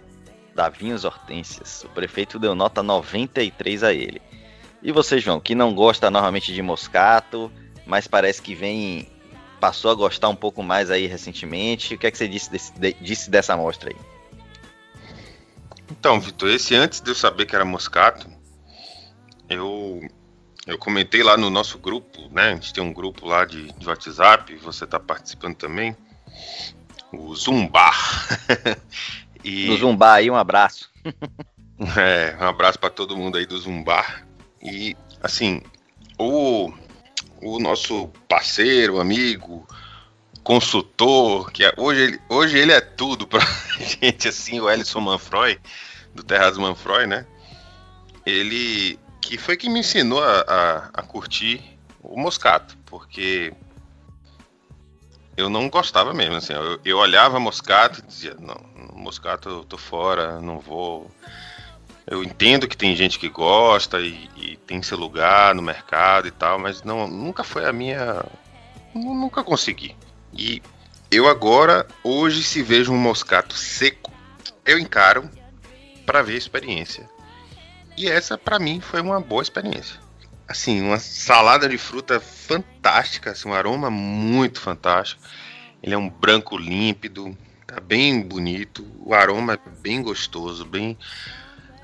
da 0.56 0.70
Vinhos 0.70 1.04
Hortênsias. 1.04 1.84
O 1.84 1.90
prefeito 1.90 2.40
deu 2.40 2.56
nota 2.56 2.82
93 2.82 3.84
a 3.84 3.94
ele. 3.94 4.22
E 4.82 4.94
você, 4.94 5.20
João, 5.20 5.42
que 5.42 5.54
não 5.54 5.76
gosta 5.76 6.10
normalmente 6.10 6.54
de 6.54 6.62
moscato, 6.62 7.52
mas 7.86 8.08
parece 8.08 8.42
que 8.42 8.56
vem 8.56 9.10
passou 9.60 9.92
a 9.92 9.96
gostar 9.96 10.30
um 10.30 10.36
pouco 10.36 10.64
mais 10.64 10.90
aí 10.90 11.06
recentemente. 11.06 11.96
O 11.96 11.98
que 11.98 12.08
é 12.08 12.12
que 12.12 12.18
você 12.18 12.28
disse, 12.28 12.50
desse, 12.50 12.72
de, 12.80 12.94
disse 13.02 13.30
dessa 13.30 13.54
amostra 13.54 13.90
aí? 13.90 14.15
Então, 15.92 16.20
Vitor, 16.20 16.50
esse 16.50 16.76
antes 16.76 17.02
de 17.02 17.12
eu 17.12 17.16
saber 17.16 17.46
que 17.46 17.56
era 17.56 17.66
moscato, 17.66 18.30
eu 19.50 20.02
eu 20.66 20.80
comentei 20.80 21.22
lá 21.22 21.38
no 21.38 21.50
nosso 21.50 21.78
grupo, 21.78 22.28
né? 22.32 22.50
A 22.50 22.56
gente 22.56 22.74
tem 22.74 22.84
um 22.84 22.92
grupo 22.92 23.28
lá 23.28 23.46
de, 23.46 23.72
de 23.74 23.88
WhatsApp, 23.88 24.56
você 24.56 24.84
está 24.84 25.00
participando 25.00 25.56
também. 25.56 25.96
O 27.12 27.36
Zumbar. 27.36 27.96
E... 29.48 29.68
Do 29.68 29.78
Zumbar 29.78 30.16
aí, 30.16 30.32
um 30.32 30.36
abraço. 30.36 30.90
é, 31.96 32.36
um 32.44 32.48
abraço 32.48 32.80
para 32.80 32.90
todo 32.90 33.16
mundo 33.16 33.38
aí 33.38 33.46
do 33.46 33.56
Zumbar. 33.60 34.26
E, 34.60 34.98
assim, 35.22 35.62
o, 36.18 36.74
o 37.44 37.60
nosso 37.60 38.08
parceiro, 38.28 39.00
amigo, 39.00 39.68
consultor, 40.46 41.52
que 41.52 41.66
é, 41.66 41.74
hoje, 41.76 42.02
ele, 42.02 42.22
hoje 42.30 42.58
ele 42.60 42.72
é 42.72 42.80
tudo 42.80 43.26
pra 43.26 43.40
gente, 44.00 44.28
assim, 44.28 44.60
o 44.60 44.70
Ellison 44.70 45.02
Manfroy, 45.02 45.60
do 46.14 46.24
Terras 46.24 46.56
Manfroy, 46.56 47.08
né? 47.08 47.26
Ele 48.24 48.98
que 49.20 49.40
foi 49.40 49.58
que 49.58 49.68
me 49.68 49.80
ensinou 49.80 50.24
a, 50.24 50.42
a, 50.48 50.78
a 50.94 51.02
curtir 51.02 51.80
o 52.00 52.16
Moscato, 52.16 52.78
porque 52.86 53.52
eu 55.36 55.50
não 55.50 55.68
gostava 55.68 56.14
mesmo, 56.14 56.36
assim, 56.36 56.54
eu, 56.54 56.80
eu 56.86 56.98
olhava 57.00 57.40
Moscato 57.40 58.02
e 58.02 58.04
dizia, 58.04 58.36
não, 58.40 58.56
Moscato 58.94 59.50
eu 59.50 59.64
tô 59.64 59.80
fora, 59.80 60.40
não 60.40 60.60
vou. 60.60 61.10
Eu 62.06 62.24
entendo 62.24 62.68
que 62.68 62.78
tem 62.78 62.96
gente 62.96 63.18
que 63.18 63.30
gosta 63.30 64.00
e, 64.00 64.30
e, 64.38 64.58
tem 64.58 64.84
seu 64.84 64.96
lugar 64.96 65.56
no 65.56 65.62
mercado 65.64 66.28
e 66.28 66.32
tal, 66.32 66.60
mas 66.60 66.84
não, 66.84 67.08
nunca 67.08 67.44
foi 67.44 67.66
a 67.66 67.74
minha. 67.74 68.24
Nunca 68.94 69.44
consegui. 69.44 69.96
E 70.36 70.62
eu 71.10 71.28
agora, 71.28 71.88
hoje, 72.04 72.44
se 72.44 72.62
vejo 72.62 72.92
um 72.92 72.98
moscato 72.98 73.56
seco, 73.56 74.12
eu 74.66 74.78
encaro 74.78 75.30
para 76.06 76.22
ver 76.22 76.34
a 76.34 76.38
experiência. 76.38 77.10
E 77.98 78.08
essa, 78.08 78.38
para 78.38 78.60
mim, 78.60 78.82
foi 78.82 79.02
uma 79.02 79.20
boa 79.20 79.42
experiência. 79.42 80.00
Assim, 80.48 80.82
uma 80.82 81.00
salada 81.00 81.68
de 81.68 81.78
fruta 81.78 82.20
fantástica, 82.20 83.32
assim, 83.32 83.50
um 83.50 83.54
aroma 83.54 83.90
muito 83.90 84.60
fantástico. 84.60 85.22
Ele 85.82 85.96
é 85.96 85.98
um 85.98 86.10
branco 86.10 86.58
límpido, 86.58 87.36
Tá 87.68 87.82
bem 87.82 88.22
bonito, 88.22 88.86
o 89.00 89.14
aroma 89.14 89.54
é 89.54 89.70
bem 89.82 90.02
gostoso, 90.02 90.64
bem. 90.64 90.96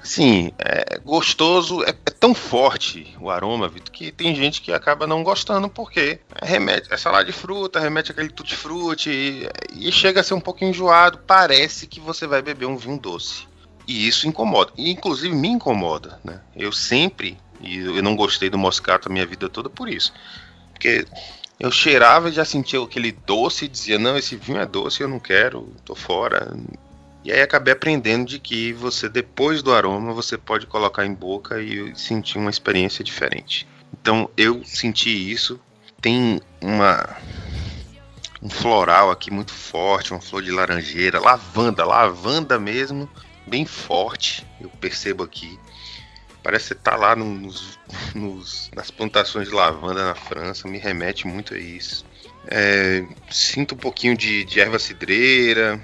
Sim, 0.04 0.52
é 0.58 0.98
gostoso, 1.00 1.84
é, 1.84 1.90
é, 1.90 2.12
tão 2.20 2.34
forte 2.34 3.16
o 3.20 3.30
aroma, 3.30 3.68
Vitor, 3.68 3.92
que 3.92 4.12
tem 4.12 4.36
gente 4.36 4.62
que 4.62 4.72
acaba 4.72 5.06
não 5.06 5.24
gostando 5.24 5.70
porque 5.70 6.20
remete, 6.42 6.92
é 6.92 6.98
salada 6.98 7.26
de 7.26 7.32
fruta, 7.32 7.80
remete 7.80 8.12
aquele 8.12 8.30
tutti-frutti 8.30 9.10
e, 9.10 9.88
e 9.88 9.92
chega 9.92 10.22
a 10.22 10.24
ser 10.24 10.34
um 10.34 10.42
pouco 10.42 10.64
enjoado, 10.64 11.20
parece 11.20 11.86
que 11.86 12.00
você 12.00 12.26
vai 12.26 12.42
beber 12.42 12.66
um 12.66 12.78
vinho 12.78 13.00
doce. 13.00 13.48
E 13.88 14.08
isso 14.08 14.28
incomoda, 14.28 14.72
e 14.78 14.92
inclusive 14.92 15.36
me 15.36 15.50
incomoda, 15.50 16.20
né? 16.24 16.42
Eu 16.56 16.72
sempre, 16.72 17.38
e 17.60 17.78
eu 17.78 18.02
não 18.02 18.16
gostei 18.16 18.50
do 18.50 18.58
moscato 18.58 19.08
a 19.08 19.12
minha 19.12 19.26
vida 19.26 19.50
toda 19.50 19.70
por 19.70 19.90
isso. 19.90 20.14
Porque 20.72 21.06
eu 21.60 21.72
cheirava 21.72 22.30
e 22.30 22.34
já 22.34 22.44
sentia 22.44 22.82
aquele 22.82 23.12
doce 23.12 23.66
e 23.66 23.68
dizia, 23.68 24.00
não, 24.00 24.18
esse 24.18 24.36
vinho 24.36 24.60
é 24.60 24.66
doce, 24.66 25.02
eu 25.02 25.08
não 25.08 25.20
quero, 25.20 25.72
tô 25.86 25.94
fora. 25.94 26.56
E 27.24 27.32
aí 27.32 27.42
acabei 27.42 27.74
aprendendo 27.74 28.26
de 28.26 28.40
que 28.40 28.74
você, 28.74 29.08
depois 29.08 29.62
do 29.62 29.74
aroma, 29.74 30.14
você 30.14 30.38
pode 30.38 30.66
colocar 30.66 31.06
em 31.06 31.14
boca 31.14 31.62
e 31.62 31.96
sentir 31.96 32.38
uma 32.38 32.50
experiência 32.50 33.04
diferente. 33.04 33.68
Então 33.94 34.30
eu 34.36 34.64
senti 34.64 35.10
isso. 35.32 35.60
Tem 36.02 36.42
uma 36.60 37.18
um 38.42 38.50
floral 38.50 39.12
aqui 39.12 39.32
muito 39.32 39.54
forte, 39.54 40.12
uma 40.12 40.20
flor 40.20 40.42
de 40.42 40.52
laranjeira, 40.52 41.20
lavanda, 41.20 41.86
lavanda 41.86 42.60
mesmo, 42.60 43.08
bem 43.46 43.66
forte, 43.66 44.46
eu 44.60 44.70
percebo 44.70 45.24
aqui. 45.24 45.60
Parece 46.42 46.70
você 46.70 46.76
tá 46.76 46.96
lá 46.96 47.16
nos, 47.16 47.78
nos, 48.16 48.72
nas 48.76 48.90
plantações 48.90 49.48
de 49.48 49.54
lavanda 49.54 50.06
na 50.06 50.16
França, 50.16 50.68
me 50.68 50.80
remete 50.80 51.28
muito 51.28 51.54
a 51.54 51.58
isso. 51.58 52.04
É, 52.48 53.06
sinto 53.30 53.76
um 53.76 53.78
pouquinho 53.78 54.18
de, 54.18 54.44
de 54.44 54.60
erva 54.60 54.80
cidreira. 54.80 55.80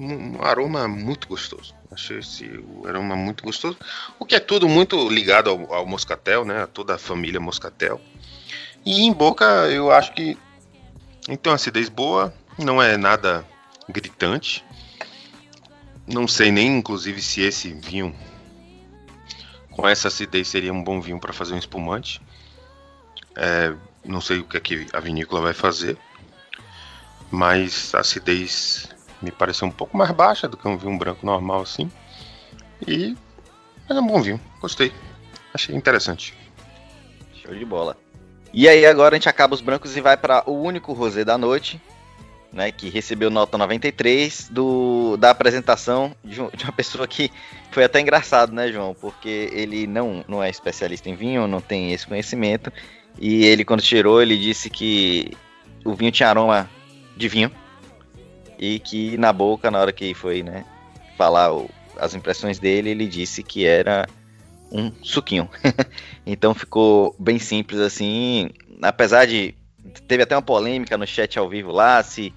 Um, 0.00 0.42
aroma 0.42 0.88
muito 0.88 1.28
gostoso. 1.28 1.74
Achei 1.90 2.18
esse 2.18 2.48
aroma 2.86 3.14
muito 3.14 3.44
gostoso. 3.44 3.76
O 4.18 4.24
que 4.24 4.34
é 4.34 4.40
tudo 4.40 4.68
muito 4.68 5.08
ligado 5.08 5.50
ao, 5.50 5.74
ao 5.74 5.86
moscatel, 5.86 6.44
né? 6.44 6.62
A 6.62 6.66
toda 6.66 6.94
a 6.94 6.98
família 6.98 7.38
moscatel. 7.38 8.00
E 8.84 9.02
em 9.02 9.12
boca 9.12 9.44
eu 9.68 9.90
acho 9.90 10.12
que 10.14 10.38
uma 11.44 11.54
acidez 11.54 11.88
boa, 11.88 12.32
não 12.58 12.82
é 12.82 12.96
nada 12.96 13.46
gritante. 13.88 14.64
Não 16.06 16.26
sei 16.26 16.50
nem, 16.50 16.78
inclusive, 16.78 17.20
se 17.20 17.42
esse 17.42 17.72
vinho 17.72 18.14
com 19.70 19.86
essa 19.86 20.08
acidez 20.08 20.48
seria 20.48 20.72
um 20.72 20.82
bom 20.82 21.00
vinho 21.00 21.20
para 21.20 21.32
fazer 21.32 21.54
um 21.54 21.58
espumante. 21.58 22.20
É, 23.36 23.74
não 24.04 24.20
sei 24.20 24.38
o 24.38 24.44
que, 24.44 24.56
é 24.56 24.60
que 24.60 24.86
a 24.92 25.00
vinícola 25.00 25.40
vai 25.40 25.54
fazer, 25.54 25.96
mas 27.30 27.94
a 27.94 28.00
acidez 28.00 28.88
me 29.22 29.30
pareceu 29.30 29.66
um 29.66 29.70
pouco 29.70 29.96
mais 29.96 30.10
baixa 30.10 30.48
do 30.48 30.56
que 30.56 30.66
um 30.66 30.76
vinho 30.76 30.98
branco 30.98 31.24
normal 31.24 31.62
assim. 31.62 31.90
E 32.86 33.16
é 33.88 33.94
um 33.94 34.06
bom 34.06 34.20
vinho, 34.22 34.40
gostei, 34.60 34.92
achei 35.52 35.74
interessante. 35.74 36.34
Show 37.34 37.54
de 37.54 37.64
bola. 37.64 37.96
E 38.52 38.68
aí 38.68 38.84
agora 38.84 39.14
a 39.14 39.18
gente 39.18 39.28
acaba 39.28 39.54
os 39.54 39.60
brancos 39.60 39.96
e 39.96 40.00
vai 40.00 40.16
para 40.16 40.42
o 40.48 40.52
único 40.52 40.92
rosé 40.92 41.24
da 41.24 41.38
noite, 41.38 41.80
né, 42.52 42.72
que 42.72 42.88
recebeu 42.88 43.30
nota 43.30 43.56
93 43.56 44.48
do, 44.50 45.16
da 45.16 45.30
apresentação 45.30 46.14
de, 46.24 46.34
de, 46.34 46.64
uma 46.64 46.72
pessoa 46.72 47.06
que 47.06 47.30
foi 47.70 47.84
até 47.84 48.00
engraçado, 48.00 48.52
né, 48.52 48.72
João? 48.72 48.94
Porque 48.94 49.48
ele 49.52 49.86
não, 49.86 50.24
não 50.26 50.42
é 50.42 50.50
especialista 50.50 51.08
em 51.08 51.14
vinho, 51.14 51.46
não 51.46 51.60
tem 51.60 51.92
esse 51.92 52.06
conhecimento. 52.06 52.72
E 53.18 53.44
ele, 53.44 53.64
quando 53.64 53.82
tirou, 53.82 54.20
ele 54.20 54.36
disse 54.36 54.68
que 54.68 55.30
o 55.84 55.94
vinho 55.94 56.10
tinha 56.10 56.28
aroma 56.28 56.68
de 57.16 57.28
vinho. 57.28 57.52
E 58.60 58.78
que 58.78 59.16
na 59.16 59.32
boca, 59.32 59.70
na 59.70 59.80
hora 59.80 59.92
que 59.92 60.12
foi, 60.12 60.42
né, 60.42 60.66
falar 61.16 61.50
o, 61.50 61.70
as 61.96 62.14
impressões 62.14 62.58
dele, 62.58 62.90
ele 62.90 63.06
disse 63.06 63.42
que 63.42 63.64
era 63.64 64.06
um 64.70 64.92
suquinho. 65.02 65.48
então 66.26 66.54
ficou 66.54 67.16
bem 67.18 67.38
simples 67.38 67.80
assim. 67.80 68.50
Apesar 68.82 69.26
de 69.26 69.54
teve 70.06 70.22
até 70.22 70.36
uma 70.36 70.42
polêmica 70.42 70.98
no 70.98 71.06
chat 71.06 71.38
ao 71.38 71.48
vivo 71.48 71.72
lá, 71.72 72.02
se 72.02 72.34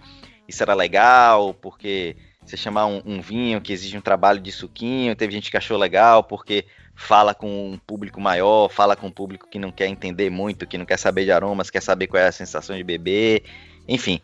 isso 0.48 0.64
era 0.64 0.74
legal, 0.74 1.54
porque 1.54 2.16
você 2.46 2.58
chamar 2.58 2.86
um, 2.88 3.02
um, 3.06 3.22
vinho 3.22 3.62
que 3.62 3.74
exige 3.74 3.98
um 3.98 4.02
trabalho 4.02 4.40
de 4.40 4.52
suquinho, 4.52 5.16
teve 5.16 5.34
gente 5.34 5.52
que 5.52 5.58
achou 5.58 5.78
legal, 5.78 6.24
porque 6.24 6.66
fala 6.96 7.34
com 7.34 7.72
um 7.72 7.78
público 7.78 8.20
maior, 8.22 8.70
fala 8.70 8.96
com 8.96 9.08
um 9.08 9.12
público 9.12 9.48
que 9.50 9.60
não 9.60 9.72
quer 9.72 9.88
entender 9.88 10.30
muito, 10.30 10.68
que 10.68 10.78
não 10.78 10.86
quer 10.86 10.98
saber 10.98 11.26
de 11.26 11.32
aromas, 11.32 11.70
quer 11.70 11.82
saber 11.82 12.08
qual 12.08 12.22
é 12.22 12.28
a 12.28 12.32
sensação 12.32 12.76
de 12.76 12.84
beber, 12.84 13.44
enfim, 13.88 14.22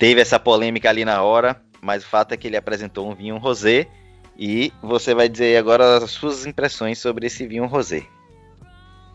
teve 0.00 0.18
essa 0.18 0.40
polêmica 0.40 0.88
ali 0.88 1.04
na 1.04 1.22
hora, 1.22 1.62
mas 1.82 2.02
o 2.02 2.06
fato 2.06 2.32
é 2.32 2.36
que 2.36 2.46
ele 2.48 2.56
apresentou 2.56 3.08
um 3.08 3.14
vinho 3.14 3.36
rosé, 3.36 3.86
e 4.36 4.72
você 4.82 5.14
vai 5.14 5.28
dizer 5.28 5.58
agora 5.58 5.98
as 5.98 6.10
suas 6.10 6.46
impressões 6.46 6.98
sobre 6.98 7.26
esse 7.26 7.46
vinho 7.46 7.66
rosé. 7.66 8.06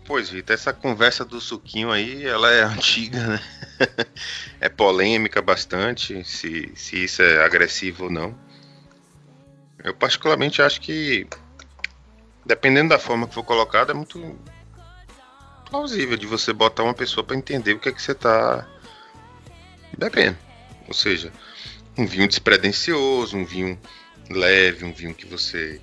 Pois, 0.06 0.30
Vitor, 0.30 0.54
essa 0.54 0.72
conversa 0.72 1.26
do 1.26 1.42
suquinho 1.42 1.92
aí, 1.92 2.24
ela 2.28 2.52
é 2.54 2.62
antiga, 2.64 3.20
né? 3.26 3.42
é 4.62 4.70
polêmica 4.70 5.42
bastante, 5.42 6.24
se, 6.24 6.72
se 6.76 7.04
isso 7.04 7.24
é 7.24 7.44
agressivo 7.44 8.04
ou 8.04 8.12
não. 8.12 8.38
Eu 9.84 9.96
particularmente 9.96 10.62
acho 10.62 10.80
que, 10.80 11.26
dependendo 12.46 12.90
da 12.90 13.00
forma 13.00 13.28
que 13.28 13.34
for 13.34 13.44
colocado, 13.44 13.90
é 13.90 13.96
muito 13.96 14.38
plausível 15.68 16.16
de 16.16 16.28
você 16.28 16.54
botar 16.54 16.84
uma 16.84 16.94
pessoa 16.94 17.24
para 17.24 17.36
entender 17.36 17.74
o 17.74 17.80
que 17.80 17.90
é 17.90 17.92
que 17.92 18.02
você 18.02 18.12
está 18.12 18.68
bebendo. 19.98 20.45
Ou 20.88 20.94
seja, 20.94 21.32
um 21.98 22.06
vinho 22.06 22.28
despretensioso, 22.28 23.38
um 23.38 23.46
vinho 23.46 23.80
leve, 24.30 24.86
um 24.86 24.92
vinho 24.92 25.14
que 25.14 25.26
você 25.26 25.82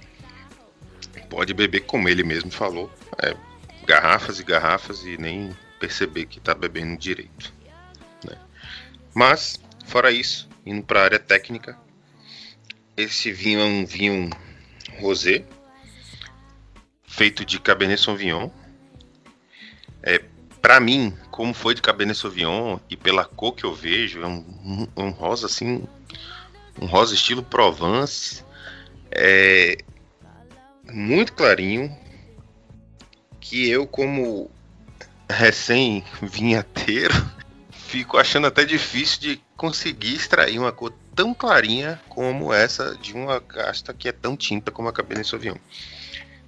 pode 1.29 1.55
beber 1.55 1.81
como 1.81 2.09
ele 2.09 2.23
mesmo 2.23 2.51
falou, 2.51 2.93
é, 3.23 3.35
garrafas 3.87 4.39
e 4.39 4.45
garrafas 4.45 5.05
e 5.05 5.17
nem 5.17 5.57
perceber 5.81 6.27
que 6.27 6.39
está 6.39 6.55
bebendo 6.55 6.97
direito. 6.97 7.53
Né? 8.25 8.37
Mas, 9.15 9.61
fora 9.87 10.11
isso, 10.11 10.49
indo 10.65 10.83
para 10.83 11.01
a 11.01 11.05
área 11.05 11.19
técnica, 11.19 11.79
esse 12.97 13.33
vinho 13.33 13.61
é 13.61 13.65
um 13.65 13.87
vinho 13.87 14.29
rosé, 15.01 15.45
feito 17.07 17.45
de 17.45 17.59
Cabernet 17.59 18.01
Sauvignon. 18.01 18.51
É, 20.03 20.19
para 20.61 20.79
mim, 20.81 21.17
como 21.33 21.55
foi 21.55 21.75
de 21.75 21.81
Cabernet 21.81 22.17
Sauvignon 22.17 22.79
e 22.91 22.97
pela 22.97 23.25
cor 23.25 23.55
que 23.55 23.65
eu 23.65 23.75
vejo, 23.75 24.23
é 24.23 24.27
um, 24.27 24.45
um, 24.63 25.05
um 25.05 25.11
rosa 25.11 25.47
assim, 25.47 25.83
um 26.81 26.85
rosa 26.85 27.15
estilo 27.15 27.43
Provence, 27.43 28.45
é 29.11 29.79
muito 30.93 31.33
clarinho, 31.33 31.91
que 33.41 33.69
eu 33.69 33.87
como 33.87 34.51
recém 35.29 36.05
vinhateiro 36.21 37.15
fico 37.73 38.19
achando 38.19 38.47
até 38.47 38.65
difícil 38.67 39.21
de 39.21 39.43
conseguir 39.57 40.15
extrair 40.15 40.59
uma 40.59 40.71
cor 40.71 40.93
tão 41.15 41.33
clarinha 41.33 41.99
como 42.11 42.53
essa 42.53 42.95
de 42.99 43.15
uma 43.15 43.41
casta 43.41 43.95
que 43.95 44.07
é 44.07 44.13
tão 44.13 44.37
tinta 44.37 44.71
como 44.71 44.89
a 44.89 44.93
Cabernet 44.93 45.27
Sauvignon. 45.27 45.57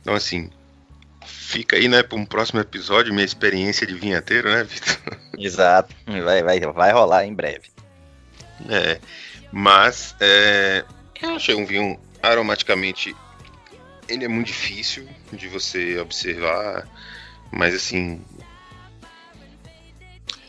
Então 0.02 0.14
assim, 0.14 0.50
fica 1.54 1.76
aí, 1.76 1.86
né, 1.86 2.02
para 2.02 2.18
um 2.18 2.26
próximo 2.26 2.58
episódio 2.58 3.14
minha 3.14 3.24
experiência 3.24 3.86
de 3.86 3.94
vinhateiro, 3.94 4.50
né, 4.50 4.64
Vitor? 4.64 4.98
Exato, 5.38 5.94
vai, 6.04 6.42
vai, 6.42 6.58
vai 6.58 6.92
rolar 6.92 7.24
em 7.24 7.32
breve. 7.32 7.68
É, 8.68 8.98
mas 9.52 10.16
é, 10.18 10.84
eu 11.22 11.36
achei 11.36 11.54
um 11.54 11.64
vinho 11.64 11.96
aromaticamente 12.20 13.14
ele 14.08 14.24
é 14.24 14.28
muito 14.28 14.48
difícil 14.48 15.08
de 15.32 15.46
você 15.46 15.96
observar, 16.00 16.88
mas 17.52 17.72
assim 17.72 18.20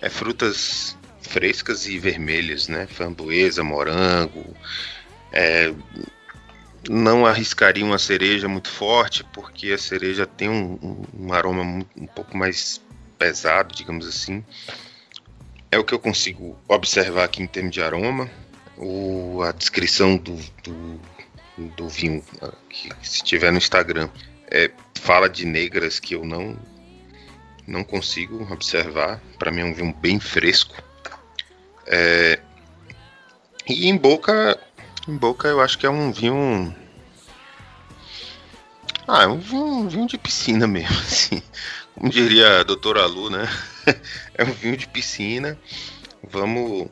é 0.01 0.10
frutas 0.10 0.97
frescas 1.22 1.86
e 1.86 1.99
vermelhas, 1.99 2.68
né? 2.68 2.88
Framboesa, 2.88 3.64
morango. 3.64 4.56
É, 5.32 5.72
não 6.90 7.26
arriscaria 7.26 7.86
uma 7.86 7.98
cereja 7.98 8.48
muito 8.48 8.70
forte, 8.70 9.24
porque 9.34 9.72
a 9.72 9.78
cereja 9.78 10.26
tem 10.26 10.50
um, 10.50 11.06
um 11.18 11.34
aroma 11.34 11.64
um, 11.96 12.06
pouco 12.08 12.38
mais 12.38 12.82
pesado, 13.18 13.76
digamos 13.76 14.08
assim. 14.08 14.44
É 15.72 15.78
o 15.78 15.84
que 15.84 15.94
eu 15.94 16.00
consigo 16.00 16.58
observar 16.68 17.26
aqui 17.26 17.42
em 17.42 17.48
termos 17.48 17.72
de 17.72 17.82
aroma. 17.82 18.30
O, 18.78 19.42
a 19.42 19.52
descrição 19.52 20.18
do, 20.18 20.36
do, 20.64 21.00
do 21.76 21.90
vinho, 21.90 22.24
que, 22.70 22.90
se 23.02 23.24
tiver 23.24 23.52
no 23.52 23.58
Instagram, 23.58 24.10
é, 24.50 24.70
fala 24.96 25.30
de 25.30 25.46
negras 25.46 26.00
que 26.00 26.16
eu 26.16 26.26
não 26.26 26.58
não 27.68 27.84
consigo 27.84 28.48
observar. 28.54 29.20
Para 29.40 29.52
mim 29.52 29.62
é 29.62 29.66
um 29.66 29.74
vinho 29.74 29.94
bem 29.94 30.20
fresco. 30.20 30.76
É, 31.88 32.40
e 33.68 33.88
em 33.88 33.98
boca, 33.98 34.60
em 35.08 35.16
boca 35.18 35.47
eu 35.47 35.62
acho 35.62 35.78
que 35.78 35.86
é 35.86 35.89
um 35.89 36.12
vinho. 36.12 36.76
Ah, 39.08 39.24
é 39.24 39.28
um 39.28 39.38
vinho, 39.38 39.66
um 39.66 39.88
vinho 39.88 40.08
de 40.08 40.18
piscina 40.18 40.66
mesmo, 40.66 40.97
assim. 41.01 41.41
Como 41.93 42.10
diria 42.10 42.60
a 42.60 42.64
doutora 42.64 43.06
Lu, 43.06 43.30
né? 43.30 43.47
é 44.34 44.43
um 44.43 44.51
vinho 44.51 44.78
de 44.78 44.88
piscina. 44.88 45.58
Vamos. 46.24 46.88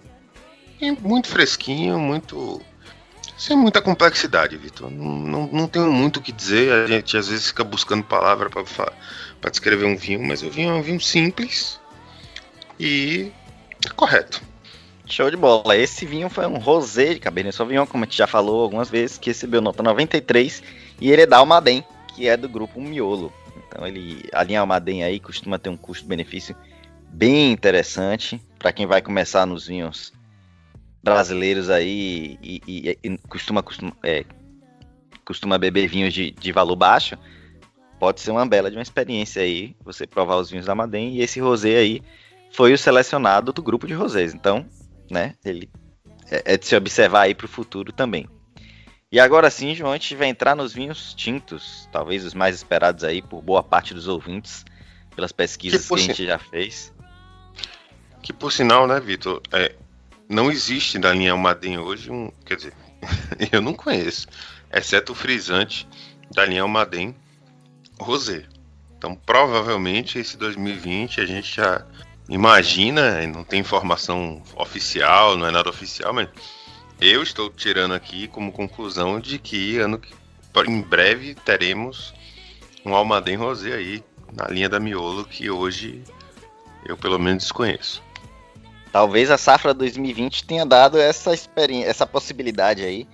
Muito 1.01 1.27
fresquinho, 1.27 1.99
muito. 1.99 2.61
Sem 3.37 3.57
muita 3.57 3.81
complexidade, 3.81 4.55
Vitor. 4.57 4.91
Não, 4.91 5.19
não, 5.19 5.49
não 5.51 5.67
tenho 5.67 5.91
muito 5.91 6.17
o 6.17 6.21
que 6.21 6.31
dizer. 6.31 6.71
A 6.71 6.87
gente 6.87 7.17
às 7.17 7.27
vezes 7.27 7.47
fica 7.47 7.63
buscando 7.63 8.03
palavra 8.03 8.49
para 8.49 9.49
descrever 9.49 9.85
um 9.85 9.97
vinho, 9.97 10.23
mas 10.23 10.43
o 10.43 10.49
vinho 10.49 10.71
é 10.71 10.73
um 10.73 10.81
vinho 10.81 11.01
simples 11.01 11.79
e 12.79 13.31
correto. 13.95 14.41
Show 15.13 15.29
de 15.29 15.37
bola. 15.37 15.77
Esse 15.77 16.07
vinho 16.07 16.27
foi 16.27 16.47
um 16.47 16.57
rosé 16.57 17.13
de 17.13 17.19
Cabernet 17.19 17.55
Sauvignon, 17.55 17.85
como 17.85 18.03
a 18.03 18.07
gente 18.07 18.17
já 18.17 18.25
falou 18.25 18.63
algumas 18.63 18.89
vezes, 18.89 19.15
que 19.15 19.29
recebeu 19.29 19.61
nota 19.61 19.83
93 19.83 20.63
e 20.99 21.11
ele 21.11 21.21
é 21.21 21.25
da 21.27 21.37
Almaden, 21.37 21.83
que 22.07 22.27
é 22.27 22.35
do 22.35 22.49
grupo 22.49 22.81
Miolo. 22.81 23.31
Então 23.55 23.85
ele, 23.85 24.27
a 24.33 24.41
linha 24.41 24.59
Almaden 24.59 25.03
aí 25.03 25.19
costuma 25.19 25.59
ter 25.59 25.69
um 25.69 25.77
custo-benefício 25.77 26.55
bem 27.09 27.51
interessante 27.51 28.41
para 28.57 28.73
quem 28.73 28.87
vai 28.87 29.03
começar 29.03 29.45
nos 29.45 29.67
vinhos 29.67 30.11
brasileiros 31.03 31.69
aí 31.69 32.39
e, 32.41 32.61
e, 32.67 32.97
e 33.03 33.17
costuma, 33.29 33.61
costuma, 33.61 33.95
é, 34.01 34.25
costuma 35.23 35.59
beber 35.59 35.87
vinhos 35.87 36.11
de, 36.11 36.31
de 36.31 36.51
valor 36.51 36.75
baixo. 36.75 37.15
Pode 37.99 38.19
ser 38.19 38.31
uma 38.31 38.47
bela 38.47 38.71
de 38.71 38.77
uma 38.77 38.81
experiência 38.81 39.43
aí, 39.43 39.75
você 39.85 40.07
provar 40.07 40.37
os 40.37 40.49
vinhos 40.49 40.65
da 40.65 40.71
Almaden 40.71 41.13
e 41.13 41.21
esse 41.21 41.39
rosé 41.39 41.77
aí 41.77 42.01
foi 42.51 42.73
o 42.73 42.77
selecionado 42.79 43.53
do 43.53 43.61
grupo 43.61 43.85
de 43.85 43.93
rosés. 43.93 44.33
Então, 44.33 44.65
né? 45.09 45.35
Ele 45.43 45.69
é, 46.29 46.53
é 46.53 46.57
de 46.57 46.65
se 46.65 46.75
observar 46.75 47.21
aí 47.21 47.35
para 47.35 47.45
o 47.45 47.49
futuro 47.49 47.91
também. 47.91 48.27
E 49.11 49.19
agora 49.19 49.49
sim, 49.51 49.75
João, 49.75 49.91
a 49.91 49.95
gente 49.95 50.15
vai 50.15 50.27
entrar 50.27 50.55
nos 50.55 50.73
vinhos 50.73 51.13
tintos, 51.13 51.87
talvez 51.91 52.25
os 52.25 52.33
mais 52.33 52.55
esperados 52.55 53.03
aí 53.03 53.21
por 53.21 53.41
boa 53.41 53.61
parte 53.61 53.93
dos 53.93 54.07
ouvintes, 54.07 54.65
pelas 55.15 55.31
pesquisas 55.31 55.87
que, 55.87 55.87
que 55.87 55.93
a 55.93 55.97
gente 55.97 56.25
já 56.25 56.39
fez. 56.39 56.91
Que 58.23 58.33
por 58.33 58.51
sinal, 58.51 58.87
né, 58.87 58.99
Vitor, 58.99 59.41
é, 59.51 59.75
não 60.27 60.51
existe 60.51 60.97
na 60.97 61.11
linha 61.11 61.33
Almaden 61.33 61.77
hoje 61.77 62.09
um, 62.09 62.31
quer 62.43 62.55
dizer, 62.55 62.73
eu 63.51 63.61
não 63.61 63.73
conheço, 63.73 64.27
exceto 64.71 65.11
o 65.11 65.15
frisante 65.15 65.87
da 66.31 66.45
linha 66.45 66.63
Almaden 66.63 67.15
Rosé. 67.99 68.45
Então, 68.97 69.15
provavelmente 69.15 70.17
esse 70.17 70.37
2020 70.37 71.21
a 71.21 71.25
gente 71.25 71.55
já 71.55 71.85
imagina, 72.29 73.25
não 73.27 73.43
tem 73.43 73.59
informação 73.59 74.41
oficial, 74.55 75.37
não 75.37 75.47
é 75.47 75.51
nada 75.51 75.69
oficial, 75.69 76.13
mas 76.13 76.29
eu 76.99 77.21
estou 77.21 77.49
tirando 77.49 77.93
aqui 77.93 78.27
como 78.27 78.51
conclusão 78.51 79.19
de 79.19 79.37
que 79.37 79.77
ano 79.79 79.99
que, 79.99 80.13
em 80.67 80.81
breve 80.81 81.35
teremos 81.35 82.13
um 82.85 82.93
Almaden 82.93 83.35
Rosé 83.35 83.73
aí 83.73 84.03
na 84.31 84.47
linha 84.47 84.69
da 84.69 84.79
Miolo 84.79 85.25
que 85.25 85.49
hoje 85.49 86.03
eu 86.85 86.97
pelo 86.97 87.19
menos 87.19 87.43
desconheço. 87.43 88.01
Talvez 88.91 89.31
a 89.31 89.37
safra 89.37 89.73
2020 89.73 90.45
tenha 90.45 90.65
dado 90.65 90.99
essa 90.99 91.33
experiência, 91.33 91.89
essa 91.89 92.05
possibilidade 92.05 92.83
aí 92.83 93.07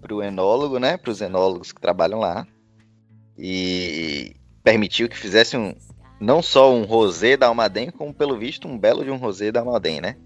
para 0.00 0.14
o 0.14 0.22
enólogo, 0.22 0.78
né, 0.78 0.96
para 0.96 1.10
os 1.10 1.20
enólogos 1.20 1.72
que 1.72 1.80
trabalham 1.80 2.20
lá 2.20 2.46
e 3.36 4.36
permitiu 4.62 5.08
que 5.08 5.16
fizesse 5.16 5.56
um, 5.56 5.74
não 6.24 6.42
só 6.42 6.72
um 6.72 6.84
rosé 6.84 7.36
da 7.36 7.46
Almaden, 7.46 7.90
como 7.90 8.12
pelo 8.12 8.38
visto 8.38 8.66
um 8.66 8.78
belo 8.78 9.04
de 9.04 9.10
um 9.10 9.16
rosé 9.16 9.52
da 9.52 9.60
Almaden, 9.60 10.00
né? 10.00 10.16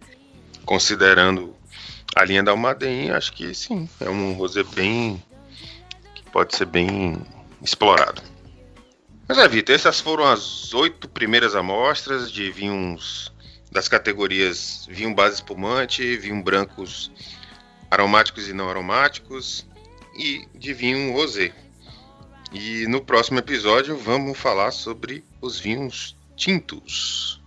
Considerando 0.65 1.55
a 2.15 2.25
linha 2.25 2.43
da 2.43 2.53
Almaden, 2.53 3.11
acho 3.11 3.33
que 3.33 3.53
sim, 3.53 3.89
é 4.01 4.09
um 4.09 4.33
rosé 4.35 4.63
bem 4.63 5.23
que 6.15 6.23
pode 6.31 6.55
ser 6.57 6.67
bem 6.67 7.21
explorado. 7.61 8.23
Mas 9.27 9.39
é, 9.39 9.49
Vitor, 9.49 9.75
essas 9.75 10.01
foram 10.01 10.25
as 10.25 10.73
oito 10.73 11.09
primeiras 11.09 11.55
amostras 11.55 12.31
de 12.31 12.51
vinhos 12.51 13.33
das 13.71 13.89
categorias 13.89 14.87
vinho 14.89 15.15
base 15.15 15.35
espumante, 15.35 16.17
vinho 16.17 16.43
brancos 16.43 17.11
aromáticos 17.91 18.49
e 18.49 18.53
não 18.53 18.71
aromáticos 18.71 19.67
e 20.17 20.47
de 20.55 20.73
vinho 20.73 21.13
rosé. 21.13 21.53
E 22.53 22.87
no 22.87 23.03
próximo 23.03 23.39
episódio 23.41 23.97
vamos 23.97 24.39
falar 24.39 24.71
sobre 24.71 25.25
os 25.41 25.59
vinhos 25.59 26.17
tintos. 26.37 27.41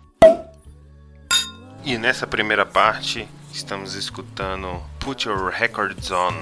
E 1.84 1.98
nessa 1.98 2.28
primeira 2.28 2.66
parte 2.66 3.28
estamos 3.52 3.96
escutando 3.96 4.82
Put 5.00 5.28
Your 5.28 5.50
Records 5.50 6.12
On, 6.12 6.34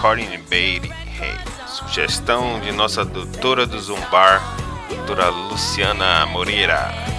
Corinne 0.00 0.38
Bailey 0.38 0.90
Hey, 1.20 1.36
sugestão 1.66 2.60
de 2.60 2.70
nossa 2.70 3.04
doutora 3.04 3.66
do 3.66 3.78
Zumbar, 3.80 4.40
doutora 4.88 5.28
Luciana 5.28 6.24
Moreira. 6.26 7.17